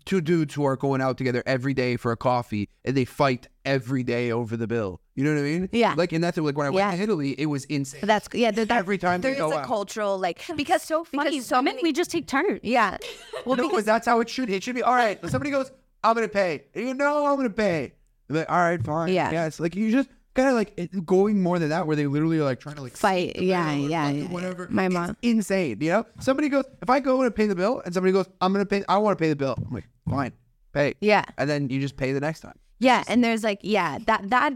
[0.09, 3.47] Two dudes who are going out together every day for a coffee and they fight
[3.64, 5.01] every day over the bill.
[5.14, 5.68] You know what I mean?
[5.72, 5.94] Yeah.
[5.97, 6.97] Like and that's like when I went Yeah.
[6.97, 8.01] to Italy, it was insane.
[8.01, 8.51] But that's yeah.
[8.51, 9.66] There, that, Every time they there's go a out.
[9.66, 11.30] cultural like because so funny.
[11.32, 11.82] Because so women, many.
[11.89, 12.60] we just take turns.
[12.62, 12.97] yeah.
[13.44, 14.51] Well, no, because that's how it should.
[14.51, 15.18] It should be all right.
[15.30, 15.70] Somebody goes,
[16.02, 17.93] "I'm gonna pay," and you know, "I'm gonna pay,"
[18.28, 19.30] I'm like, "All right, fine." Yeah.
[19.30, 19.47] yeah.
[19.47, 20.09] It's like you just
[20.39, 22.82] kind of like it, going more than that, where they literally are like trying to
[22.82, 24.24] like Fight, yeah, yeah, yeah.
[24.28, 24.69] whatever.
[24.70, 25.78] My It's mom- insane.
[25.81, 28.52] You know, somebody goes, if I go and pay the bill, and somebody goes, "I'm
[28.52, 29.56] gonna pay," I want to pay the bill.
[29.59, 30.32] I'm like, fine,
[30.73, 30.94] pay.
[31.01, 32.59] yeah, and then you just pay the next time.
[32.78, 34.52] yeah, and there's like yeah that that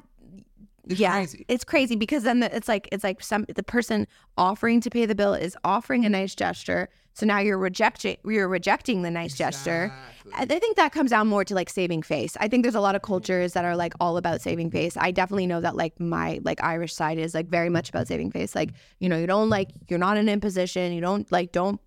[0.89, 1.45] It's yeah, crazy.
[1.49, 4.07] it's crazy because then the, it's like it's like some the person
[4.37, 6.89] offering to pay the bill is offering a nice gesture.
[7.15, 9.93] So now you're rejecting you're rejecting the nice gesture.
[10.35, 12.37] I think that comes down more to like saving face.
[12.41, 14.97] I think there's a lot of cultures that are like all about saving face.
[14.97, 18.31] I definitely know that like my like Irish side is like very much about saving
[18.31, 18.55] face.
[18.55, 20.93] Like you know you don't like you're not in imposition.
[20.93, 21.81] You don't like don't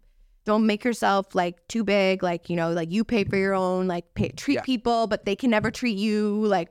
[0.46, 2.22] don't make yourself like too big.
[2.22, 3.88] Like you know like you pay for your own.
[3.88, 4.62] Like pay, treat Yeah.
[4.62, 6.46] people, but they can never treat you.
[6.46, 6.70] Like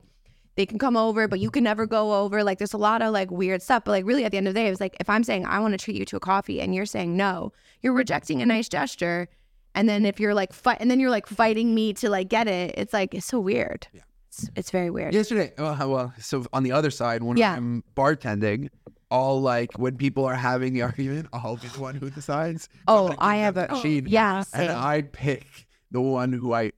[0.56, 2.44] they can come over, but you can never go over.
[2.44, 3.84] Like there's a lot of like weird stuff.
[3.84, 5.46] But like really at the end of the day, it was like if I'm saying
[5.46, 7.52] I want to treat you to a coffee and you're saying no,
[7.82, 9.28] you're rejecting a nice gesture.
[9.74, 12.46] And then if you're like fight and then you're like fighting me to like get
[12.46, 13.88] it, it's like it's so weird.
[13.92, 14.02] Yeah.
[14.28, 15.14] It's, it's very weird.
[15.14, 17.54] Yesterday, oh, well, well, so on the other side, when Yeah.
[17.56, 18.68] I'm bartending,
[19.10, 22.68] all like when people are having the argument, I'll be the one who decides.
[22.88, 24.70] Oh, I have a- oh, sheet, yeah, and same.
[24.70, 26.72] I pick the one who I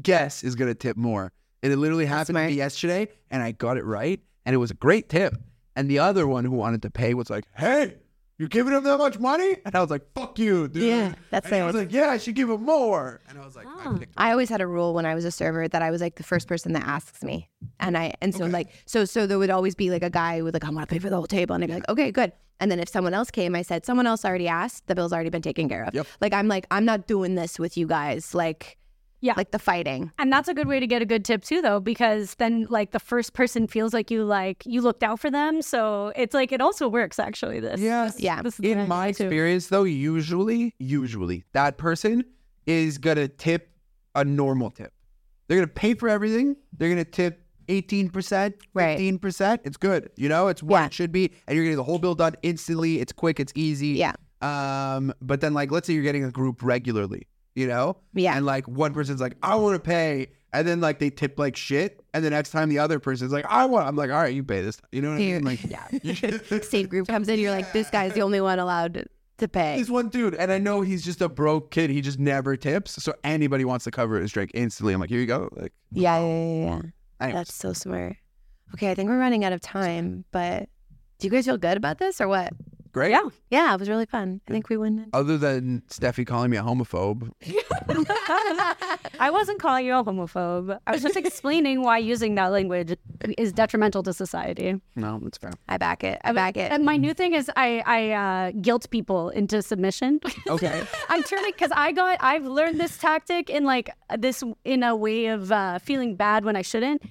[0.00, 1.32] guess is gonna tip more.
[1.62, 4.70] And it literally happened to me yesterday, and I got it right, and it was
[4.70, 5.34] a great tip.
[5.76, 7.96] And the other one who wanted to pay was like, "Hey,
[8.38, 11.46] you're giving him that much money?" And I was like, "Fuck you, dude." Yeah, that's
[11.46, 13.84] and the- was like, "Yeah, I should give him more." And I was like, I
[13.86, 13.96] ah.
[13.96, 14.14] picked.
[14.16, 16.24] I always had a rule when I was a server that I was like the
[16.24, 17.48] first person that asks me,
[17.80, 20.44] and I and so like so so there would always be like a guy who
[20.44, 22.32] would like I'm gonna pay for the whole table, and I'd be like okay good,
[22.60, 25.30] and then if someone else came, I said someone else already asked, the bill's already
[25.30, 25.94] been taken care of.
[25.94, 26.06] Yep.
[26.20, 28.78] Like I'm like I'm not doing this with you guys, like
[29.22, 29.34] Yeah.
[29.36, 30.10] like the fighting.
[30.18, 32.90] And that's a good way to get a good tip too, though, because then like
[32.90, 35.62] the first person feels like you like you looked out for them.
[35.62, 37.60] So it's like it also works actually.
[37.60, 38.20] This Yes.
[38.20, 38.42] Yeah.
[38.42, 39.24] This is In my do, too.
[39.24, 42.24] experience, though, usually, usually that person
[42.66, 43.70] is gonna tip
[44.14, 44.92] a normal tip.
[45.48, 46.56] They're gonna pay for everything.
[46.76, 47.38] They're gonna tip
[47.68, 48.94] eighteen percent, Right.
[48.98, 49.60] fifteen percent.
[49.64, 50.10] It's good.
[50.16, 50.86] You know, it's what Yeah.
[50.86, 53.00] it should be, and you're getting the whole bill done instantly.
[53.00, 53.38] It's quick.
[53.38, 53.88] It's easy.
[53.88, 54.14] Yeah.
[54.40, 57.28] Um, but then like, let's say you're getting a group regularly.
[57.54, 57.96] You know.
[58.14, 58.36] Yeah.
[58.36, 60.28] And like one person's like, I want to pay.
[60.54, 63.46] And then like they tip like shit, and the next time the other person's like,
[63.48, 63.86] I want.
[63.88, 64.78] I'm like, all right, you pay this.
[64.92, 65.44] You know what I mean?
[65.44, 69.04] Like, yeah, State group comes in, you're like this guy's the only one allowed to,
[69.38, 69.78] to pay.
[69.78, 71.88] He's one dude, and I know he's just a broke kid.
[71.88, 74.92] He just never tips, so anybody wants to cover his drink instantly.
[74.92, 75.48] I'm like, here you go.
[75.52, 76.80] Like, Yeah, yeah, yeah, yeah.
[77.22, 77.34] anyways.
[77.40, 78.16] That's so smart.
[78.74, 80.68] Okay, I think we're running out of time, but
[81.18, 82.52] do you guys feel good about this or what?
[82.92, 83.10] Great.
[83.10, 83.28] Yeah.
[83.50, 84.40] Yeah, it was really fun.
[84.46, 85.06] I think we win.
[85.14, 87.30] Other than Steffy calling me a homophobe,
[89.18, 90.78] I wasn't calling you a homophobe.
[90.86, 92.96] I was just explaining why using that language
[93.38, 94.78] is detrimental to society.
[94.94, 95.52] no, that's fair.
[95.68, 96.20] I back it.
[96.24, 96.70] I back it.
[96.70, 100.20] And my new thing is I I uh, guilt people into submission.
[100.48, 100.82] Okay.
[101.08, 103.88] I'm turning because I got I've learned this tactic in like
[104.18, 107.02] this in a way of uh, feeling bad when I shouldn't.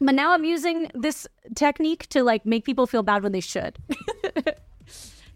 [0.00, 3.78] But now I'm using this technique to like make people feel bad when they should.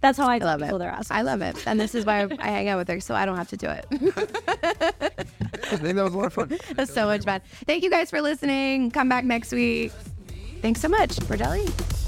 [0.00, 0.78] That's how I, I love tell people it.
[0.80, 1.10] their ass.
[1.10, 1.56] I love it.
[1.66, 3.68] And this is why I hang out with her, so I don't have to do
[3.68, 3.86] it.
[3.90, 6.58] I think that was a lot of fun.
[6.74, 7.40] That's so much fun.
[7.66, 8.90] Thank you guys for listening.
[8.90, 9.92] Come back next week.
[10.62, 11.10] Thanks so much.
[11.16, 12.07] Bordelli.